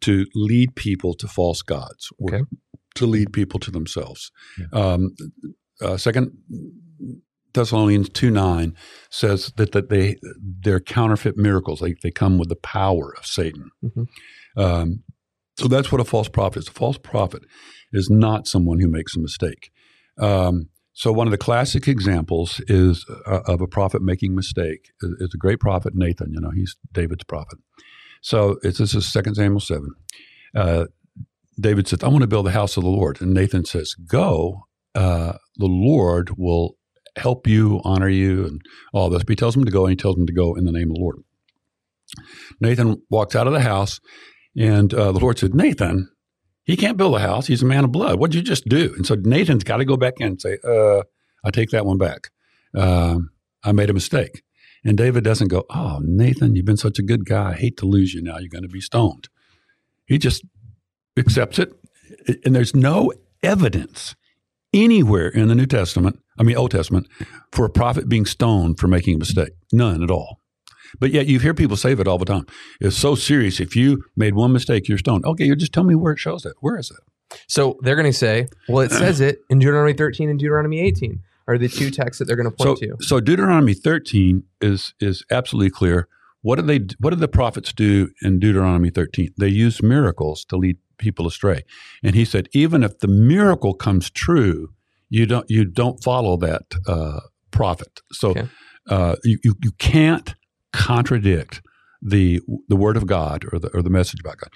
to 0.00 0.24
lead 0.34 0.76
people 0.76 1.12
to 1.14 1.26
false 1.28 1.60
gods 1.60 2.10
or 2.18 2.34
Okay. 2.34 2.44
To 2.96 3.06
lead 3.06 3.32
people 3.32 3.60
to 3.60 3.70
themselves. 3.70 4.30
Yeah. 4.58 4.80
Um, 4.80 5.14
uh, 5.80 5.96
Second 5.96 6.32
Thessalonians 7.52 8.08
two 8.08 8.30
nine 8.30 8.76
says 9.10 9.52
that, 9.56 9.72
that 9.72 9.88
they 9.88 10.16
they're 10.62 10.80
counterfeit 10.80 11.36
miracles. 11.36 11.80
Like 11.80 12.00
they 12.02 12.10
come 12.10 12.38
with 12.38 12.48
the 12.48 12.56
power 12.56 13.14
of 13.18 13.26
Satan. 13.26 13.70
Mhm. 13.84 14.06
Um, 14.56 15.02
so 15.58 15.68
that's 15.68 15.90
what 15.92 16.00
a 16.00 16.04
false 16.04 16.28
prophet 16.28 16.60
is. 16.60 16.68
A 16.68 16.72
false 16.72 16.98
prophet 16.98 17.42
is 17.92 18.08
not 18.08 18.46
someone 18.46 18.80
who 18.80 18.88
makes 18.88 19.16
a 19.16 19.20
mistake. 19.20 19.70
Um, 20.18 20.68
so 20.92 21.12
one 21.12 21.26
of 21.26 21.30
the 21.32 21.38
classic 21.38 21.88
examples 21.88 22.60
is 22.68 23.04
uh, 23.26 23.40
of 23.46 23.60
a 23.60 23.66
prophet 23.66 24.02
making 24.02 24.34
mistake 24.34 24.90
is, 25.02 25.10
is 25.20 25.30
a 25.34 25.38
great 25.38 25.60
prophet 25.60 25.94
Nathan. 25.94 26.32
You 26.32 26.40
know, 26.40 26.50
he's 26.50 26.76
David's 26.92 27.24
prophet. 27.24 27.58
So 28.22 28.58
it's 28.62 28.78
this 28.78 28.94
is 28.94 29.10
Second 29.10 29.34
Samuel 29.34 29.60
seven. 29.60 29.90
Uh, 30.54 30.86
David 31.58 31.88
says, 31.88 32.02
"I 32.02 32.08
want 32.08 32.22
to 32.22 32.28
build 32.28 32.46
the 32.46 32.52
house 32.52 32.76
of 32.76 32.84
the 32.84 32.90
Lord," 32.90 33.20
and 33.20 33.34
Nathan 33.34 33.64
says, 33.64 33.94
"Go. 33.94 34.66
Uh, 34.94 35.34
the 35.56 35.66
Lord 35.66 36.36
will 36.36 36.76
help 37.16 37.46
you, 37.46 37.80
honor 37.84 38.08
you, 38.08 38.44
and 38.46 38.60
all 38.92 39.10
this." 39.10 39.22
But 39.22 39.30
he 39.30 39.36
tells 39.36 39.56
him 39.56 39.64
to 39.64 39.70
go, 39.70 39.84
and 39.84 39.90
he 39.90 39.96
tells 39.96 40.16
him 40.16 40.26
to 40.26 40.32
go 40.32 40.54
in 40.54 40.64
the 40.64 40.72
name 40.72 40.90
of 40.90 40.96
the 40.96 41.00
Lord. 41.00 41.16
Nathan 42.60 43.02
walks 43.08 43.36
out 43.36 43.46
of 43.46 43.52
the 43.52 43.60
house, 43.60 44.00
and 44.56 44.92
uh, 44.92 45.12
the 45.12 45.20
Lord 45.20 45.38
said, 45.38 45.54
"Nathan, 45.54 46.08
he 46.64 46.76
can't 46.76 46.96
build 46.96 47.14
a 47.14 47.20
house. 47.20 47.46
He's 47.46 47.62
a 47.62 47.66
man 47.66 47.84
of 47.84 47.92
blood. 47.92 48.18
What'd 48.18 48.34
you 48.34 48.42
just 48.42 48.68
do?" 48.68 48.94
And 48.96 49.06
so 49.06 49.14
Nathan's 49.14 49.64
got 49.64 49.78
to 49.78 49.84
go 49.84 49.96
back 49.96 50.14
in 50.18 50.26
and 50.28 50.40
say, 50.40 50.58
"Uh, 50.64 51.02
I 51.44 51.50
take 51.50 51.70
that 51.70 51.86
one 51.86 51.98
back. 51.98 52.30
Um, 52.74 53.30
I 53.62 53.72
made 53.72 53.90
a 53.90 53.94
mistake." 53.94 54.42
And 54.82 54.96
David 54.96 55.24
doesn't 55.24 55.48
go, 55.48 55.64
"Oh, 55.70 56.00
Nathan, 56.02 56.56
you've 56.56 56.64
been 56.64 56.76
such 56.76 56.98
a 56.98 57.02
good 57.02 57.26
guy. 57.26 57.50
I 57.50 57.54
hate 57.54 57.76
to 57.78 57.86
lose 57.86 58.14
you 58.14 58.22
now. 58.22 58.38
You're 58.38 58.48
going 58.48 58.62
to 58.62 58.68
be 58.68 58.80
stoned." 58.80 59.28
He 60.06 60.18
just 60.18 60.42
accepts 61.20 61.58
it, 61.58 61.72
and 62.44 62.54
there's 62.54 62.74
no 62.74 63.12
evidence 63.42 64.14
anywhere 64.72 65.28
in 65.28 65.48
the 65.48 65.54
New 65.54 65.66
Testament, 65.66 66.18
I 66.38 66.42
mean 66.42 66.56
Old 66.56 66.70
Testament, 66.70 67.06
for 67.52 67.64
a 67.64 67.70
prophet 67.70 68.08
being 68.08 68.26
stoned 68.26 68.78
for 68.78 68.88
making 68.88 69.14
a 69.16 69.18
mistake. 69.18 69.50
None 69.72 70.02
at 70.02 70.10
all. 70.10 70.38
But 70.98 71.12
yet 71.12 71.26
you 71.26 71.38
hear 71.38 71.54
people 71.54 71.76
say 71.76 71.94
that 71.94 72.08
all 72.08 72.18
the 72.18 72.24
time. 72.24 72.46
It's 72.80 72.96
so 72.96 73.14
serious. 73.14 73.60
If 73.60 73.76
you 73.76 74.02
made 74.16 74.34
one 74.34 74.52
mistake, 74.52 74.88
you're 74.88 74.98
stoned. 74.98 75.24
Okay, 75.24 75.44
you 75.44 75.54
just 75.54 75.72
tell 75.72 75.84
me 75.84 75.94
where 75.94 76.12
it 76.12 76.18
shows 76.18 76.42
that. 76.42 76.54
Where 76.60 76.76
is 76.78 76.90
it? 76.90 77.38
So 77.46 77.78
they're 77.82 77.94
going 77.94 78.10
to 78.10 78.16
say, 78.16 78.48
well, 78.68 78.80
it 78.84 78.90
says 78.90 79.20
it 79.20 79.38
in 79.48 79.60
Deuteronomy 79.60 79.92
13 79.92 80.28
and 80.28 80.36
Deuteronomy 80.38 80.80
18 80.80 81.20
are 81.46 81.58
the 81.58 81.68
two 81.68 81.90
texts 81.92 82.18
that 82.18 82.24
they're 82.24 82.34
going 82.36 82.50
to 82.50 82.56
So, 82.58 82.74
point 82.74 82.78
to. 82.80 82.96
so 83.06 83.20
Deuteronomy 83.20 83.74
13 83.74 84.42
is 84.60 84.94
is 85.00 85.24
absolutely 85.30 85.70
clear. 85.70 86.08
What 86.42 86.56
do 86.56 86.62
they? 86.62 86.80
What 86.98 87.10
did 87.10 87.20
the 87.20 87.28
prophets 87.28 87.72
do 87.72 88.10
in 88.22 88.40
Deuteronomy 88.40 88.90
13? 88.90 89.34
They 89.38 89.48
use 89.48 89.80
miracles 89.82 90.44
to 90.46 90.56
lead 90.56 90.78
people 91.00 91.26
astray. 91.26 91.62
And 92.04 92.14
he 92.14 92.24
said, 92.24 92.48
even 92.52 92.84
if 92.84 93.00
the 93.00 93.08
miracle 93.08 93.74
comes 93.74 94.10
true, 94.10 94.68
you 95.08 95.26
don't 95.26 95.50
you 95.50 95.64
don't 95.64 96.02
follow 96.04 96.36
that 96.38 96.62
uh, 96.86 97.20
prophet. 97.50 98.00
So 98.12 98.30
Okay. 98.30 98.48
uh, 98.88 99.16
you, 99.24 99.38
you 99.42 99.54
you 99.64 99.72
can't 99.78 100.34
contradict 100.72 101.62
the 102.02 102.40
the 102.68 102.76
word 102.76 102.96
of 102.96 103.06
God 103.06 103.44
or 103.52 103.58
the 103.58 103.68
or 103.74 103.82
the 103.82 103.90
message 103.90 104.20
about 104.20 104.36
God. 104.38 104.50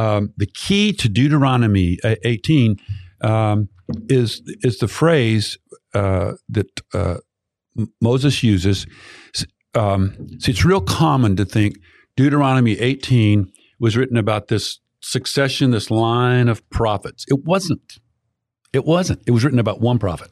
Um, 0.00 0.32
the 0.36 0.46
key 0.46 0.92
to 0.92 1.08
Deuteronomy 1.08 1.98
uh, 2.04 2.14
18 2.24 2.76
um, 3.22 3.68
is 4.08 4.42
is 4.62 4.78
the 4.78 4.88
phrase 4.88 5.58
uh, 5.94 6.34
that 6.48 6.80
uh, 6.94 7.18
Moses 8.00 8.42
uses. 8.42 8.86
Um, 9.74 10.14
see, 10.38 10.52
it's 10.52 10.64
real 10.64 10.80
common 10.80 11.36
to 11.36 11.44
think 11.44 11.76
Deuteronomy 12.16 12.78
18 12.78 13.52
was 13.78 13.96
written 13.96 14.16
about 14.16 14.48
this 14.48 14.80
succession, 15.06 15.70
this 15.70 15.90
line 15.90 16.48
of 16.48 16.68
prophets. 16.70 17.24
It 17.28 17.44
wasn't. 17.44 17.98
It 18.72 18.84
wasn't. 18.84 19.22
It 19.26 19.30
was 19.30 19.44
written 19.44 19.58
about 19.58 19.80
one 19.80 19.98
prophet. 19.98 20.30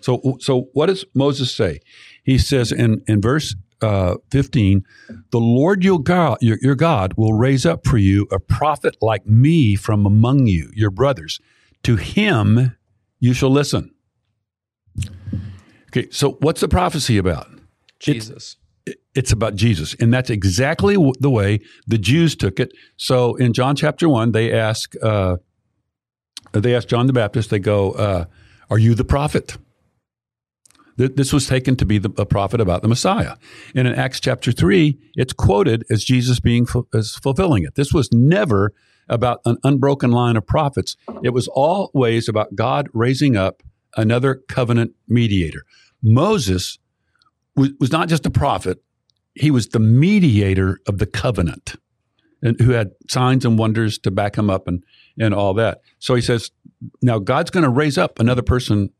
So, 0.00 0.36
so 0.40 0.68
what 0.72 0.86
does 0.86 1.04
Moses 1.14 1.54
say? 1.54 1.80
He 2.22 2.38
says 2.38 2.72
in, 2.72 3.02
in 3.06 3.20
verse 3.20 3.54
uh, 3.82 4.16
15, 4.30 4.84
the 5.30 5.38
Lord 5.38 5.84
your 5.84 6.00
God, 6.00 6.38
your, 6.40 6.58
your 6.60 6.74
God 6.74 7.14
will 7.16 7.32
raise 7.32 7.64
up 7.64 7.86
for 7.86 7.98
you 7.98 8.26
a 8.32 8.40
prophet 8.40 8.96
like 9.00 9.26
me 9.26 9.76
from 9.76 10.04
among 10.04 10.46
you, 10.46 10.70
your 10.74 10.90
brothers. 10.90 11.40
To 11.84 11.96
him 11.96 12.76
you 13.20 13.32
shall 13.32 13.50
listen. 13.50 13.94
Okay, 15.88 16.08
so 16.10 16.32
what's 16.40 16.60
the 16.60 16.68
prophecy 16.68 17.16
about? 17.18 17.48
Jesus. 18.00 18.36
It's 18.36 18.56
about 19.32 19.54
Jesus. 19.54 19.94
And 20.00 20.12
that's 20.12 20.30
exactly 20.30 20.94
w- 20.94 21.12
the 21.20 21.30
way 21.30 21.60
the 21.86 21.98
Jews 21.98 22.36
took 22.36 22.60
it. 22.60 22.72
So 22.96 23.34
in 23.36 23.52
John 23.52 23.76
chapter 23.76 24.08
1, 24.08 24.32
they 24.32 24.52
ask, 24.52 24.94
uh, 25.02 25.36
they 26.52 26.74
ask 26.74 26.88
John 26.88 27.06
the 27.06 27.12
Baptist, 27.12 27.50
they 27.50 27.58
go, 27.58 27.92
uh, 27.92 28.24
Are 28.70 28.78
you 28.78 28.94
the 28.94 29.04
prophet? 29.04 29.56
Th- 30.98 31.12
This 31.14 31.32
was 31.32 31.46
taken 31.46 31.76
to 31.76 31.84
be 31.84 31.98
the, 31.98 32.10
a 32.18 32.24
prophet 32.26 32.60
about 32.60 32.82
the 32.82 32.88
Messiah. 32.88 33.36
And 33.74 33.86
in 33.88 33.94
Acts 33.94 34.20
chapter 34.20 34.52
3, 34.52 34.98
it's 35.14 35.32
quoted 35.32 35.84
as 35.90 36.04
Jesus 36.04 36.40
being 36.40 36.66
fu- 36.66 36.86
as 36.94 37.16
fulfilling 37.16 37.64
it. 37.64 37.74
This 37.74 37.92
was 37.92 38.08
never 38.12 38.72
about 39.08 39.40
an 39.44 39.56
unbroken 39.62 40.10
line 40.10 40.36
of 40.36 40.46
prophets. 40.46 40.96
It 41.22 41.30
was 41.30 41.48
always 41.48 42.28
about 42.28 42.54
God 42.56 42.88
raising 42.92 43.36
up 43.36 43.62
another 43.96 44.34
covenant 44.48 44.92
mediator. 45.08 45.62
Moses 46.02 46.78
was 47.56 47.92
not 47.92 48.08
just 48.08 48.26
a 48.26 48.30
prophet, 48.30 48.82
he 49.36 49.50
was 49.50 49.68
the 49.68 49.78
mediator 49.78 50.80
of 50.86 50.98
the 50.98 51.06
covenant 51.06 51.76
and 52.42 52.60
who 52.60 52.72
had 52.72 52.92
signs 53.08 53.44
and 53.44 53.58
wonders 53.58 53.98
to 53.98 54.10
back 54.10 54.36
him 54.36 54.50
up 54.50 54.66
and, 54.66 54.82
and 55.18 55.34
all 55.34 55.54
that. 55.54 55.80
So 55.98 56.14
he 56.14 56.22
says, 56.22 56.50
now 57.02 57.18
God's 57.18 57.50
going 57.50 57.64
to 57.64 57.70
raise 57.70 57.98
up 57.98 58.18
another 58.18 58.42
person 58.42 58.90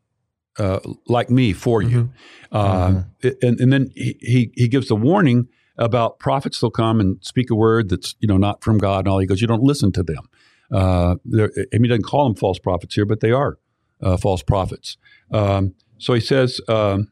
uh, 0.57 0.79
like 1.07 1.29
me 1.29 1.53
for 1.53 1.81
you. 1.81 2.11
Uh, 2.51 3.03
and, 3.41 3.59
and 3.59 3.73
then 3.73 3.91
he, 3.95 4.17
he, 4.19 4.51
he 4.55 4.67
gives 4.67 4.87
the 4.87 4.95
warning 4.95 5.47
about 5.77 6.19
prophets 6.19 6.61
will 6.61 6.71
come 6.71 6.99
and 6.99 7.17
speak 7.21 7.49
a 7.51 7.55
word 7.55 7.89
that's 7.89 8.15
you 8.19 8.27
know 8.27 8.37
not 8.37 8.63
from 8.63 8.77
God 8.77 8.99
and 8.99 9.07
all. 9.07 9.19
He 9.19 9.27
goes, 9.27 9.41
you 9.41 9.47
don't 9.47 9.63
listen 9.63 9.91
to 9.91 10.03
them. 10.03 10.29
Uh, 10.71 11.15
mean, 11.25 11.49
he 11.71 11.87
doesn't 11.87 12.03
call 12.03 12.25
them 12.25 12.35
false 12.35 12.59
prophets 12.59 12.95
here, 12.95 13.05
but 13.05 13.19
they 13.19 13.31
are 13.31 13.57
uh, 14.01 14.17
false 14.17 14.43
prophets. 14.43 14.97
Um, 15.31 15.75
so 15.97 16.13
he 16.13 16.19
says 16.19 16.59
um, 16.67 17.11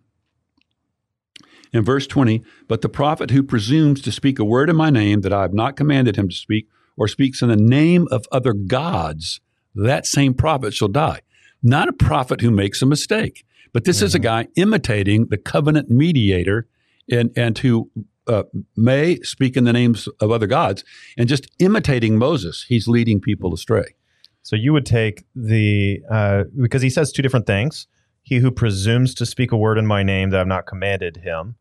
in 1.75 1.83
verse 1.83 2.07
20, 2.07 2.43
but 2.67 2.81
the 2.81 2.89
prophet 2.89 3.31
who 3.31 3.43
presumes 3.43 4.01
to 4.01 4.11
speak 4.11 4.39
a 4.39 4.45
word 4.45 4.69
in 4.69 4.75
my 4.75 4.89
name 4.89 5.21
that 5.21 5.33
I 5.33 5.41
have 5.41 5.53
not 5.53 5.75
commanded 5.75 6.15
him 6.15 6.29
to 6.29 6.35
speak, 6.35 6.67
or 6.97 7.07
speaks 7.07 7.41
in 7.41 7.49
the 7.49 7.57
name 7.57 8.07
of 8.11 8.25
other 8.31 8.53
gods, 8.53 9.41
that 9.75 10.05
same 10.05 10.33
prophet 10.33 10.73
shall 10.73 10.87
die. 10.87 11.19
Not 11.61 11.89
a 11.89 11.93
prophet 11.93 12.41
who 12.41 12.51
makes 12.51 12.81
a 12.81 12.85
mistake, 12.85 13.45
but 13.73 13.83
this 13.83 14.01
is 14.01 14.15
a 14.15 14.19
guy 14.19 14.47
imitating 14.55 15.27
the 15.27 15.37
covenant 15.37 15.89
mediator 15.89 16.67
and, 17.11 17.31
and 17.35 17.57
who 17.57 17.91
uh, 18.27 18.43
may 18.77 19.17
speak 19.21 19.57
in 19.57 19.65
the 19.65 19.73
names 19.73 20.07
of 20.19 20.31
other 20.31 20.47
gods 20.47 20.83
and 21.17 21.27
just 21.27 21.47
imitating 21.59 22.17
Moses. 22.17 22.65
He's 22.67 22.87
leading 22.87 23.19
people 23.19 23.53
astray. 23.53 23.95
So 24.43 24.55
you 24.55 24.73
would 24.73 24.85
take 24.85 25.25
the 25.35 26.01
uh, 26.09 26.43
because 26.61 26.83
he 26.83 26.89
says 26.89 27.11
two 27.11 27.21
different 27.21 27.47
things: 27.47 27.87
he 28.21 28.37
who 28.37 28.51
presumes 28.51 29.13
to 29.15 29.25
speak 29.25 29.51
a 29.51 29.57
word 29.57 29.77
in 29.77 29.87
my 29.87 30.03
name 30.03 30.29
that 30.29 30.39
I've 30.39 30.47
not 30.47 30.67
commanded 30.67 31.17
him, 31.17 31.55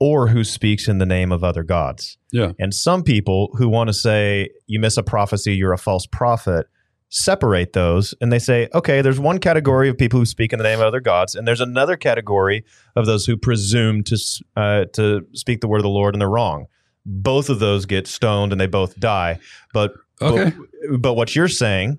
or 0.00 0.28
who 0.28 0.44
speaks 0.44 0.86
in 0.88 0.98
the 0.98 1.06
name 1.06 1.32
of 1.32 1.42
other 1.42 1.62
gods. 1.62 2.18
Yeah. 2.30 2.52
And 2.58 2.72
some 2.72 3.02
people 3.02 3.50
who 3.54 3.68
want 3.68 3.88
to 3.88 3.94
say 3.94 4.50
you 4.66 4.78
miss 4.80 4.96
a 4.96 5.02
prophecy, 5.02 5.54
you're 5.54 5.72
a 5.72 5.78
false 5.78 6.06
prophet, 6.06 6.66
separate 7.10 7.72
those 7.72 8.14
and 8.20 8.30
they 8.32 8.38
say, 8.38 8.68
okay, 8.74 9.00
there's 9.00 9.18
one 9.18 9.38
category 9.38 9.88
of 9.88 9.96
people 9.96 10.18
who 10.20 10.26
speak 10.26 10.52
in 10.52 10.58
the 10.58 10.62
name 10.62 10.78
of 10.78 10.86
other 10.86 11.00
gods, 11.00 11.34
and 11.34 11.48
there's 11.48 11.60
another 11.60 11.96
category 11.96 12.64
of 12.96 13.06
those 13.06 13.24
who 13.26 13.36
presume 13.36 14.04
to 14.04 14.16
uh, 14.56 14.84
to 14.92 15.26
speak 15.32 15.60
the 15.60 15.68
word 15.68 15.78
of 15.78 15.84
the 15.84 15.88
Lord 15.88 16.14
and 16.14 16.20
they're 16.20 16.28
wrong. 16.28 16.66
Both 17.06 17.48
of 17.48 17.58
those 17.58 17.86
get 17.86 18.06
stoned 18.06 18.52
and 18.52 18.60
they 18.60 18.66
both 18.66 18.98
die. 19.00 19.38
But 19.72 19.92
Okay. 20.20 20.52
but, 20.90 21.00
but 21.00 21.14
what 21.14 21.34
you're 21.36 21.48
saying 21.48 21.98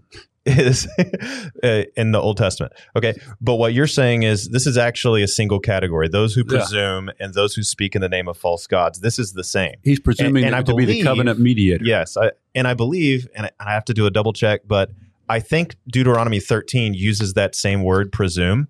is 0.57 0.87
uh, 1.63 1.83
in 1.95 2.11
the 2.11 2.19
Old 2.19 2.37
Testament. 2.37 2.73
Okay. 2.95 3.19
But 3.41 3.55
what 3.55 3.73
you're 3.73 3.87
saying 3.87 4.23
is 4.23 4.49
this 4.49 4.65
is 4.67 4.77
actually 4.77 5.23
a 5.23 5.27
single 5.27 5.59
category. 5.59 6.07
Those 6.09 6.33
who 6.33 6.41
Yeah. 6.41 6.57
presume 6.59 7.11
and 7.19 7.33
those 7.33 7.53
who 7.55 7.63
speak 7.63 7.95
in 7.95 8.01
the 8.01 8.09
name 8.09 8.27
of 8.27 8.37
false 8.37 8.67
gods. 8.67 8.99
This 9.01 9.19
is 9.19 9.33
the 9.33 9.43
same. 9.43 9.75
He's 9.83 9.99
presuming 9.99 10.43
And- 10.43 10.53
and 10.53 10.55
I 10.55 10.63
to 10.63 10.75
be 10.75 10.85
the 10.85 11.01
covenant 11.03 11.39
mediator. 11.39 11.85
Yes. 11.85 12.17
I, 12.17 12.31
and 12.55 12.67
I 12.67 12.73
believe, 12.73 13.27
and 13.35 13.45
I 13.45 13.51
I 13.59 13.73
have 13.73 13.85
to 13.85 13.93
do 13.93 14.05
a 14.05 14.09
double 14.11 14.33
check, 14.33 14.61
but 14.67 14.91
I 15.27 15.39
think 15.39 15.75
Deuteronomy 15.87 16.39
13 16.39 16.93
uses 16.95 17.33
that 17.33 17.53
same 17.55 17.83
word, 17.83 18.11
presume, 18.11 18.67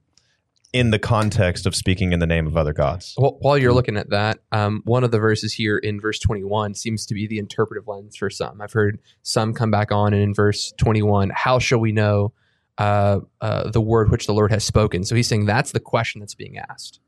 in 0.71 0.91
the 0.91 0.99
context 0.99 1.65
of 1.65 1.75
speaking 1.75 2.13
in 2.13 2.19
the 2.19 2.27
name 2.27 2.45
of 2.45 2.55
other 2.55 2.73
gods. 2.73 3.15
Well, 3.17 3.37
while 3.39 3.57
you're 3.57 3.73
looking 3.73 3.97
at 3.97 4.11
that, 4.11 4.39
um, 4.51 4.81
one 4.85 5.03
of 5.03 5.11
the 5.11 5.17
verses 5.19 5.53
here 5.53 5.77
in 5.77 5.99
verse 5.99 6.19
21 6.19 6.75
seems 6.75 7.05
to 7.07 7.15
be 7.15 7.25
the 7.27 7.39
interpretive 7.39 7.87
lens 7.87 8.15
for 8.15 8.29
some. 8.29 8.61
I've 8.61 8.73
heard 8.73 8.99
some 9.23 9.53
come 9.53 9.71
back 9.71 9.91
on, 9.91 10.13
and 10.13 10.21
in 10.21 10.33
verse 10.33 10.71
21, 10.77 11.31
how 11.33 11.57
shall 11.57 11.79
we 11.79 11.91
know 11.91 12.33
uh, 12.77 13.19
uh, 13.41 13.69
the 13.71 13.81
word 13.81 14.11
which 14.11 14.27
the 14.27 14.33
Lord 14.33 14.51
has 14.51 14.63
spoken? 14.63 15.03
So 15.03 15.15
he's 15.15 15.27
saying 15.27 15.45
that's 15.45 15.71
the 15.71 15.79
question 15.79 16.19
that's 16.19 16.35
being 16.35 16.57
asked, 16.57 16.99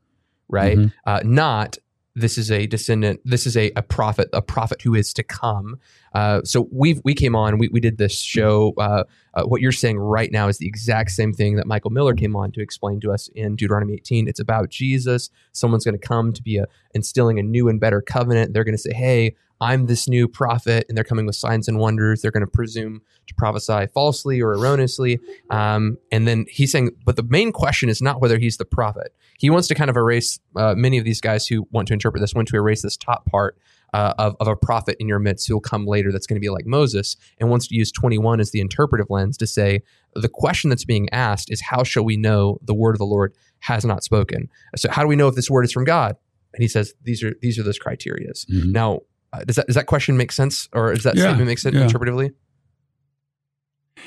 right? 0.48 0.76
Mhm. 0.76 0.92
Uh, 1.06 1.20
not 1.24 1.78
this 2.14 2.36
is 2.36 2.50
a 2.50 2.66
descendant 2.66 3.20
this 3.24 3.46
is 3.46 3.56
a, 3.56 3.70
a 3.74 3.82
prophet 3.82 4.28
a 4.32 4.42
prophet 4.42 4.82
who 4.82 4.94
is 4.94 5.12
to 5.14 5.22
come. 5.22 5.78
Uh, 6.14 6.42
so 6.44 6.68
we 6.70 7.00
we 7.04 7.14
came 7.14 7.34
on 7.34 7.56
we, 7.58 7.68
we 7.68 7.80
did 7.80 7.96
this 7.96 8.18
show 8.20 8.74
uh, 8.78 9.04
uh, 9.34 9.44
what 9.44 9.62
you're 9.62 9.72
saying 9.72 9.98
right 9.98 10.30
now 10.30 10.46
is 10.48 10.58
the 10.58 10.66
exact 10.66 11.10
same 11.10 11.32
thing 11.32 11.56
that 11.56 11.66
michael 11.66 11.90
miller 11.90 12.14
came 12.14 12.36
on 12.36 12.52
to 12.52 12.60
explain 12.60 13.00
to 13.00 13.10
us 13.10 13.28
in 13.34 13.56
deuteronomy 13.56 13.94
18 13.94 14.28
it's 14.28 14.40
about 14.40 14.68
jesus. 14.68 15.30
Someone's 15.52 15.84
going 15.84 15.98
to 15.98 16.06
come 16.06 16.32
to 16.32 16.42
be 16.42 16.58
a, 16.58 16.66
instilling 16.94 17.38
a 17.38 17.42
new 17.42 17.68
and 17.68 17.80
better 17.80 18.02
covenant. 18.02 18.52
They're 18.52 18.64
going 18.64 18.76
to 18.76 18.82
say 18.82 18.92
hey 18.92 19.34
i'm 19.62 19.86
this 19.86 20.08
new 20.08 20.26
prophet 20.26 20.84
and 20.88 20.96
they're 20.96 21.04
coming 21.12 21.26
with 21.26 21.36
signs 21.36 21.68
and 21.68 21.78
wonders 21.78 22.20
they're 22.20 22.30
going 22.38 22.44
to 22.48 22.54
presume 22.60 23.00
to 23.26 23.34
prophesy 23.34 23.86
falsely 23.94 24.40
or 24.40 24.52
erroneously 24.52 25.18
um, 25.50 25.96
and 26.10 26.26
then 26.28 26.44
he's 26.48 26.72
saying 26.72 26.90
but 27.04 27.16
the 27.16 27.22
main 27.22 27.50
question 27.52 27.88
is 27.88 28.02
not 28.02 28.20
whether 28.20 28.38
he's 28.38 28.56
the 28.56 28.64
prophet 28.64 29.14
he 29.38 29.48
wants 29.50 29.68
to 29.68 29.74
kind 29.74 29.90
of 29.90 29.96
erase 29.96 30.40
uh, 30.56 30.74
many 30.76 30.98
of 30.98 31.04
these 31.04 31.20
guys 31.20 31.46
who 31.46 31.66
want 31.70 31.86
to 31.88 31.94
interpret 31.94 32.20
this 32.20 32.34
want 32.34 32.48
to 32.48 32.56
erase 32.56 32.82
this 32.82 32.96
top 32.96 33.24
part 33.26 33.56
uh, 33.94 34.14
of, 34.18 34.34
of 34.40 34.48
a 34.48 34.56
prophet 34.56 34.96
in 35.00 35.06
your 35.06 35.18
midst 35.18 35.46
who'll 35.46 35.60
come 35.60 35.86
later 35.86 36.10
that's 36.10 36.26
going 36.26 36.36
to 36.36 36.40
be 36.40 36.48
like 36.48 36.64
Moses 36.64 37.14
and 37.38 37.50
wants 37.50 37.66
to 37.68 37.74
use 37.74 37.92
21 37.92 38.40
as 38.40 38.50
the 38.50 38.60
interpretive 38.60 39.10
lens 39.10 39.36
to 39.36 39.46
say 39.46 39.82
the 40.14 40.30
question 40.30 40.70
that's 40.70 40.86
being 40.86 41.10
asked 41.12 41.50
is 41.52 41.60
how 41.60 41.82
shall 41.84 42.02
we 42.04 42.16
know 42.16 42.58
the 42.62 42.72
word 42.74 42.94
of 42.94 42.98
the 42.98 43.04
Lord 43.04 43.34
has 43.60 43.84
not 43.84 44.02
spoken? 44.02 44.48
So 44.76 44.90
how 44.90 45.02
do 45.02 45.08
we 45.08 45.16
know 45.16 45.28
if 45.28 45.34
this 45.34 45.50
word 45.50 45.64
is 45.66 45.72
from 45.72 45.84
God? 45.84 46.16
And 46.54 46.62
he 46.62 46.68
says 46.68 46.94
these 47.02 47.22
are 47.22 47.34
these 47.42 47.58
are 47.58 47.62
those 47.62 47.78
criterias. 47.78 48.46
Mhm. 48.46 48.72
Now, 48.72 49.00
uh, 49.32 49.44
does 49.44 49.56
that 49.56 49.66
does 49.66 49.76
that 49.76 49.86
question 49.86 50.16
make 50.16 50.32
sense, 50.32 50.68
or 50.72 50.94
does 50.94 51.04
that 51.04 51.14
Yeah, 51.16 51.24
statement 51.24 51.46
make 51.46 51.58
sense 51.58 51.74
yeah. 51.74 51.86
interpretively? 51.86 52.30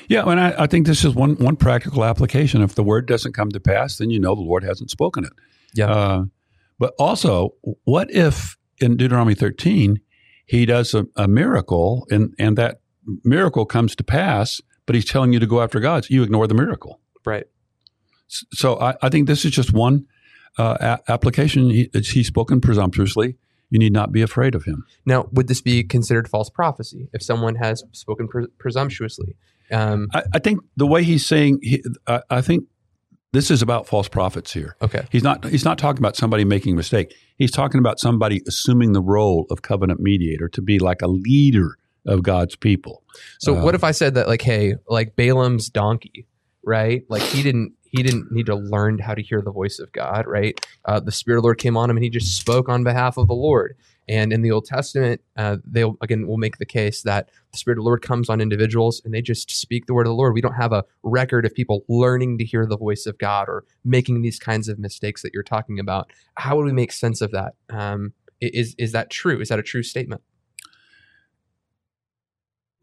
Yeah, 0.08 0.28
and 0.28 0.38
I, 0.40 0.54
I 0.64 0.66
think 0.66 0.86
this 0.86 1.04
is 1.04 1.14
one 1.14 1.36
one 1.36 1.56
practical 1.56 2.04
application. 2.04 2.62
If 2.62 2.74
the 2.74 2.82
word 2.82 3.06
doesn't 3.06 3.32
come 3.32 3.50
to 3.50 3.60
pass, 3.60 3.96
then 3.98 4.10
you 4.10 4.20
know 4.20 4.34
the 4.34 4.40
Lord 4.42 4.62
hasn't 4.64 4.90
spoken 4.90 5.24
it. 5.24 5.32
Yeah. 5.74 5.90
Uh, 5.90 6.24
but 6.78 6.94
also, 6.98 7.54
what 7.84 8.10
if 8.10 8.56
in 8.80 8.96
Deuteronomy 8.96 9.34
13 9.34 9.98
he 10.44 10.66
does 10.66 10.92
a, 10.94 11.06
a 11.16 11.26
miracle 11.26 12.06
and 12.10 12.34
and 12.38 12.56
that 12.58 12.80
miracle 13.24 13.64
comes 13.64 13.96
to 13.96 14.04
pass, 14.04 14.60
but 14.84 14.94
he's 14.94 15.04
telling 15.06 15.32
you 15.32 15.40
to 15.40 15.46
go 15.46 15.62
after 15.62 15.80
gods? 15.80 16.10
You 16.10 16.22
ignore 16.22 16.46
the 16.46 16.54
miracle. 16.54 17.00
Right. 17.24 17.44
So 18.28 18.78
I, 18.80 18.94
I 19.02 19.08
think 19.08 19.26
this 19.28 19.44
is 19.44 19.52
just 19.52 19.72
one 19.72 20.06
uh, 20.58 20.76
a- 21.06 21.10
application. 21.12 21.70
He, 21.70 21.90
he's 21.94 22.26
spoken 22.26 22.60
presumptuously. 22.60 23.36
You 23.70 23.78
need 23.78 23.92
not 23.92 24.12
be 24.12 24.22
afraid 24.22 24.54
of 24.54 24.64
him. 24.64 24.84
Now, 25.04 25.28
would 25.32 25.48
this 25.48 25.60
be 25.60 25.82
considered 25.82 26.28
false 26.28 26.48
prophecy 26.48 27.08
if 27.12 27.22
someone 27.22 27.56
has 27.56 27.82
spoken 27.92 28.28
pre- 28.28 28.46
presumptuously? 28.58 29.36
Um, 29.72 30.08
I, 30.14 30.22
I 30.34 30.38
think 30.38 30.60
the 30.76 30.86
way 30.86 31.02
he's 31.02 31.26
saying, 31.26 31.58
he, 31.62 31.82
I, 32.06 32.22
I 32.30 32.40
think 32.42 32.64
this 33.32 33.50
is 33.50 33.62
about 33.62 33.86
false 33.88 34.08
prophets 34.08 34.52
here. 34.52 34.76
okay. 34.80 35.04
He's 35.10 35.24
not. 35.24 35.44
He's 35.44 35.64
not 35.64 35.78
talking 35.78 35.98
about 35.98 36.16
somebody 36.16 36.44
making 36.44 36.74
a 36.74 36.76
mistake. 36.76 37.12
He's 37.36 37.50
talking 37.50 37.80
about 37.80 37.98
somebody 37.98 38.40
assuming 38.46 38.92
the 38.92 39.02
role 39.02 39.46
of 39.50 39.62
covenant 39.62 40.00
mediator 40.00 40.48
to 40.50 40.62
be 40.62 40.78
like 40.78 41.02
a 41.02 41.08
leader 41.08 41.76
of 42.06 42.22
God's 42.22 42.54
people. 42.56 43.02
So 43.40 43.56
Uh, 43.56 43.64
what 43.64 43.74
if 43.74 43.82
I 43.82 43.90
said 43.90 44.14
that 44.14 44.28
like, 44.28 44.42
hey, 44.42 44.76
like 44.88 45.16
Balaam's 45.16 45.68
donkey, 45.68 46.26
right? 46.66 47.04
Like 47.08 47.22
he 47.22 47.42
didn't 47.42 47.72
he 47.84 48.02
didn't 48.02 48.30
need 48.30 48.46
to 48.46 48.56
learn 48.56 48.98
how 48.98 49.14
to 49.14 49.22
hear 49.22 49.40
the 49.40 49.52
voice 49.52 49.78
of 49.78 49.90
God, 49.92 50.26
right? 50.26 50.60
Uh, 50.84 51.00
the 51.00 51.12
Spirit 51.12 51.38
of 51.38 51.42
the 51.42 51.46
Lord 51.46 51.58
came 51.58 51.76
on 51.76 51.88
him 51.88 51.96
and 51.96 52.04
he 52.04 52.10
just 52.10 52.36
spoke 52.36 52.68
on 52.68 52.84
behalf 52.84 53.16
of 53.16 53.28
the 53.28 53.34
Lord. 53.34 53.76
And 54.08 54.32
in 54.32 54.42
the 54.42 54.50
Old 54.50 54.66
Testament, 54.66 55.20
uh, 55.36 55.56
they'll 55.64 55.96
again 56.02 56.26
will 56.26 56.36
make 56.36 56.58
the 56.58 56.66
case 56.66 57.02
that 57.02 57.30
the 57.52 57.58
Spirit 57.58 57.78
of 57.78 57.84
the 57.84 57.86
Lord 57.86 58.02
comes 58.02 58.28
on 58.28 58.40
individuals 58.40 59.00
and 59.04 59.14
they 59.14 59.22
just 59.22 59.50
speak 59.50 59.86
the 59.86 59.94
word 59.94 60.06
of 60.06 60.10
the 60.10 60.16
Lord. 60.16 60.34
We 60.34 60.40
don't 60.40 60.54
have 60.54 60.72
a 60.72 60.84
record 61.02 61.46
of 61.46 61.54
people 61.54 61.84
learning 61.88 62.38
to 62.38 62.44
hear 62.44 62.66
the 62.66 62.76
voice 62.76 63.06
of 63.06 63.16
God 63.16 63.48
or 63.48 63.64
making 63.84 64.20
these 64.22 64.38
kinds 64.38 64.68
of 64.68 64.78
mistakes 64.78 65.22
that 65.22 65.32
you're 65.32 65.42
talking 65.42 65.78
about. 65.78 66.10
How 66.34 66.56
would 66.56 66.66
we 66.66 66.72
make 66.72 66.92
sense 66.92 67.20
of 67.20 67.30
that? 67.30 67.54
Um, 67.70 68.12
is 68.40 68.74
is 68.76 68.92
that 68.92 69.10
true? 69.10 69.40
Is 69.40 69.48
that 69.48 69.58
a 69.58 69.62
true 69.62 69.82
statement? 69.82 70.22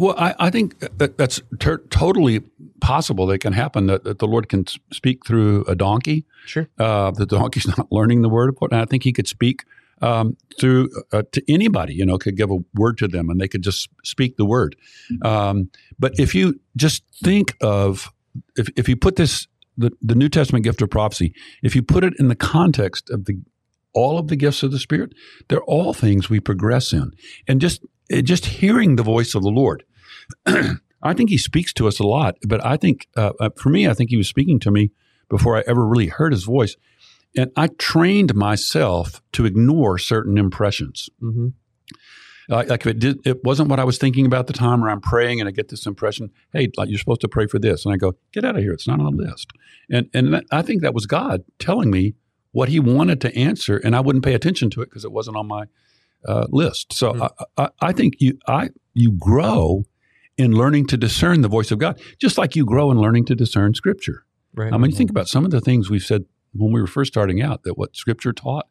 Well, 0.03 0.15
I, 0.17 0.35
I 0.37 0.49
think 0.49 0.79
that 0.97 1.17
that's 1.17 1.41
ter- 1.59 1.77
totally 1.89 2.41
possible. 2.81 3.25
That 3.27 3.39
can 3.39 3.53
happen. 3.53 3.87
That, 3.87 4.03
that 4.03 4.19
the 4.19 4.27
Lord 4.27 4.49
can 4.49 4.65
speak 4.91 5.25
through 5.25 5.63
a 5.63 5.75
donkey. 5.75 6.25
Sure. 6.45 6.67
Uh, 6.77 7.11
the 7.11 7.25
donkey's 7.25 7.65
not 7.77 7.89
learning 7.89 8.21
the 8.21 8.27
word. 8.27 8.53
And 8.59 8.81
I 8.81 8.83
think 8.83 9.03
he 9.03 9.13
could 9.13 9.29
speak 9.29 9.63
um, 10.01 10.35
through 10.59 10.89
uh, 11.13 11.23
to 11.31 11.41
anybody. 11.47 11.93
You 11.93 12.05
know, 12.05 12.17
could 12.17 12.35
give 12.35 12.51
a 12.51 12.57
word 12.73 12.97
to 12.97 13.07
them, 13.07 13.29
and 13.29 13.39
they 13.39 13.47
could 13.47 13.61
just 13.61 13.87
speak 14.03 14.35
the 14.35 14.43
word. 14.43 14.75
Um, 15.21 15.69
but 15.97 16.11
if 16.19 16.35
you 16.35 16.59
just 16.75 17.03
think 17.23 17.55
of 17.61 18.11
if 18.57 18.67
if 18.75 18.89
you 18.89 18.97
put 18.97 19.15
this 19.15 19.47
the 19.77 19.91
the 20.01 20.15
New 20.15 20.27
Testament 20.27 20.65
gift 20.65 20.81
of 20.81 20.89
prophecy, 20.89 21.33
if 21.61 21.77
you 21.77 21.81
put 21.81 22.03
it 22.03 22.13
in 22.19 22.27
the 22.27 22.35
context 22.35 23.09
of 23.09 23.23
the 23.23 23.37
all 23.93 24.19
of 24.19 24.27
the 24.27 24.35
gifts 24.35 24.63
of 24.63 24.71
the 24.71 24.79
Spirit, 24.79 25.13
they're 25.47 25.63
all 25.63 25.93
things 25.93 26.29
we 26.29 26.41
progress 26.41 26.91
in, 26.91 27.13
and 27.47 27.61
just 27.61 27.85
eh, 28.09 28.21
just 28.21 28.47
hearing 28.47 28.97
the 28.97 29.03
voice 29.03 29.33
of 29.33 29.43
the 29.43 29.49
Lord. 29.49 29.85
I 30.45 31.13
think 31.13 31.30
He 31.30 31.38
speaks 31.38 31.74
to 31.74 31.88
us 31.88 31.99
a 31.99 32.03
lot, 32.07 32.36
but 32.47 32.65
I 32.65 32.78
think 32.78 33.07
uh, 33.17 33.34
uh, 33.39 33.49
for 33.57 33.69
me, 33.69 33.88
I 33.88 33.93
think 33.93 34.09
He 34.09 34.17
was 34.17 34.28
speaking 34.28 34.59
to 34.61 34.71
me 34.71 34.91
before 35.30 35.57
I 35.57 35.63
ever 35.67 35.86
really 35.86 36.07
heard 36.07 36.32
His 36.32 36.43
voice, 36.43 36.76
and 37.36 37.51
I 37.55 37.67
trained 37.78 38.36
myself 38.36 39.21
to 39.34 39.45
ignore 39.45 39.97
certain 39.97 40.38
impressions. 40.38 41.09
Mm-hmm. 41.21 41.49
Like, 42.49 42.69
like 42.69 42.82
if 42.82 42.88
it 42.88 42.99
did, 42.99 43.26
it 43.26 43.43
wasn't 43.43 43.69
what 43.69 43.80
I 43.80 43.86
was 43.86 43.97
thinking 43.97 44.26
about 44.26 44.47
the 44.47 44.53
time, 44.53 44.84
or 44.84 44.89
I'm 44.89 44.99
praying 45.01 45.39
and 45.39 45.47
I 45.47 45.51
get 45.51 45.69
this 45.69 45.86
impression, 45.86 46.30
hey, 46.51 46.69
like 46.76 46.89
you're 46.89 46.99
supposed 46.99 47.21
to 47.21 47.30
pray 47.30 47.47
for 47.47 47.57
this, 47.59 47.86
and 47.86 47.93
I 47.93 47.97
go, 47.97 48.15
get 48.34 48.43
out 48.43 48.55
of 48.55 48.61
here, 48.61 48.74
it's 48.74 48.88
not 48.88 48.99
on 48.99 49.15
the 49.15 49.24
list. 49.24 49.51
And 49.89 50.09
and 50.13 50.34
that, 50.34 50.45
I 50.51 50.61
think 50.61 50.82
that 50.82 50.93
was 50.93 51.05
God 51.05 51.43
telling 51.59 51.89
me 51.89 52.15
what 52.51 52.69
He 52.69 52.80
wanted 52.80 53.21
to 53.21 53.36
answer, 53.36 53.78
and 53.78 53.95
I 53.95 54.01
wouldn't 54.01 54.26
pay 54.26 54.34
attention 54.34 54.69
to 54.71 54.82
it 54.82 54.89
because 54.89 55.05
it 55.05 55.11
wasn't 55.11 55.38
on 55.38 55.47
my 55.47 55.65
uh, 56.28 56.45
list. 56.49 56.93
So 56.93 57.13
Mhm. 57.13 57.30
I, 57.57 57.63
I, 57.63 57.69
I 57.82 57.91
think 57.93 58.15
you 58.19 58.38
I 58.47 58.69
you 58.93 59.11
grow 59.13 59.86
in 60.38 60.51
learning 60.51 60.88
to 60.88 60.97
discern 60.97 61.41
the 61.41 61.47
voice 61.47 61.71
of 61.71 61.77
God, 61.79 61.99
just 62.19 62.38
like 62.38 62.55
you 62.55 62.65
grow 62.65 62.89
in 62.91 62.97
learning 62.99 63.25
to 63.25 63.36
discern 63.36 63.73
Scripture. 63.73 64.25
Right. 64.55 64.73
I 64.73 64.77
mean, 64.77 64.91
you 64.91 64.97
think 64.97 65.09
about 65.09 65.27
some 65.27 65.45
of 65.45 65.51
the 65.51 65.61
things 65.61 65.89
we've 65.89 66.03
said 66.03 66.25
when 66.53 66.71
we 66.71 66.79
were 66.81 66.88
first 66.88 67.11
starting 67.13 67.41
out 67.41 67.63
that 67.63 67.77
what 67.77 67.95
Scripture 67.95 68.34
taught, 68.34 68.67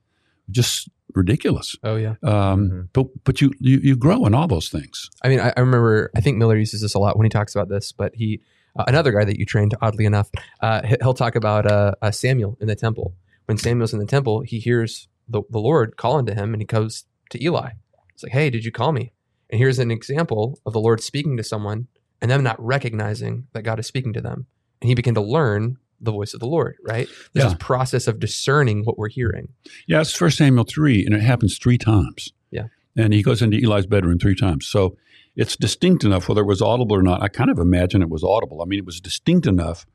just 0.50 0.88
ridiculous. 1.14 1.76
oh 1.84 1.96
yeah. 1.96 2.14
Um, 2.22 2.70
Mhm. 2.70 2.88
But 2.92 3.06
but 3.24 3.40
you, 3.40 3.52
you 3.60 3.78
you 3.82 3.96
grow 3.96 4.24
in 4.26 4.34
all 4.34 4.46
those 4.48 4.68
things. 4.68 5.10
I 5.22 5.28
mean, 5.28 5.40
I, 5.40 5.52
I 5.56 5.60
remember. 5.60 6.10
I 6.16 6.20
think 6.20 6.36
Miller 6.38 6.56
uses 6.56 6.80
this 6.80 6.94
a 6.94 6.98
lot 6.98 7.16
when 7.16 7.24
he 7.24 7.28
talks 7.30 7.54
about 7.54 7.68
this. 7.68 7.92
But 7.92 8.14
he, 8.14 8.40
uh, 8.76 8.84
another 8.88 9.12
guy 9.12 9.24
that 9.24 9.38
you 9.38 9.44
trained, 9.44 9.74
oddly 9.82 10.04
enough, 10.04 10.30
uh, 10.60 10.82
he- 10.86 10.96
he'll 11.02 11.14
talk 11.14 11.34
about 11.36 11.66
uh, 11.66 11.92
uh, 12.02 12.10
Samuel 12.10 12.56
in 12.60 12.66
the 12.68 12.76
temple. 12.76 13.14
When 13.46 13.58
Samuel's 13.58 13.92
in 13.92 13.98
the 13.98 14.06
temple, 14.06 14.40
he 14.42 14.58
hears 14.60 15.08
the, 15.28 15.42
the 15.50 15.58
Lord 15.58 15.96
calling 15.96 16.26
to 16.26 16.34
him, 16.34 16.54
and 16.54 16.60
he 16.62 16.66
goes 16.66 17.04
to 17.30 17.42
Eli. 17.42 17.70
It's 18.14 18.22
like, 18.22 18.32
"Hey, 18.32 18.50
did 18.50 18.64
you 18.64 18.72
call 18.72 18.92
me?" 18.92 19.12
And 19.52 19.58
here's 19.60 19.78
an 19.78 19.90
example 19.92 20.58
of 20.66 20.72
the 20.72 20.80
Lord 20.80 21.00
speaking 21.02 21.36
to 21.36 21.44
someone 21.44 21.86
and 22.20 22.30
them 22.30 22.42
not 22.42 22.60
recognizing 22.64 23.46
that 23.52 23.62
God 23.62 23.78
is 23.78 23.86
speaking 23.86 24.12
to 24.14 24.20
them, 24.20 24.46
and 24.80 24.88
he 24.88 24.94
began 24.94 25.14
to 25.14 25.20
learn 25.20 25.76
the 26.00 26.10
voice 26.10 26.34
of 26.34 26.40
the 26.40 26.46
Lord. 26.46 26.76
Right? 26.82 27.06
There's 27.32 27.44
Yeah. 27.44 27.48
this 27.50 27.58
process 27.60 28.08
of 28.08 28.18
discerning 28.18 28.82
what 28.84 28.98
we're 28.98 29.08
hearing. 29.10 29.48
Yeah, 29.86 30.00
it's 30.00 30.12
First 30.12 30.38
Samuel 30.38 30.64
three, 30.64 31.04
and 31.04 31.14
it 31.14 31.20
happens 31.20 31.58
three 31.58 31.78
times. 31.78 32.32
Yeah. 32.50 32.68
and 32.94 33.14
he 33.14 33.22
goes 33.22 33.40
into 33.40 33.56
Eli's 33.56 33.86
bedroom 33.86 34.18
three 34.18 34.34
times. 34.34 34.66
So 34.66 34.98
it's 35.34 35.56
distinct 35.56 36.04
enough, 36.04 36.28
whether 36.28 36.42
it 36.42 36.46
was 36.46 36.60
audible 36.60 36.94
or 36.94 37.02
not. 37.02 37.22
I 37.22 37.28
kind 37.28 37.48
of 37.50 37.58
imagine 37.58 38.02
it 38.02 38.10
was 38.10 38.22
audible. 38.22 38.60
I 38.60 38.66
mean, 38.66 38.78
it 38.80 38.84
was 38.84 39.00
distinct 39.00 39.46
enough 39.46 39.86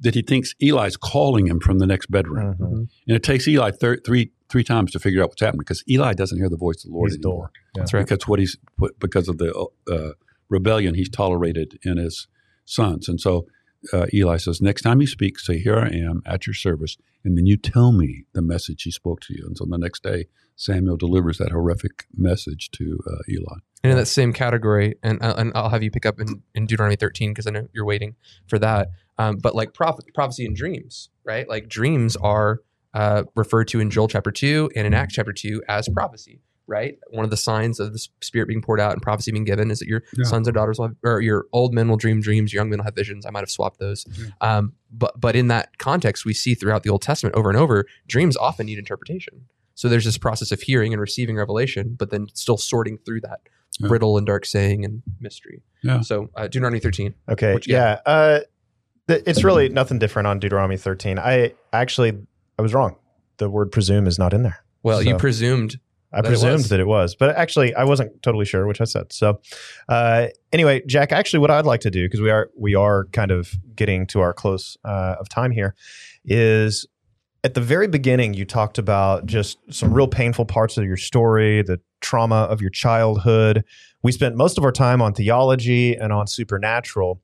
that 0.00 0.14
he 0.14 0.22
thinks 0.22 0.54
Eli's 0.60 0.96
calling 0.96 1.46
him 1.46 1.60
from 1.60 1.78
the 1.78 1.86
next 1.86 2.10
bedroom, 2.10 2.54
Mhm. 2.58 2.88
and 3.06 3.16
it 3.16 3.22
takes 3.22 3.46
Eli 3.46 3.70
thir- 3.70 4.00
three 4.04 4.32
three 4.48 4.64
times 4.64 4.90
to 4.92 4.98
figure 4.98 5.22
out 5.22 5.30
what's 5.30 5.40
happening 5.40 5.60
because 5.60 5.82
Eli 5.88 6.12
doesn't 6.12 6.36
hear 6.38 6.50
the 6.50 6.58
voice 6.58 6.84
of 6.84 6.90
the 6.90 6.94
Lord 6.96 7.10
He's 7.10 7.16
anymore. 7.18 7.50
Yeah. 7.54 7.80
That's 7.80 7.94
right. 7.94 8.06
because 8.06 8.28
what 8.28 8.38
he's 8.38 8.56
because 9.00 9.26
of 9.28 9.38
the 9.38 9.50
uh, 9.90 10.10
rebellion 10.50 10.94
he's 10.94 11.08
tolerated 11.08 11.78
in 11.84 11.96
his 11.96 12.28
sons, 12.66 13.08
and 13.08 13.18
so 13.20 13.46
uh, 13.92 14.06
Eli 14.12 14.36
says, 14.36 14.60
"Next 14.60 14.82
time 14.82 15.00
you 15.00 15.06
speak, 15.06 15.38
say, 15.38 15.58
here 15.58 15.76
I 15.78 15.88
am 15.88 16.22
at 16.26 16.46
your 16.46 16.54
service, 16.54 16.96
and 17.24 17.36
then 17.38 17.46
you 17.46 17.56
tell 17.56 17.92
me 17.92 18.24
the 18.34 18.42
message 18.42 18.82
he 18.82 18.90
spoke 18.90 19.20
to 19.22 19.34
you." 19.34 19.44
And 19.46 19.56
so 19.56 19.64
the 19.64 19.78
next 19.78 20.02
day, 20.02 20.26
Samuel 20.54 20.96
delivers 20.98 21.38
that 21.38 21.50
horrific 21.50 22.04
message 22.16 22.70
to 22.72 22.98
uh, 23.10 23.22
Eli. 23.28 23.58
And 23.84 23.90
in 23.90 23.98
that 23.98 24.06
same 24.06 24.32
category, 24.32 24.94
and 25.02 25.20
uh, 25.22 25.34
and 25.36 25.50
I'll 25.56 25.68
have 25.68 25.82
you 25.82 25.90
pick 25.90 26.06
up 26.06 26.20
in, 26.20 26.42
in 26.54 26.66
Deuteronomy 26.66 26.94
13 26.96 27.30
because 27.30 27.46
I 27.46 27.50
know 27.50 27.66
you're 27.72 27.84
waiting 27.84 28.14
for 28.46 28.58
that. 28.60 28.90
Um, 29.18 29.38
but 29.38 29.54
like 29.56 29.74
prophet, 29.74 30.04
prophecy 30.14 30.46
and 30.46 30.54
dreams, 30.56 31.10
right? 31.24 31.48
Like 31.48 31.68
dreams 31.68 32.16
are 32.16 32.60
uh, 32.94 33.24
referred 33.34 33.66
to 33.68 33.80
in 33.80 33.90
Joel 33.90 34.06
chapter 34.08 34.30
2 34.30 34.70
and 34.76 34.86
in 34.86 34.94
Acts 34.94 35.14
chapter 35.14 35.32
2 35.32 35.62
as 35.68 35.88
prophecy, 35.88 36.40
right? 36.66 36.96
One 37.10 37.24
of 37.24 37.30
the 37.30 37.36
signs 37.36 37.80
of 37.80 37.92
the 37.92 37.98
Spirit 38.20 38.46
being 38.46 38.62
poured 38.62 38.78
out 38.80 38.92
and 38.92 39.02
prophecy 39.02 39.32
being 39.32 39.44
given 39.44 39.70
is 39.70 39.80
that 39.80 39.88
your 39.88 40.02
Yeah. 40.16 40.24
sons 40.24 40.46
and 40.46 40.54
daughters 40.54 40.78
will 40.78 40.86
have, 40.88 40.96
or 41.02 41.20
your 41.20 41.46
old 41.52 41.74
men 41.74 41.88
will 41.88 41.96
dream 41.96 42.20
dreams, 42.20 42.52
your 42.52 42.60
young 42.60 42.70
men 42.70 42.78
will 42.78 42.84
have 42.84 42.94
visions. 42.94 43.26
I 43.26 43.30
might 43.30 43.40
have 43.40 43.50
swapped 43.50 43.78
those. 43.80 44.06
Yeah. 44.16 44.26
Um, 44.40 44.74
but 44.92 45.20
but 45.20 45.34
in 45.34 45.48
that 45.48 45.78
context, 45.78 46.24
we 46.24 46.34
see 46.34 46.54
throughout 46.54 46.84
the 46.84 46.90
Old 46.90 47.02
Testament 47.02 47.34
over 47.34 47.48
and 47.50 47.58
over, 47.58 47.86
dreams 48.06 48.36
often 48.36 48.66
need 48.66 48.78
interpretation. 48.78 49.46
So 49.74 49.88
there's 49.88 50.04
this 50.04 50.18
process 50.18 50.52
of 50.52 50.60
hearing 50.60 50.92
and 50.92 51.00
receiving 51.00 51.36
revelation, 51.36 51.96
but 51.98 52.10
then 52.10 52.26
still 52.34 52.58
sorting 52.58 52.98
through 52.98 53.22
that 53.22 53.40
Yeah. 53.80 53.88
riddle 53.90 54.18
and 54.18 54.26
dark 54.26 54.44
saying 54.44 54.84
and 54.84 55.02
mystery. 55.20 55.62
Yeah. 55.82 56.00
So 56.02 56.28
uh, 56.36 56.42
Deuteronomy 56.44 56.80
13. 56.80 57.14
Okay. 57.30 57.58
Yeah. 57.66 58.00
Uh, 58.04 58.40
th- 59.08 59.22
it's 59.26 59.42
really 59.44 59.68
nothing 59.68 59.98
different 59.98 60.26
on 60.26 60.38
Deuteronomy 60.38 60.76
13. 60.76 61.18
I 61.18 61.54
actually 61.72 62.12
I 62.58 62.62
was 62.62 62.74
wrong. 62.74 62.96
The 63.38 63.48
word 63.48 63.72
presume 63.72 64.06
is 64.06 64.18
not 64.18 64.32
in 64.32 64.42
there. 64.42 64.62
Well, 64.82 65.02
you 65.02 65.16
presumed 65.16 65.78
I 66.12 66.20
That 66.20 66.28
presumed 66.28 66.52
was. 66.54 66.68
that 66.68 66.80
it 66.80 66.86
was, 66.86 67.14
but 67.14 67.34
actually, 67.36 67.74
I 67.74 67.84
wasn't 67.84 68.22
totally 68.22 68.44
sure, 68.44 68.66
which 68.66 68.82
I 68.82 68.84
said. 68.84 69.12
So, 69.14 69.40
uh, 69.88 70.26
anyway, 70.52 70.82
Jack, 70.86 71.10
actually, 71.10 71.38
what 71.38 71.50
I'd 71.50 71.64
like 71.64 71.80
to 71.80 71.90
do 71.90 72.04
because 72.04 72.20
we 72.20 72.28
are 72.30 72.50
we 72.54 72.74
are 72.74 73.06
kind 73.12 73.30
of 73.30 73.52
getting 73.74 74.06
to 74.08 74.20
our 74.20 74.34
close 74.34 74.76
uh, 74.84 75.16
of 75.18 75.30
time 75.30 75.52
here, 75.52 75.74
is 76.24 76.86
at 77.44 77.54
the 77.54 77.62
very 77.62 77.88
beginning 77.88 78.34
you 78.34 78.44
talked 78.44 78.76
about 78.76 79.24
just 79.24 79.58
some 79.72 79.94
real 79.94 80.06
painful 80.06 80.44
parts 80.44 80.76
of 80.76 80.84
your 80.84 80.98
story, 80.98 81.62
the 81.62 81.80
trauma 82.02 82.42
of 82.42 82.60
your 82.60 82.70
childhood. 82.70 83.64
We 84.02 84.12
spent 84.12 84.36
most 84.36 84.58
of 84.58 84.64
our 84.64 84.72
time 84.72 85.00
on 85.00 85.14
theology 85.14 85.94
and 85.94 86.12
on 86.12 86.26
supernatural. 86.26 87.20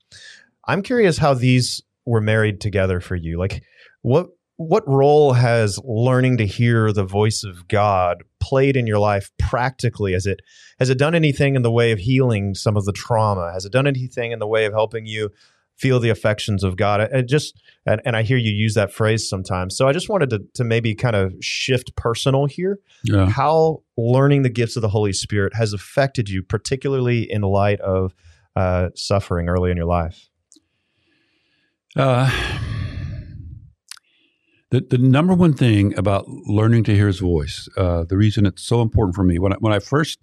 I'm 0.67 0.83
curious 0.83 1.19
how 1.19 1.35
these 1.35 1.83
were 2.07 2.21
married 2.21 2.61
together 2.61 3.01
for 3.01 3.17
you. 3.17 3.39
Like, 3.39 3.63
what 4.03 4.29
what 4.57 4.87
role 4.89 5.35
has 5.35 5.79
learning 5.85 6.37
to 6.39 6.47
hear 6.47 6.93
the 6.93 7.05
voice 7.05 7.45
of 7.45 7.69
God 7.69 8.25
played 8.41 8.77
in 8.77 8.89
your 8.89 8.99
life 8.99 9.31
practically? 9.39 10.15
Has 10.15 10.27
it 10.27 10.41
has 10.79 10.91
it 10.91 10.99
done 10.99 11.15
anything 11.15 11.55
in 11.55 11.63
the 11.63 11.71
way 11.71 11.93
of 11.93 11.99
healing 11.99 12.55
some 12.55 12.77
of 12.77 12.85
the 12.85 12.93
trauma? 12.93 13.53
Has 13.53 13.65
it 13.65 13.73
done 13.73 13.87
anything 13.87 14.33
in 14.33 14.41
the 14.41 14.49
way 14.49 14.65
of 14.65 14.73
helping 14.73 15.07
you 15.07 15.31
feel 15.79 16.01
the 16.01 16.11
affections 16.11 16.65
of 16.65 16.77
God? 16.77 17.01
And 17.01 17.29
just 17.29 17.61
and, 17.87 18.01
and 18.05 18.17
I 18.17 18.23
hear 18.23 18.37
you 18.37 18.51
use 18.51 18.75
that 18.75 18.93
phrase 18.93 19.29
sometimes. 19.29 19.77
So 19.77 19.89
I 19.89 19.93
just 19.93 20.09
wanted 20.09 20.31
to 20.31 20.41
to 20.55 20.65
maybe 20.65 20.95
kind 20.95 21.17
of 21.17 21.35
shift 21.41 21.95
personal 21.97 22.47
here. 22.47 22.79
Yeah. 23.05 23.27
How 23.27 23.83
learning 23.97 24.43
the 24.43 24.51
gifts 24.51 24.77
of 24.77 24.83
the 24.83 24.89
Holy 24.89 25.13
Spirit 25.13 25.55
has 25.55 25.73
affected 25.73 26.29
you, 26.29 26.43
particularly 26.43 27.31
in 27.31 27.43
light 27.43 27.81
of 27.81 28.15
uh, 28.57 28.91
suffering 28.95 29.49
early 29.49 29.71
in 29.71 29.77
your 29.77 29.87
life. 29.87 30.29
Uh, 31.97 32.31
the 34.71 34.81
the 34.81 34.99
number 34.99 35.35
one 35.35 35.55
thing 35.55 35.97
about 35.97 36.29
learning 36.29 36.85
to 36.85 36.95
hear 36.95 37.07
His 37.07 37.21
voice, 37.21 37.69
uh, 37.77 38.05
the 38.05 38.17
reason 38.17 38.47
it's 38.47 38.63
so 38.63 38.83
important 38.83 39.15
for 39.15 39.25
me 39.25 39.39
when 39.39 39.53
I, 39.53 39.57
when 39.61 39.73
I 39.73 39.79
first 39.79 40.19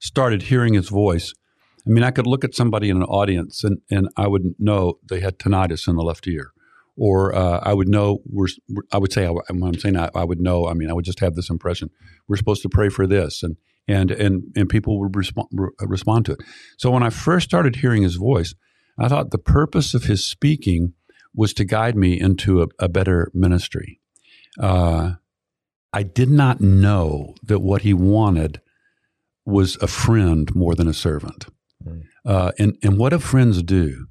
started 0.00 0.42
hearing 0.42 0.74
His 0.74 0.88
voice, 0.88 1.34
I 1.86 1.90
mean, 1.90 2.04
I 2.04 2.10
could 2.10 2.26
look 2.26 2.44
at 2.44 2.54
somebody 2.54 2.88
in 2.88 2.96
an 2.96 3.02
audience 3.04 3.64
and 3.64 3.78
and 3.90 4.08
I 4.16 4.26
would 4.26 4.54
know 4.58 4.98
they 5.08 5.20
had 5.20 5.38
tinnitus 5.38 5.88
in 5.88 5.96
the 5.96 6.02
left 6.02 6.26
ear, 6.26 6.52
or 6.96 7.34
uh, 7.34 7.60
I 7.62 7.74
would 7.74 7.88
know 7.88 8.18
we're, 8.26 8.48
I 8.92 8.98
would 8.98 9.12
say 9.12 9.26
I, 9.26 9.30
when 9.30 9.74
I'm 9.74 9.78
saying 9.78 9.96
I, 9.96 10.10
I 10.14 10.24
would 10.24 10.40
know. 10.40 10.66
I 10.66 10.74
mean, 10.74 10.90
I 10.90 10.94
would 10.94 11.04
just 11.04 11.20
have 11.20 11.34
this 11.34 11.50
impression 11.50 11.90
we're 12.28 12.36
supposed 12.36 12.62
to 12.62 12.68
pray 12.68 12.88
for 12.88 13.06
this, 13.06 13.42
and 13.42 13.56
and 13.86 14.10
and 14.10 14.44
and 14.56 14.68
people 14.68 14.98
would 15.00 15.14
respond 15.14 15.48
respond 15.80 16.26
to 16.26 16.32
it. 16.32 16.40
So 16.78 16.90
when 16.90 17.02
I 17.02 17.10
first 17.10 17.44
started 17.44 17.76
hearing 17.76 18.02
His 18.02 18.16
voice, 18.16 18.54
I 18.98 19.08
thought 19.08 19.30
the 19.30 19.38
purpose 19.38 19.94
of 19.94 20.04
His 20.04 20.24
speaking 20.24 20.94
was 21.34 21.52
to 21.54 21.64
guide 21.64 21.96
me 21.96 22.18
into 22.18 22.62
a, 22.62 22.68
a 22.78 22.88
better 22.88 23.30
ministry. 23.34 24.00
Uh, 24.58 25.14
I 25.92 26.02
did 26.02 26.30
not 26.30 26.60
know 26.60 27.34
that 27.42 27.60
what 27.60 27.82
he 27.82 27.94
wanted 27.94 28.60
was 29.44 29.76
a 29.80 29.86
friend 29.86 30.52
more 30.54 30.74
than 30.74 30.88
a 30.88 30.94
servant. 30.94 31.46
Uh, 32.24 32.52
and, 32.58 32.76
and 32.82 32.98
what 32.98 33.10
do 33.10 33.18
friends 33.18 33.62
do? 33.62 34.06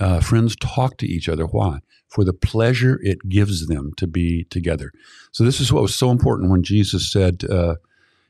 Uh, 0.00 0.20
friends 0.20 0.56
talk 0.56 0.98
to 0.98 1.06
each 1.06 1.28
other. 1.28 1.44
Why? 1.44 1.78
For 2.08 2.24
the 2.24 2.32
pleasure 2.32 3.00
it 3.02 3.28
gives 3.28 3.66
them 3.66 3.92
to 3.96 4.06
be 4.06 4.44
together. 4.44 4.92
So, 5.32 5.44
this 5.44 5.60
is 5.60 5.72
what 5.72 5.82
was 5.82 5.94
so 5.94 6.10
important 6.10 6.50
when 6.50 6.62
Jesus 6.62 7.10
said 7.10 7.44
uh, 7.50 7.76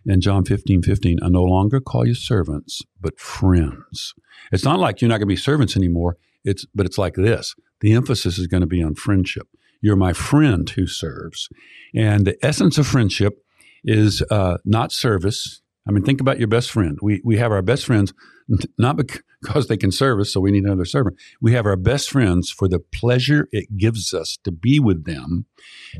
in 0.07 0.20
John 0.20 0.44
15 0.44 0.82
15, 0.82 1.18
I 1.22 1.28
no 1.28 1.42
longer 1.42 1.80
call 1.80 2.07
you 2.07 2.14
servants, 2.14 2.82
but 3.01 3.18
friends. 3.18 4.14
It's 4.53 4.64
not 4.64 4.78
like 4.78 5.01
you're 5.01 5.09
not 5.09 5.18
going 5.18 5.28
to 5.28 5.34
be 5.34 5.36
servants 5.36 5.76
anymore. 5.76 6.16
It's, 6.44 6.64
but 6.74 6.86
it's 6.86 6.99
like 6.99 7.14
this 7.14 7.55
the 7.80 7.92
emphasis 7.92 8.38
is 8.38 8.47
going 8.47 8.62
to 8.62 8.66
be 8.66 8.82
on 8.82 8.94
friendship. 8.94 9.49
You're 9.80 9.97
my 9.97 10.12
friend 10.12 10.68
who 10.70 10.86
serves. 10.86 11.49
And 11.94 12.26
the 12.26 12.36
essence 12.44 12.78
of 12.78 12.86
friendship 12.86 13.44
is 13.84 14.22
uh, 14.30 14.59
not 14.64 14.92
service. 14.92 15.61
I 15.89 15.93
mean, 15.93 16.05
think 16.05 16.20
about 16.20 16.39
your 16.39 16.49
best 16.49 16.70
friend. 16.70 16.99
We, 17.01 17.20
we 17.24 17.37
have 17.37 17.53
our 17.53 17.62
best 17.62 17.87
friends 17.87 18.12
not 18.78 18.97
because 18.97 19.66
they 19.68 19.76
can 19.76 19.93
serve 19.93 20.20
us, 20.20 20.32
so 20.32 20.41
we 20.41 20.51
need 20.51 20.64
another 20.64 20.84
servant. 20.84 21.16
We 21.41 21.53
have 21.53 21.66
our 21.66 21.76
best 21.76 22.11
friends 22.11 22.51
for 22.51 22.68
the 22.68 22.78
pleasure 22.78 23.49
it 23.53 23.76
gives 23.76 24.12
us 24.14 24.39
to 24.45 24.53
be 24.53 24.78
with 24.80 25.05
them. 25.05 25.47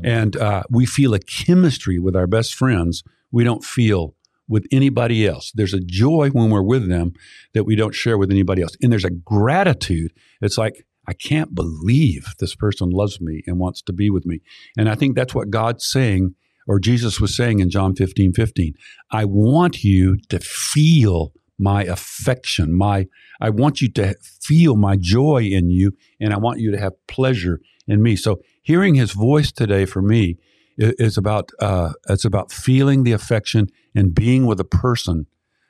And 0.03 0.35
uh, 0.35 0.63
we 0.69 0.85
feel 0.85 1.13
a 1.13 1.19
chemistry 1.19 1.99
with 1.99 2.15
our 2.15 2.27
best 2.27 2.55
friends 2.55 3.03
we 3.31 3.43
don't 3.43 3.63
feel 3.63 4.15
with 4.47 4.65
anybody 4.71 5.27
else. 5.27 5.51
There's 5.53 5.73
a 5.73 5.81
joy 5.81 6.29
when 6.29 6.49
we're 6.49 6.61
with 6.61 6.87
them 6.87 7.13
that 7.53 7.65
we 7.65 7.75
don't 7.75 7.93
share 7.93 8.17
with 8.17 8.31
anybody 8.31 8.61
else. 8.61 8.77
And 8.81 8.91
there's 8.91 9.03
a 9.03 9.09
gratitude. 9.09 10.13
It's 10.41 10.57
like, 10.57 10.85
I 11.07 11.13
can't 11.13 11.55
believe 11.55 12.33
this 12.39 12.55
person 12.55 12.89
loves 12.89 13.21
me 13.21 13.41
and 13.47 13.59
wants 13.59 13.81
to 13.83 13.93
be 13.93 14.09
with 14.09 14.25
me. 14.25 14.41
And 14.77 14.89
I 14.89 14.95
think 14.95 15.15
that's 15.15 15.35
what 15.35 15.49
God's 15.49 15.87
saying, 15.87 16.35
or 16.67 16.79
Jesus 16.79 17.19
was 17.19 17.35
saying 17.35 17.59
in 17.59 17.69
John 17.69 17.95
15 17.95 18.33
15. 18.33 18.73
I 19.11 19.25
want 19.25 19.83
you 19.83 20.17
to 20.29 20.39
feel 20.39 21.33
my 21.59 21.83
affection, 21.83 22.73
my 22.73 23.07
I 23.41 23.49
want 23.49 23.81
you 23.81 23.89
to 23.93 24.15
feel 24.41 24.75
my 24.75 24.95
joy 24.95 25.43
in 25.43 25.69
you, 25.69 25.93
and 26.19 26.33
I 26.33 26.37
want 26.37 26.59
you 26.59 26.71
to 26.71 26.79
have 26.79 26.93
pleasure 27.07 27.59
in 27.87 28.03
me. 28.03 28.15
So 28.15 28.41
hearing 28.61 28.95
his 28.95 29.11
voice 29.11 29.51
today 29.51 29.85
for 29.85 30.01
me 30.01 30.37
is 30.77 31.17
about 31.17 31.51
uh, 31.59 31.93
it's 32.09 32.25
about 32.25 32.51
feeling 32.51 33.03
the 33.03 33.13
affection 33.13 33.67
and 33.95 34.13
being 34.13 34.45
with 34.45 34.59
a 34.59 34.65
person 34.65 35.25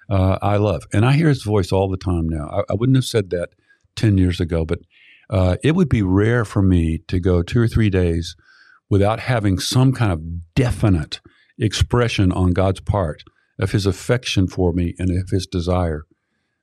uh, 0.10 0.38
I 0.42 0.58
love. 0.58 0.84
And 0.94 1.06
I 1.06 1.14
hear 1.14 1.28
his 1.28 1.44
voice 1.44 1.72
all 1.72 1.90
the 1.90 1.98
time 1.98 2.28
now. 2.30 2.48
I, 2.50 2.72
I 2.72 2.76
wouldn't 2.76 2.96
have 2.96 3.06
said 3.06 3.30
that 3.32 3.50
10 3.96 4.18
years 4.18 4.40
ago, 4.40 4.66
but 4.66 4.80
uh, 5.30 5.58
it 5.64 5.76
would 5.76 5.90
be 5.90 6.02
rare 6.02 6.46
for 6.46 6.62
me 6.62 7.00
to 7.08 7.20
go 7.20 7.42
two 7.42 7.60
or 7.60 7.68
three 7.68 7.90
days 7.90 8.36
without 8.90 9.20
having 9.20 9.60
some 9.60 9.94
kind 9.94 10.12
of 10.12 10.54
definite 10.56 11.20
expression 11.60 12.32
on 12.32 12.52
God's 12.52 12.80
part 12.80 13.24
of 13.60 13.72
his 13.72 13.86
affection 13.86 14.48
for 14.48 14.74
me 14.74 14.94
and 14.98 15.10
of 15.10 15.30
his 15.30 15.48
desire 15.48 16.06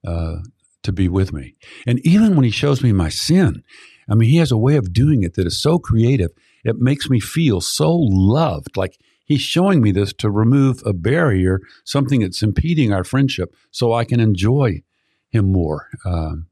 uh, 0.06 0.36
to 0.82 0.92
be 0.92 1.08
with 1.08 1.32
me. 1.32 1.56
And 1.86 1.98
even 2.06 2.36
when 2.36 2.44
he 2.44 2.50
shows 2.50 2.82
me 2.82 2.92
my 2.92 3.08
sin, 3.08 3.62
I 4.08 4.14
mean, 4.14 4.28
he 4.28 4.36
has 4.36 4.52
a 4.52 4.58
way 4.58 4.76
of 4.76 4.92
doing 4.92 5.22
it 5.22 5.34
that 5.34 5.46
is 5.46 5.60
so 5.60 5.78
creative. 5.78 6.30
It 6.62 6.76
makes 6.78 7.10
me 7.10 7.20
feel 7.20 7.60
so 7.60 7.94
loved. 7.94 8.76
Like 8.76 8.98
he's 9.24 9.40
showing 9.40 9.80
me 9.82 9.92
this 9.92 10.12
to 10.14 10.30
remove 10.30 10.82
a 10.84 10.92
barrier, 10.92 11.60
something 11.84 12.20
that's 12.20 12.42
impeding 12.42 12.92
our 12.92 13.04
friendship, 13.04 13.54
so 13.70 13.92
I 13.92 14.04
can 14.04 14.20
enjoy 14.20 14.82
him 15.30 15.50
more. 15.50 15.88
Um, 16.04 16.46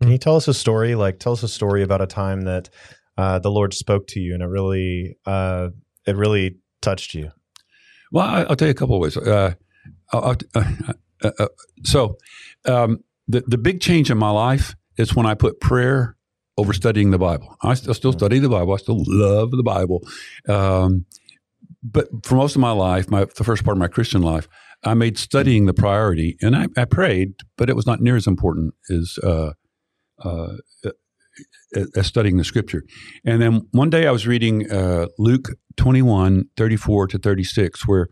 Can 0.00 0.10
you 0.10 0.18
tell 0.18 0.36
us 0.36 0.48
a 0.48 0.54
story? 0.54 0.94
Like, 0.94 1.18
tell 1.18 1.32
us 1.32 1.42
a 1.42 1.48
story 1.48 1.82
about 1.82 2.02
a 2.02 2.06
time 2.06 2.42
that 2.42 2.68
uh, 3.16 3.38
the 3.38 3.50
Lord 3.50 3.74
spoke 3.74 4.06
to 4.08 4.20
you 4.20 4.34
and 4.34 4.42
it 4.42 4.46
really, 4.46 5.16
uh, 5.26 5.68
it 6.06 6.16
really 6.16 6.56
touched 6.82 7.14
you. 7.14 7.30
Well, 8.12 8.26
I, 8.26 8.42
I'll 8.42 8.56
tell 8.56 8.68
you 8.68 8.72
a 8.72 8.74
couple 8.74 8.96
of 8.96 9.00
ways. 9.02 9.16
Uh, 9.16 9.54
I'll, 10.12 10.24
I'll- 10.24 10.36
uh, 10.54 10.92
uh, 11.24 11.30
uh, 11.38 11.48
so, 11.84 12.18
um, 12.66 13.02
the 13.26 13.42
the 13.46 13.58
big 13.58 13.80
change 13.80 14.10
in 14.10 14.18
my 14.18 14.30
life 14.30 14.76
is 14.98 15.16
when 15.16 15.26
I 15.26 15.34
put 15.34 15.60
prayer 15.60 16.16
over 16.58 16.72
studying 16.72 17.10
the 17.10 17.18
Bible. 17.18 17.56
I 17.62 17.74
still, 17.74 17.94
still 17.94 18.12
study 18.12 18.38
the 18.38 18.48
Bible. 18.48 18.74
I 18.74 18.76
still 18.76 19.02
love 19.06 19.50
the 19.50 19.62
Bible, 19.62 20.06
um, 20.48 21.06
but 21.82 22.08
for 22.24 22.36
most 22.36 22.54
of 22.54 22.60
my 22.60 22.70
life, 22.70 23.10
my 23.10 23.24
the 23.24 23.44
first 23.44 23.64
part 23.64 23.76
of 23.76 23.80
my 23.80 23.88
Christian 23.88 24.22
life, 24.22 24.46
I 24.84 24.94
made 24.94 25.18
studying 25.18 25.66
the 25.66 25.74
priority, 25.74 26.36
and 26.42 26.54
I, 26.54 26.66
I 26.76 26.84
prayed, 26.84 27.32
but 27.56 27.68
it 27.70 27.74
was 27.76 27.86
not 27.86 28.00
near 28.00 28.16
as 28.16 28.26
important 28.26 28.74
as. 28.90 29.18
Uh, 29.22 29.52
uh, 30.22 30.56
as 31.96 32.06
studying 32.06 32.36
the 32.36 32.44
scripture. 32.44 32.82
And 33.24 33.40
then 33.42 33.68
one 33.72 33.90
day 33.90 34.06
I 34.06 34.10
was 34.10 34.26
reading 34.26 34.70
uh, 34.70 35.06
Luke 35.18 35.48
21, 35.76 36.44
34 36.56 37.06
to 37.08 37.18
36, 37.18 37.86
where 37.86 38.08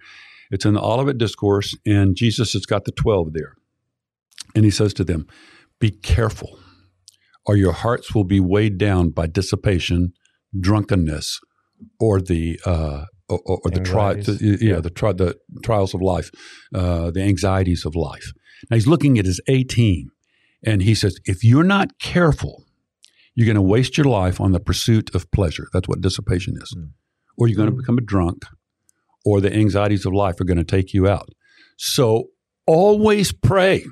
it's 0.50 0.64
in 0.64 0.74
the 0.74 0.80
Olivet 0.82 1.18
Discourse, 1.18 1.76
and 1.86 2.16
Jesus 2.16 2.52
has 2.52 2.66
got 2.66 2.84
the 2.84 2.92
12 2.92 3.32
there. 3.32 3.54
And 4.54 4.64
he 4.64 4.70
says 4.70 4.92
to 4.94 5.04
them, 5.04 5.26
Be 5.80 5.90
careful, 5.90 6.58
or 7.46 7.56
your 7.56 7.72
hearts 7.72 8.14
will 8.14 8.24
be 8.24 8.40
weighed 8.40 8.78
down 8.78 9.10
by 9.10 9.26
dissipation, 9.26 10.12
drunkenness, 10.58 11.40
or 11.98 12.20
the 12.20 12.60
uh, 12.64 13.04
or, 13.28 13.40
or 13.46 13.70
the, 13.70 13.80
tri- 13.80 14.14
the 14.14 14.38
yeah, 14.40 14.74
Yeah. 14.74 14.80
the 14.80 14.90
tri- 14.90 15.12
the 15.12 15.36
trials 15.62 15.94
of 15.94 16.02
life, 16.02 16.30
uh, 16.74 17.10
the 17.10 17.22
anxieties 17.22 17.84
of 17.84 17.96
life. 17.96 18.32
Now 18.70 18.76
he's 18.76 18.86
looking 18.86 19.18
at 19.18 19.24
his 19.24 19.40
A 19.48 19.64
team, 19.64 20.10
and 20.64 20.82
he 20.82 20.94
says, 20.94 21.18
if 21.24 21.42
you're 21.42 21.64
not 21.64 21.98
careful, 21.98 22.63
you're 23.34 23.46
going 23.46 23.56
to 23.56 23.62
waste 23.62 23.96
your 23.98 24.06
life 24.06 24.40
on 24.40 24.52
the 24.52 24.60
pursuit 24.60 25.14
of 25.14 25.30
pleasure. 25.32 25.68
That's 25.72 25.88
what 25.88 26.00
dissipation 26.00 26.54
is, 26.60 26.74
Mm. 26.76 26.90
or 27.36 27.48
you're 27.48 27.56
going 27.56 27.70
to 27.70 27.74
Mm. 27.74 27.78
become 27.80 27.98
a 27.98 28.02
drunk, 28.02 28.44
or 29.24 29.40
the 29.40 29.52
anxieties 29.54 30.06
of 30.06 30.12
life 30.12 30.40
are 30.40 30.44
going 30.44 30.58
to 30.58 30.64
take 30.64 30.94
you 30.94 31.08
out. 31.08 31.30
So 31.76 32.30
always 32.66 33.32
pray 33.32 33.84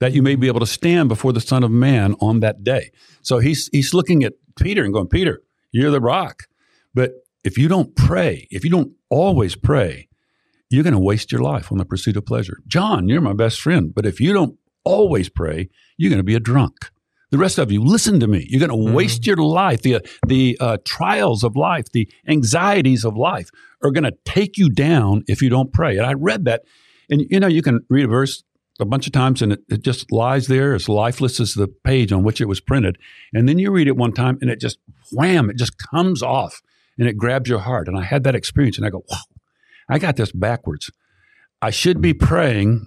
that 0.00 0.12
you 0.12 0.22
may 0.22 0.36
be 0.36 0.46
able 0.48 0.60
to 0.60 0.66
stand 0.66 1.08
before 1.08 1.32
the 1.32 1.40
Son 1.40 1.62
of 1.64 1.70
Man 1.70 2.14
on 2.20 2.40
that 2.40 2.62
day. 2.64 2.90
So 3.22 3.38
he's 3.38 3.68
he's 3.72 3.94
looking 3.94 4.22
at 4.24 4.34
Peter 4.56 4.84
and 4.84 4.92
going, 4.92 5.08
Peter, 5.08 5.42
you're 5.72 5.90
the 5.90 6.00
rock. 6.00 6.44
But 6.94 7.12
if 7.44 7.58
you 7.58 7.68
don't 7.68 7.94
pray, 7.96 8.46
if 8.50 8.64
you 8.64 8.70
don't 8.70 8.92
always 9.10 9.56
pray, 9.56 10.08
you're 10.70 10.82
going 10.84 10.94
to 10.94 10.98
waste 11.00 11.32
your 11.32 11.42
life 11.42 11.70
on 11.72 11.78
the 11.78 11.84
pursuit 11.84 12.16
of 12.16 12.24
pleasure. 12.26 12.58
John, 12.66 13.08
you're 13.08 13.20
my 13.20 13.32
best 13.32 13.60
friend, 13.60 13.92
but 13.94 14.06
if 14.06 14.20
you 14.20 14.32
don't 14.32 14.56
always 14.84 15.28
pray, 15.28 15.68
you're 15.96 16.10
going 16.10 16.18
to 16.18 16.24
be 16.24 16.34
a 16.34 16.40
drunk. 16.40 16.90
The 17.34 17.38
rest 17.38 17.58
of 17.58 17.72
you, 17.72 17.82
listen 17.82 18.20
to 18.20 18.28
me. 18.28 18.46
You're 18.48 18.64
going 18.64 18.70
to 18.70 18.90
Mhm. 18.90 18.94
waste 18.94 19.26
your 19.26 19.34
life. 19.38 19.82
The 19.82 20.00
the 20.24 20.56
uh, 20.60 20.76
trials 20.84 21.42
of 21.42 21.56
life, 21.56 21.86
the 21.90 22.08
anxieties 22.28 23.04
of 23.04 23.16
life, 23.16 23.48
are 23.82 23.90
going 23.90 24.04
to 24.04 24.14
take 24.24 24.56
you 24.56 24.68
down 24.70 25.24
if 25.26 25.42
you 25.42 25.48
don't 25.50 25.72
pray. 25.72 25.96
And 25.96 26.06
I 26.06 26.12
read 26.12 26.44
that, 26.44 26.62
And 27.10 27.26
you 27.28 27.40
know, 27.40 27.48
you 27.48 27.60
can 27.60 27.80
read 27.90 28.04
a 28.04 28.08
verse 28.08 28.44
a 28.78 28.84
bunch 28.84 29.06
of 29.08 29.12
times 29.12 29.42
and 29.42 29.52
it, 29.54 29.60
it 29.68 29.82
just 29.82 30.12
lies 30.12 30.46
there 30.46 30.74
as 30.76 30.88
lifeless 30.88 31.40
as 31.40 31.54
the 31.54 31.66
page 31.82 32.12
on 32.12 32.22
which 32.22 32.40
it 32.40 32.46
was 32.46 32.60
printed. 32.60 32.98
And 33.32 33.48
then 33.48 33.58
you 33.58 33.72
read 33.72 33.88
it 33.88 33.96
one 33.96 34.12
time 34.12 34.38
and 34.40 34.48
it 34.48 34.60
just 34.60 34.78
wham, 35.10 35.50
it 35.50 35.56
just 35.56 35.74
comes 35.76 36.22
off 36.22 36.62
and 36.98 37.08
it 37.08 37.16
grabs 37.16 37.50
your 37.50 37.58
heart. 37.68 37.88
And 37.88 37.98
I 37.98 38.04
had 38.04 38.22
that 38.24 38.36
experience 38.36 38.76
and 38.78 38.86
I 38.86 38.90
go, 38.90 39.02
wow, 39.10 39.18
I 39.88 39.98
got 39.98 40.14
this 40.14 40.30
backwards. 40.30 40.88
I 41.60 41.70
should 41.70 42.00
be 42.00 42.14
praying 42.14 42.86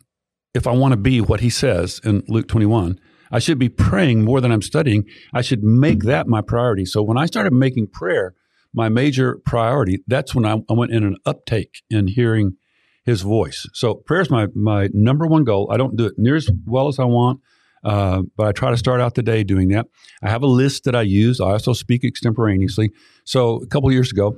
if 0.54 0.66
I 0.68 0.72
want 0.72 0.94
to 0.94 0.98
be 1.12 1.20
what 1.20 1.42
he 1.42 1.50
says 1.50 2.00
in 2.06 2.24
Luke 2.30 2.48
21. 2.48 2.98
I 3.32 3.40
should 3.40 3.60
be 3.60 3.70
praying 3.70 4.24
more 4.24 4.42
than 4.42 4.52
I'm 4.52 4.62
studying. 4.62 5.06
I 5.34 5.42
should 5.42 5.64
make 5.64 6.04
that 6.04 6.28
my 6.28 6.42
priority. 6.42 6.86
So 6.86 7.02
when 7.02 7.18
I 7.18 7.26
started 7.26 7.54
making 7.54 7.88
prayer 7.88 8.36
my 8.74 8.90
major 8.90 9.40
priority, 9.46 10.04
that's 10.08 10.36
when 10.36 10.46
I, 10.46 10.62
I 10.70 10.74
went 10.74 10.92
in 10.92 11.04
an 11.04 11.18
uptake 11.26 11.84
in 11.90 12.08
hearing 12.08 12.58
his 13.06 13.22
voice. 13.22 13.66
So 13.74 13.96
prayer 13.96 14.22
is 14.22 14.30
my, 14.30 14.48
my 14.54 14.90
number 14.94 15.26
one 15.26 15.44
goal. 15.44 15.70
I 15.72 15.78
don't 15.78 15.96
do 15.96 16.06
it 16.06 16.14
near 16.18 16.36
as 16.36 16.50
well 16.66 16.88
as 16.90 17.00
I 17.00 17.06
want, 17.06 17.40
uh, 17.84 18.24
but 18.36 18.48
I 18.48 18.52
try 18.52 18.70
to 18.70 18.78
start 18.78 19.00
out 19.00 19.16
the 19.16 19.24
day 19.24 19.44
doing 19.44 19.70
that. 19.70 19.88
I 20.22 20.30
have 20.30 20.44
a 20.44 20.48
list 20.48 20.84
that 20.84 20.96
I 20.96 21.04
use. 21.04 21.40
I 21.40 21.52
also 21.52 21.74
speak 21.74 22.04
extemporaneously. 22.04 22.92
So 23.24 23.62
a 23.64 23.68
couple 23.68 23.92
years 23.92 24.12
ago, 24.12 24.38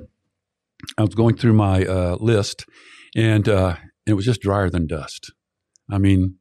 I 0.96 1.02
was 1.02 1.14
going 1.14 1.36
through 1.36 1.54
my 1.54 1.84
uh, 1.84 2.16
list, 2.20 2.64
and 3.14 3.48
uh, 3.48 3.76
it 4.06 4.14
was 4.14 4.24
just 4.24 4.40
drier 4.40 4.70
than 4.70 4.86
dust. 4.86 5.32
I 5.90 5.98
mean, 5.98 6.36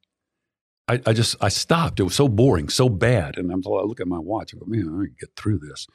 I, 0.90 1.00
I, 1.06 1.14
just 1.14 1.36
I 1.40 1.50
stopped. 1.50 2.00
It 2.00 2.04
was 2.04 2.16
so 2.16 2.28
boring, 2.28 2.68
so 2.68 2.90
bad. 2.90 3.38
And 3.38 3.52
I'm 3.52 3.62
I 3.66 3.84
look 3.84 4.02
at 4.02 4.08
my 4.08 4.18
watch. 4.18 4.54
I 4.56 4.58
go, 4.58 4.66
man, 4.66 4.82
I 4.82 5.06
can 5.06 5.16
get 5.20 5.30
through 5.36 5.60
this. 5.60 5.86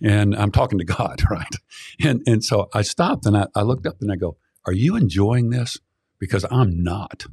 And 0.00 0.34
I'm 0.36 0.52
talking 0.52 0.78
to 0.78 0.84
God, 0.96 1.22
right? 1.28 1.54
And 2.02 2.22
and 2.26 2.44
so 2.44 2.68
I 2.72 2.82
stopped 2.82 3.26
and 3.26 3.36
I, 3.36 3.46
I 3.56 3.62
looked 3.62 3.86
up 3.86 3.96
and 4.00 4.12
I 4.12 4.16
go, 4.16 4.36
Are 4.66 4.72
you 4.72 4.96
enjoying 4.96 5.50
this? 5.50 5.78
Because 6.20 6.46
I'm 6.50 6.82
not. 6.82 7.26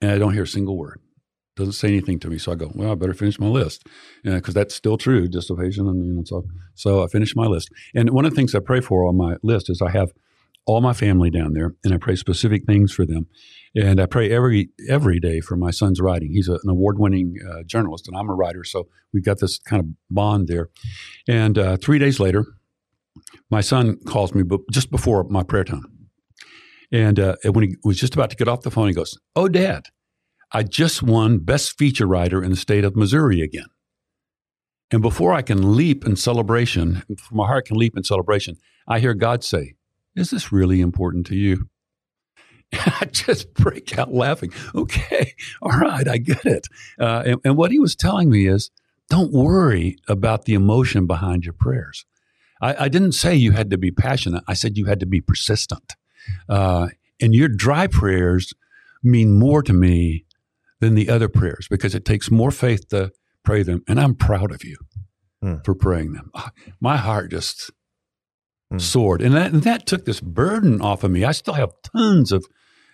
And 0.00 0.10
I 0.10 0.18
don't 0.18 0.32
hear 0.32 0.42
a 0.42 0.48
single 0.48 0.76
word. 0.76 1.00
Doesn't 1.56 1.72
say 1.72 1.88
anything 1.88 2.20
to 2.20 2.28
me. 2.28 2.38
So 2.38 2.52
I 2.52 2.54
go, 2.54 2.70
well, 2.72 2.92
I 2.92 2.94
better 2.94 3.14
finish 3.14 3.40
my 3.40 3.48
list 3.48 3.84
because 4.22 4.54
uh, 4.54 4.60
that's 4.60 4.76
still 4.76 4.96
true, 4.96 5.26
dissipation, 5.26 5.88
and 5.88 6.06
you 6.06 6.12
know. 6.12 6.22
So 6.24 6.44
so 6.74 7.02
I 7.04 7.08
finish 7.08 7.34
my 7.34 7.46
list. 7.46 7.70
And 7.94 8.10
one 8.10 8.24
of 8.24 8.32
the 8.32 8.36
things 8.36 8.54
I 8.54 8.60
pray 8.60 8.80
for 8.80 9.06
on 9.06 9.16
my 9.16 9.36
list 9.42 9.70
is 9.70 9.82
I 9.82 9.90
have 9.90 10.12
all 10.66 10.80
my 10.80 10.92
family 10.92 11.30
down 11.30 11.54
there, 11.54 11.74
and 11.82 11.94
I 11.94 11.96
pray 11.96 12.14
specific 12.14 12.64
things 12.64 12.92
for 12.92 13.06
them. 13.06 13.26
And 13.76 14.00
I 14.00 14.06
pray 14.06 14.30
every 14.30 14.70
every 14.88 15.20
day 15.20 15.40
for 15.40 15.56
my 15.56 15.70
son's 15.70 16.00
writing. 16.00 16.32
He's 16.32 16.48
a, 16.48 16.54
an 16.54 16.68
award 16.68 16.98
winning 16.98 17.36
uh, 17.48 17.62
journalist, 17.64 18.08
and 18.08 18.16
I'm 18.16 18.28
a 18.28 18.34
writer, 18.34 18.64
so 18.64 18.88
we've 19.12 19.24
got 19.24 19.40
this 19.40 19.58
kind 19.58 19.80
of 19.80 19.86
bond 20.10 20.48
there. 20.48 20.68
And 21.28 21.58
uh, 21.58 21.76
three 21.76 21.98
days 21.98 22.18
later, 22.18 22.44
my 23.50 23.60
son 23.60 23.98
calls 24.06 24.34
me, 24.34 24.42
just 24.72 24.90
before 24.90 25.24
my 25.24 25.42
prayer 25.42 25.64
time. 25.64 26.08
And 26.90 27.20
uh, 27.20 27.36
when 27.44 27.64
he 27.64 27.76
was 27.84 27.98
just 27.98 28.14
about 28.14 28.30
to 28.30 28.36
get 28.36 28.48
off 28.48 28.62
the 28.62 28.70
phone, 28.70 28.88
he 28.88 28.94
goes, 28.94 29.18
"Oh, 29.36 29.48
Dad, 29.48 29.84
I 30.52 30.62
just 30.62 31.02
won 31.02 31.38
Best 31.38 31.76
Feature 31.78 32.06
Writer 32.06 32.42
in 32.42 32.50
the 32.50 32.56
state 32.56 32.84
of 32.84 32.96
Missouri 32.96 33.42
again." 33.42 33.66
And 34.90 35.02
before 35.02 35.34
I 35.34 35.42
can 35.42 35.76
leap 35.76 36.06
in 36.06 36.16
celebration, 36.16 37.02
my 37.30 37.46
heart 37.46 37.66
can 37.66 37.76
leap 37.76 37.96
in 37.96 38.04
celebration, 38.04 38.56
I 38.86 39.00
hear 39.00 39.12
God 39.12 39.44
say, 39.44 39.74
is 40.16 40.30
this 40.30 40.50
really 40.50 40.80
important 40.80 41.26
to 41.26 41.36
you? 41.36 41.68
I 42.72 43.06
just 43.10 43.54
break 43.54 43.98
out 43.98 44.12
laughing. 44.12 44.52
Okay, 44.74 45.34
all 45.62 45.78
right, 45.78 46.06
I 46.06 46.18
get 46.18 46.44
it. 46.44 46.66
Uh, 46.98 47.22
and, 47.24 47.40
and, 47.44 47.56
what 47.56 47.70
he 47.70 47.78
was 47.78 47.96
telling 47.96 48.30
me 48.30 48.46
is 48.46 48.70
don't 49.08 49.32
worry 49.32 49.96
about 50.06 50.44
the 50.44 50.54
emotion 50.54 51.06
behind 51.06 51.44
your 51.44 51.54
prayers. 51.54 52.04
I, 52.60 52.84
I 52.84 52.88
didn't 52.88 53.12
say 53.12 53.34
you 53.34 53.52
had 53.52 53.70
to 53.70 53.78
be 53.78 53.90
passionate, 53.90 54.44
I 54.46 54.54
said 54.54 54.76
you 54.76 54.86
had 54.86 55.00
to 55.00 55.06
be 55.06 55.20
persistent. 55.20 55.96
Uh, 56.48 56.88
and 57.20 57.34
your 57.34 57.48
dry 57.48 57.86
prayers 57.86 58.52
mean 59.02 59.38
more 59.38 59.62
to 59.62 59.72
me 59.72 60.24
than 60.80 60.94
the 60.94 61.08
other 61.08 61.28
prayers 61.28 61.66
because 61.70 61.94
it 61.94 62.04
takes 62.04 62.30
more 62.30 62.50
faith 62.50 62.88
to 62.90 63.12
pray 63.44 63.62
them. 63.62 63.82
And 63.88 63.98
I'm 63.98 64.14
proud 64.14 64.52
of 64.52 64.64
you 64.64 64.76
hmm. 65.42 65.56
for 65.64 65.74
praying 65.74 66.12
them. 66.12 66.30
Ah, 66.34 66.52
my 66.80 66.96
heart 66.96 67.30
just 67.30 67.70
mm. 68.72 68.80
soared. 68.80 69.22
And 69.22 69.34
that, 69.34 69.52
and 69.52 69.62
that 69.62 69.86
took 69.86 70.04
this 70.04 70.20
burden 70.20 70.80
off 70.80 71.04
of 71.04 71.10
me. 71.10 71.24
I 71.24 71.32
still 71.32 71.54
have 71.54 71.72
tons 71.82 72.32
of 72.32 72.46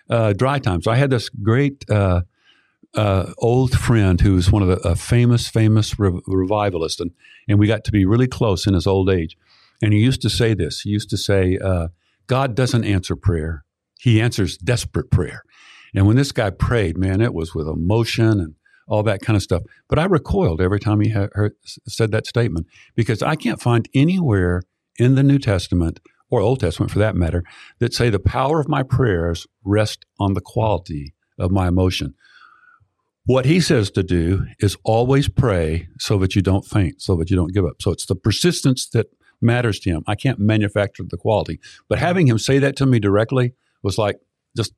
uh, 0.09 0.33
dry 0.33 0.59
time. 0.59 0.81
So 0.81 0.91
I 0.91 0.95
had 0.95 1.09
this 1.09 1.29
great 1.29 1.89
uh, 1.89 2.21
uh, 2.93 3.33
old 3.37 3.77
friend 3.77 4.19
who 4.21 4.35
was 4.35 4.51
one 4.51 4.61
of 4.61 4.81
the 4.81 4.95
famous, 4.95 5.47
famous 5.47 5.99
re- 5.99 6.21
revivalists, 6.27 6.99
and, 6.99 7.11
and 7.47 7.59
we 7.59 7.67
got 7.67 7.83
to 7.85 7.91
be 7.91 8.05
really 8.05 8.27
close 8.27 8.67
in 8.67 8.73
his 8.73 8.87
old 8.87 9.09
age. 9.09 9.37
And 9.81 9.93
he 9.93 9.99
used 9.99 10.21
to 10.21 10.29
say 10.29 10.53
this. 10.53 10.81
He 10.81 10.89
used 10.89 11.09
to 11.09 11.17
say, 11.17 11.57
uh, 11.57 11.89
God 12.27 12.55
doesn't 12.55 12.85
answer 12.85 13.15
prayer. 13.15 13.65
He 13.99 14.21
answers 14.21 14.57
desperate 14.57 15.11
prayer. 15.11 15.43
And 15.93 16.05
when 16.07 16.15
this 16.15 16.31
guy 16.31 16.49
prayed, 16.49 16.97
man, 16.97 17.21
it 17.21 17.33
was 17.33 17.53
with 17.55 17.67
emotion 17.67 18.39
and 18.39 18.55
all 18.87 19.03
that 19.03 19.21
kind 19.21 19.35
of 19.35 19.43
stuff. 19.43 19.63
But 19.87 19.99
I 19.99 20.05
recoiled 20.05 20.61
every 20.61 20.79
time 20.79 21.01
he 21.01 21.09
heard, 21.09 21.53
said 21.87 22.11
that 22.11 22.27
statement 22.27 22.67
because 22.95 23.21
I 23.21 23.35
can't 23.35 23.61
find 23.61 23.89
anywhere 23.93 24.61
in 24.97 25.15
the 25.15 25.23
New 25.23 25.39
Testament 25.39 25.99
or 26.39 26.41
Old 26.41 26.59
Testament 26.59 26.91
for 26.91 26.99
that 26.99 27.15
matter 27.15 27.43
that 27.79 27.93
say 27.93 28.09
the 28.09 28.19
power 28.19 28.59
of 28.59 28.67
my 28.67 28.83
prayers 28.83 29.47
rest 29.63 30.05
on 30.19 30.33
the 30.33 30.41
quality 30.41 31.13
of 31.37 31.51
my 31.51 31.67
emotion. 31.67 32.13
What 33.25 33.45
he 33.45 33.59
says 33.59 33.89
to 33.91 34.03
do 34.03 34.45
is 34.59 34.77
always 34.83 35.27
pray 35.27 35.87
so 35.97 36.17
that 36.19 36.35
you 36.35 36.41
don't 36.41 36.65
faint, 36.65 37.01
so 37.01 37.15
that 37.15 37.31
you 37.31 37.35
don't 37.35 37.53
give 37.53 37.65
up. 37.65 37.81
So 37.81 37.91
it's 37.91 38.05
the 38.05 38.15
persistence 38.15 38.87
that 38.89 39.07
matters 39.41 39.79
to 39.79 39.89
him. 39.89 40.03
I 40.05 40.15
can't 40.15 40.39
manufacture 40.39 41.03
the 41.07 41.17
quality. 41.17 41.59
But 41.89 41.99
having 41.99 42.27
him 42.27 42.37
say 42.37 42.59
that 42.59 42.75
to 42.77 42.85
me 42.85 42.99
directly 42.99 43.53
was 43.81 43.97
like 43.97 44.17
just 44.55 44.73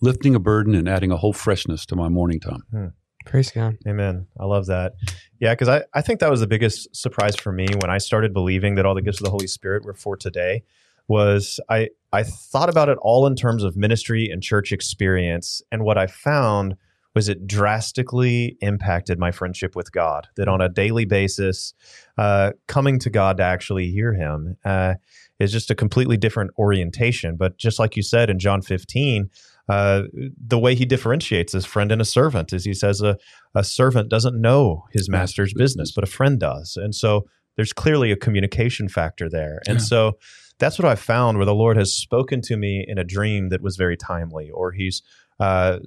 lifting 0.00 0.34
a 0.34 0.38
burden 0.38 0.74
and 0.74 0.88
adding 0.88 1.10
a 1.10 1.16
whole 1.16 1.32
freshness 1.32 1.86
to 1.86 1.96
my 1.96 2.08
morning 2.08 2.38
time. 2.38 2.62
Hmm. 2.70 2.86
Praise 3.24 3.50
God. 3.50 3.78
Amen. 3.88 4.26
I 4.38 4.44
love 4.44 4.66
that. 4.66 4.92
Yeah, 5.40 5.52
because 5.54 5.68
I, 5.68 5.82
I 5.92 6.00
think 6.00 6.20
that 6.20 6.30
was 6.30 6.40
the 6.40 6.46
biggest 6.46 6.94
surprise 6.94 7.34
for 7.34 7.50
me 7.50 7.66
when 7.80 7.90
I 7.90 7.98
started 7.98 8.32
believing 8.32 8.76
that 8.76 8.86
all 8.86 8.94
the 8.94 9.02
gifts 9.02 9.20
of 9.20 9.24
the 9.24 9.30
Holy 9.30 9.48
Spirit 9.48 9.84
were 9.84 9.94
for 9.94 10.16
today 10.16 10.62
was 11.08 11.60
I 11.68 11.88
I 12.12 12.22
thought 12.22 12.68
about 12.68 12.88
it 12.88 12.98
all 13.02 13.26
in 13.26 13.36
terms 13.36 13.62
of 13.62 13.76
ministry 13.76 14.28
and 14.30 14.42
church 14.42 14.72
experience. 14.72 15.62
And 15.70 15.84
what 15.84 15.98
I 15.98 16.06
found 16.06 16.76
was 17.14 17.28
it 17.30 17.46
drastically 17.46 18.58
impacted 18.60 19.18
my 19.18 19.30
friendship 19.30 19.74
with 19.74 19.90
God. 19.90 20.28
That 20.36 20.48
on 20.48 20.60
a 20.60 20.68
daily 20.68 21.06
basis, 21.06 21.72
uh, 22.18 22.52
coming 22.68 22.98
to 23.00 23.10
God 23.10 23.38
to 23.38 23.42
actually 23.42 23.90
hear 23.90 24.12
Him 24.12 24.56
uh, 24.64 24.94
is 25.38 25.50
just 25.50 25.70
a 25.70 25.74
completely 25.74 26.16
different 26.16 26.50
orientation. 26.58 27.36
But 27.36 27.56
just 27.56 27.78
like 27.78 27.96
you 27.96 28.02
said 28.02 28.28
in 28.28 28.38
John 28.38 28.60
15, 28.60 29.30
uh, 29.68 30.02
the 30.46 30.58
way 30.58 30.74
he 30.74 30.84
differentiates 30.84 31.52
his 31.52 31.64
friend 31.64 31.90
and 31.90 32.00
a 32.00 32.04
servant 32.04 32.52
is 32.52 32.64
he 32.64 32.74
says 32.74 33.02
a, 33.02 33.18
a 33.54 33.64
servant 33.64 34.08
doesn't 34.08 34.40
know 34.40 34.84
his 34.92 35.08
master's 35.08 35.52
business, 35.54 35.90
but 35.90 36.04
a 36.04 36.06
friend 36.06 36.38
does. 36.38 36.76
And 36.76 36.94
so 36.94 37.26
there's 37.56 37.72
clearly 37.72 38.12
a 38.12 38.16
communication 38.16 38.88
factor 38.88 39.28
there. 39.28 39.60
And 39.66 39.78
yeah. 39.78 39.84
so 39.84 40.18
that's 40.58 40.78
what 40.78 40.86
I 40.86 40.94
found 40.94 41.38
where 41.38 41.46
the 41.46 41.54
Lord 41.54 41.76
has 41.76 41.92
spoken 41.92 42.40
to 42.42 42.56
me 42.56 42.84
in 42.86 42.98
a 42.98 43.04
dream 43.04 43.50
that 43.50 43.62
was 43.62 43.76
very 43.76 43.96
timely, 43.96 44.50
or 44.50 44.72
he's 44.72 45.02
uh, 45.38 45.78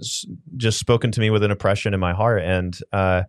just 0.57 0.79
spoken 0.79 1.11
to 1.11 1.19
me 1.19 1.29
with 1.29 1.43
an 1.43 1.51
impression 1.51 1.93
in 1.93 1.99
my 1.99 2.13
heart. 2.13 2.43
And 2.43 2.77
uh, 2.93 3.23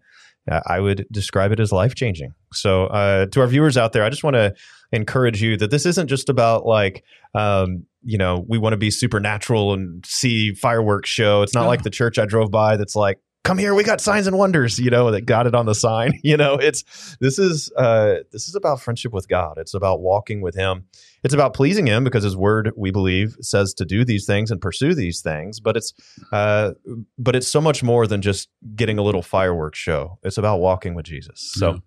I 0.66 0.80
would 0.80 1.06
describe 1.10 1.52
it 1.52 1.60
as 1.60 1.72
life 1.72 1.94
changing. 1.94 2.34
So, 2.52 2.86
uh, 2.86 3.26
to 3.26 3.40
our 3.40 3.46
viewers 3.46 3.76
out 3.76 3.92
there, 3.92 4.04
I 4.04 4.10
just 4.10 4.24
want 4.24 4.34
to 4.34 4.54
encourage 4.92 5.42
you 5.42 5.56
that 5.58 5.70
this 5.70 5.86
isn't 5.86 6.08
just 6.08 6.28
about 6.28 6.66
like, 6.66 7.04
um, 7.34 7.84
you 8.02 8.18
know, 8.18 8.44
we 8.48 8.58
want 8.58 8.72
to 8.72 8.78
be 8.78 8.90
supernatural 8.90 9.72
and 9.72 10.04
see 10.04 10.54
fireworks 10.54 11.08
show. 11.08 11.42
It's 11.42 11.54
not 11.54 11.66
like 11.66 11.82
the 11.82 11.90
church 11.90 12.18
I 12.18 12.26
drove 12.26 12.50
by 12.50 12.76
that's 12.76 12.96
like, 12.96 13.20
come 13.44 13.58
here, 13.58 13.74
we 13.74 13.84
got 13.84 14.00
signs 14.00 14.26
and 14.26 14.36
wonders, 14.36 14.78
you 14.78 14.90
know, 14.90 15.10
that 15.10 15.22
got 15.22 15.46
it 15.46 15.54
on 15.54 15.66
the 15.66 15.74
sign. 15.74 16.18
You 16.22 16.36
know, 16.36 16.54
it's 16.54 17.16
this 17.20 17.38
is 17.38 17.72
uh, 17.76 18.16
this 18.30 18.48
is 18.48 18.54
about 18.54 18.80
friendship 18.80 19.12
with 19.12 19.28
God. 19.28 19.58
It's 19.58 19.74
about 19.74 20.00
walking 20.00 20.40
with 20.40 20.54
Him. 20.54 20.84
It's 21.22 21.34
about 21.34 21.54
pleasing 21.54 21.86
Him 21.86 22.04
because 22.04 22.24
His 22.24 22.36
Word, 22.36 22.72
we 22.76 22.90
believe, 22.90 23.36
says 23.40 23.74
to 23.74 23.84
do 23.84 24.04
these 24.04 24.24
things 24.26 24.50
and 24.50 24.60
pursue 24.60 24.94
these 24.94 25.20
things. 25.20 25.60
But 25.60 25.76
it's 25.76 25.92
uh, 26.32 26.72
but 27.18 27.36
it's 27.36 27.48
so 27.48 27.60
much 27.60 27.82
more 27.82 28.06
than 28.06 28.22
just 28.22 28.48
getting 28.74 28.98
a 28.98 29.02
little 29.02 29.22
fireworks 29.22 29.78
show. 29.78 30.18
It's 30.22 30.38
about 30.38 30.60
walking 30.60 30.94
with 30.94 31.06
Jesus. 31.06 31.52
So, 31.54 31.80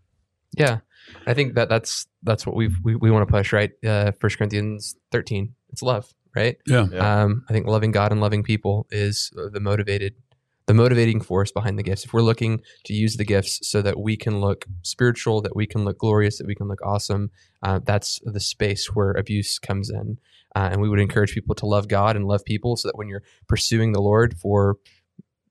yeah, 0.56 0.68
yeah. 0.68 0.78
I 1.28 1.34
think 1.34 1.56
that 1.56 1.70
that's 1.70 2.08
that's 2.22 2.46
what 2.46 2.56
we've, 2.56 2.76
we 2.84 2.96
we 2.96 3.12
want 3.12 3.28
to 3.28 3.32
push, 3.32 3.52
right? 3.52 3.72
Uh, 3.84 4.12
First 4.20 4.38
Corinthians 4.38 4.96
thirteen. 5.12 5.56
It's 5.72 5.82
love, 5.82 6.14
right? 6.36 6.58
Yeah. 6.68 6.84
Um, 6.84 7.44
I 7.50 7.54
think 7.54 7.68
loving 7.68 7.92
God 7.92 8.12
and 8.12 8.22
loving 8.22 8.44
people 8.44 8.86
is 8.92 9.32
the 9.34 9.60
motivated 9.60 10.14
the 10.66 10.74
motivating 10.74 11.20
force 11.20 11.52
behind 11.52 11.78
the 11.78 11.84
gifts. 11.84 12.06
If 12.06 12.14
we're 12.14 12.22
looking 12.22 12.62
to 12.86 12.94
use 12.94 13.18
the 13.18 13.26
gifts 13.26 13.60
so 13.68 13.82
that 13.82 14.00
we 14.00 14.16
can 14.16 14.40
look 14.40 14.66
spiritual, 14.82 15.42
that 15.42 15.56
we 15.56 15.68
can 15.68 15.84
look 15.84 15.98
glorious, 15.98 16.38
that 16.38 16.48
we 16.48 16.56
can 16.56 16.68
look 16.68 16.82
awesome, 16.84 17.32
uh, 17.62 17.80
that's 17.84 18.20
the 18.24 18.40
space 18.40 18.88
where 18.96 19.12
abuse 19.12 19.60
comes 19.60 19.90
in. 19.90 20.18
Uh, 20.56 20.70
and 20.72 20.82
we 20.82 20.90
would 20.90 21.00
encourage 21.00 21.34
people 21.34 21.56
to 21.56 21.66
love 21.66 21.88
God 21.88 22.16
and 22.16 22.26
love 22.28 22.46
people 22.46 22.76
so 22.78 22.88
that 22.88 22.98
when 22.98 23.10
you're 23.10 23.24
pursuing 23.48 23.92
the 23.92 24.02
Lord 24.02 24.38
for 24.38 24.78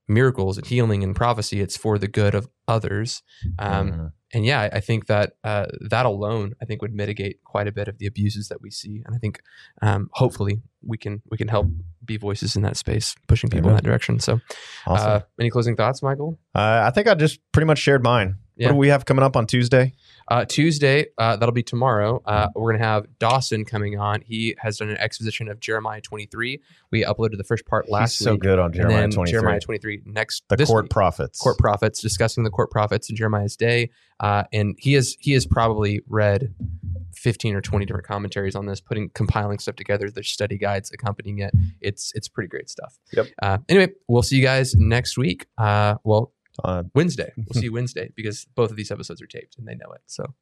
miracles 0.09 0.59
and 0.59 0.67
healing 0.67 1.03
and 1.03 1.15
prophecy. 1.17 1.61
It's 1.61 1.77
for 1.77 1.99
the 1.99 2.09
good 2.09 2.35
of 2.35 2.49
others. 2.69 3.23
Um, 3.59 3.91
Mhm. 3.93 4.13
and 4.35 4.45
yeah, 4.47 4.69
I- 4.73 4.81
think 4.81 5.07
that 5.07 5.35
uh, 5.45 5.67
that 5.91 6.07
alone, 6.07 6.55
I 6.61 6.65
think, 6.65 6.81
would 6.83 6.95
mitigate 6.95 7.43
quite 7.45 7.69
a 7.69 7.73
bit 7.73 7.87
of 7.89 7.99
the 7.99 8.07
abuses 8.07 8.49
that 8.49 8.61
we 8.63 8.71
see. 8.71 9.03
And 9.05 9.15
I 9.15 9.19
think, 9.19 9.41
um, 9.81 10.09
hopefully, 10.13 10.63
we 10.83 10.97
can 10.99 11.23
we 11.31 11.37
can 11.37 11.49
help 11.49 11.67
be 12.05 12.17
voices 12.17 12.57
in 12.57 12.63
that 12.63 12.77
space, 12.77 13.15
pushing 13.29 13.49
people 13.51 13.69
in 13.71 13.77
that 13.77 13.85
direction. 13.85 14.19
So, 14.19 14.41
awesome. 14.87 15.11
uh, 15.11 15.21
any 15.39 15.51
closing 15.51 15.77
thoughts, 15.77 16.03
Michael? 16.03 16.39
Uh, 16.55 16.83
I 16.85 16.91
think 16.91 17.07
I 17.09 17.15
just 17.15 17.39
pretty 17.53 17.67
much 17.67 17.79
shared 17.79 18.03
mine. 18.03 18.37
Yeah. 18.57 18.69
What 18.69 18.73
do 18.75 18.79
we 18.79 18.89
have 18.89 19.05
coming 19.05 19.23
up 19.25 19.37
on 19.37 19.47
Tuesday? 19.47 19.93
Uh, 20.29 20.45
Tuesday, 20.45 21.07
uh, 21.19 21.37
that'll 21.37 21.55
be 21.55 21.63
tomorrow. 21.63 22.23
Uh, 22.25 22.49
we're 22.55 22.71
going 22.73 22.81
to 22.81 22.87
have 22.87 23.07
Dawson 23.19 23.65
coming 23.65 23.99
on. 23.99 24.21
He 24.21 24.55
has 24.59 24.77
done 24.79 24.89
an 24.91 24.99
exposition 24.99 25.49
of 25.49 25.59
Jeremiah 25.59 26.01
23. 26.01 26.61
We 26.91 27.05
uploaded 27.05 27.39
the 27.39 27.45
first 27.45 27.67
part 27.67 27.89
last 27.91 28.19
He's 28.19 28.25
so 28.27 28.33
week. 28.33 28.43
good 28.43 28.59
on 28.59 28.73
Jeremiah 28.73 29.05
and 29.05 29.13
then 29.13 29.17
23. 29.17 29.33
Jeremiah 29.33 29.61
23 29.61 30.03
next 30.05 30.45
the 30.49 30.57
this 30.57 30.69
court 30.69 30.85
week. 30.85 30.91
prophets. 30.91 31.39
court 31.41 31.59
prophets 31.59 32.01
discussing 32.01 32.45
the 32.45 32.51
court 32.51 32.71
prophets 32.71 33.09
in 33.11 33.17
Jeremiah's 33.17 33.57
day. 33.57 33.91
Uh, 34.21 34.45
and 34.53 34.77
he 34.79 34.93
has 34.93 35.17
he 35.19 35.33
has 35.33 35.47
probably 35.47 36.03
read 36.07 36.55
15 37.15 37.55
or 37.57 37.61
20 37.61 37.85
different 37.87 38.07
commentaries 38.07 38.55
on 38.55 38.67
this, 38.67 38.81
putting 38.81 39.09
compiling 39.11 39.59
stuff 39.59 39.77
together. 39.77 40.11
There's 40.11 40.29
study 40.29 40.59
guides 40.59 40.93
accompanying 40.93 41.39
it. 41.39 41.53
It's 41.81 42.13
it's 42.15 42.29
pretty 42.29 42.49
great 42.49 42.69
stuff. 42.71 42.99
Yep. 43.13 43.27
Uh, 43.43 43.59
anyway, 43.69 43.93
we'll 44.09 44.23
see 44.23 44.37
you 44.37 44.43
guys 44.43 44.75
next 44.77 45.17
week. 45.19 45.47
Uh, 45.59 45.97
well, 46.05 46.33
Uh, 46.63 46.83
Wednesday. 46.95 47.33
We'll 47.37 47.61
see 47.61 47.65
you 47.67 47.73
Wednesday 47.73 48.11
because 48.15 48.47
both 48.55 48.71
of 48.71 48.77
these 48.77 48.91
episodes 48.91 49.23
are 49.23 49.27
taped 49.27 49.57
and 49.59 49.67
they 49.67 49.75
know 49.75 49.93
it. 49.93 50.03
So 50.07 50.35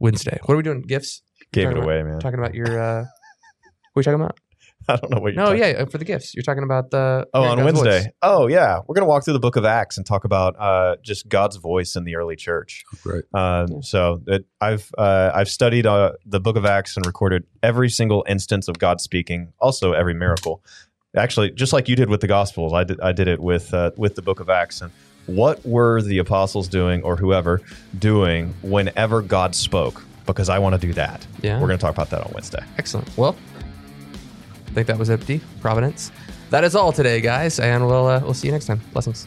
Wednesday. 0.00 0.38
What 0.44 0.54
are 0.54 0.56
we 0.56 0.62
doing? 0.62 0.82
Gifts? 0.82 1.22
gave 1.52 1.68
it 1.68 1.74
talking 1.74 1.82
away, 1.84 2.02
man. 2.02 2.18
Talking 2.20 2.38
about 2.38 2.54
your. 2.54 2.80
Uh, 2.80 3.04
what 3.92 4.00
are 4.06 4.10
you 4.10 4.16
talking 4.18 4.24
about? 4.24 4.38
I 4.88 4.96
don't 4.96 5.10
know 5.10 5.20
what 5.20 5.32
you're 5.32 5.42
No, 5.42 5.46
talking 5.50 5.58
yeah, 5.76 5.82
uh, 5.82 5.86
for 5.86 5.98
the 5.98 6.04
gifts. 6.04 6.34
You're 6.34 6.42
talking 6.44 6.62
about 6.62 6.90
the. 6.90 7.26
Oh, 7.34 7.42
hearing 7.42 7.58
on 7.60 7.64
God's 7.64 7.82
Wednesday. 7.82 8.04
voice. 8.04 8.12
Oh, 8.22 8.46
yeah. 8.46 8.78
We're 8.86 8.94
going 8.94 9.02
to 9.02 9.08
walk 9.08 9.24
through 9.24 9.32
the 9.32 9.40
book 9.40 9.56
of 9.56 9.64
Acts 9.64 9.96
and 9.96 10.06
talk 10.06 10.24
about 10.24 10.54
uh, 10.58 10.96
just 11.02 11.28
God's 11.28 11.56
voice 11.56 11.96
in 11.96 12.04
the 12.04 12.14
early 12.16 12.36
church. 12.36 12.84
Right. 13.04 13.24
Um, 13.34 13.66
Yeah. 13.70 13.80
So 13.82 14.22
it, 14.26 14.44
I've 14.60 14.92
uh, 14.96 15.32
I've 15.34 15.48
studied 15.48 15.86
uh, 15.86 16.12
the 16.24 16.40
book 16.40 16.56
of 16.56 16.64
Acts 16.64 16.96
and 16.96 17.04
recorded 17.06 17.44
every 17.62 17.88
single 17.90 18.24
instance 18.28 18.68
of 18.68 18.78
God 18.78 19.00
speaking, 19.00 19.52
also 19.58 19.92
every 19.92 20.14
miracle. 20.14 20.62
Actually, 21.16 21.50
just 21.50 21.72
like 21.72 21.88
you 21.88 21.96
did 21.96 22.10
with 22.10 22.20
the 22.20 22.26
Gospels, 22.26 22.72
I 22.72 22.84
did 22.84 23.00
I 23.00 23.12
did 23.12 23.28
it 23.28 23.40
with 23.40 23.72
uh, 23.72 23.90
with 23.96 24.14
the 24.14 24.22
book 24.22 24.40
of 24.40 24.50
Acts. 24.50 24.82
And 24.82 24.92
what 25.26 25.64
were 25.64 26.02
the 26.02 26.18
apostles 26.18 26.68
doing, 26.68 27.02
or 27.02 27.16
whoever 27.16 27.60
doing, 27.98 28.54
whenever 28.62 29.22
God 29.22 29.54
spoke? 29.54 30.04
Because 30.26 30.48
I 30.48 30.58
want 30.58 30.80
to 30.80 30.86
do 30.86 30.92
that. 30.94 31.26
Yeah. 31.42 31.60
We're 31.60 31.68
going 31.68 31.78
to 31.78 31.82
talk 31.82 31.94
about 31.94 32.10
that 32.10 32.20
on 32.20 32.32
Wednesday. 32.32 32.62
Excellent. 32.78 33.08
Well, 33.16 33.36
I 34.66 34.70
think 34.70 34.88
that 34.88 34.98
was 34.98 35.08
empty. 35.08 35.40
Providence. 35.60 36.10
That 36.50 36.64
is 36.64 36.74
all 36.74 36.92
today, 36.92 37.20
guys, 37.20 37.58
and 37.58 37.86
we'll 37.86 38.06
uh, 38.06 38.20
we'll 38.20 38.34
see 38.34 38.48
you 38.48 38.52
next 38.52 38.66
time. 38.66 38.80
Blessings. 38.92 39.26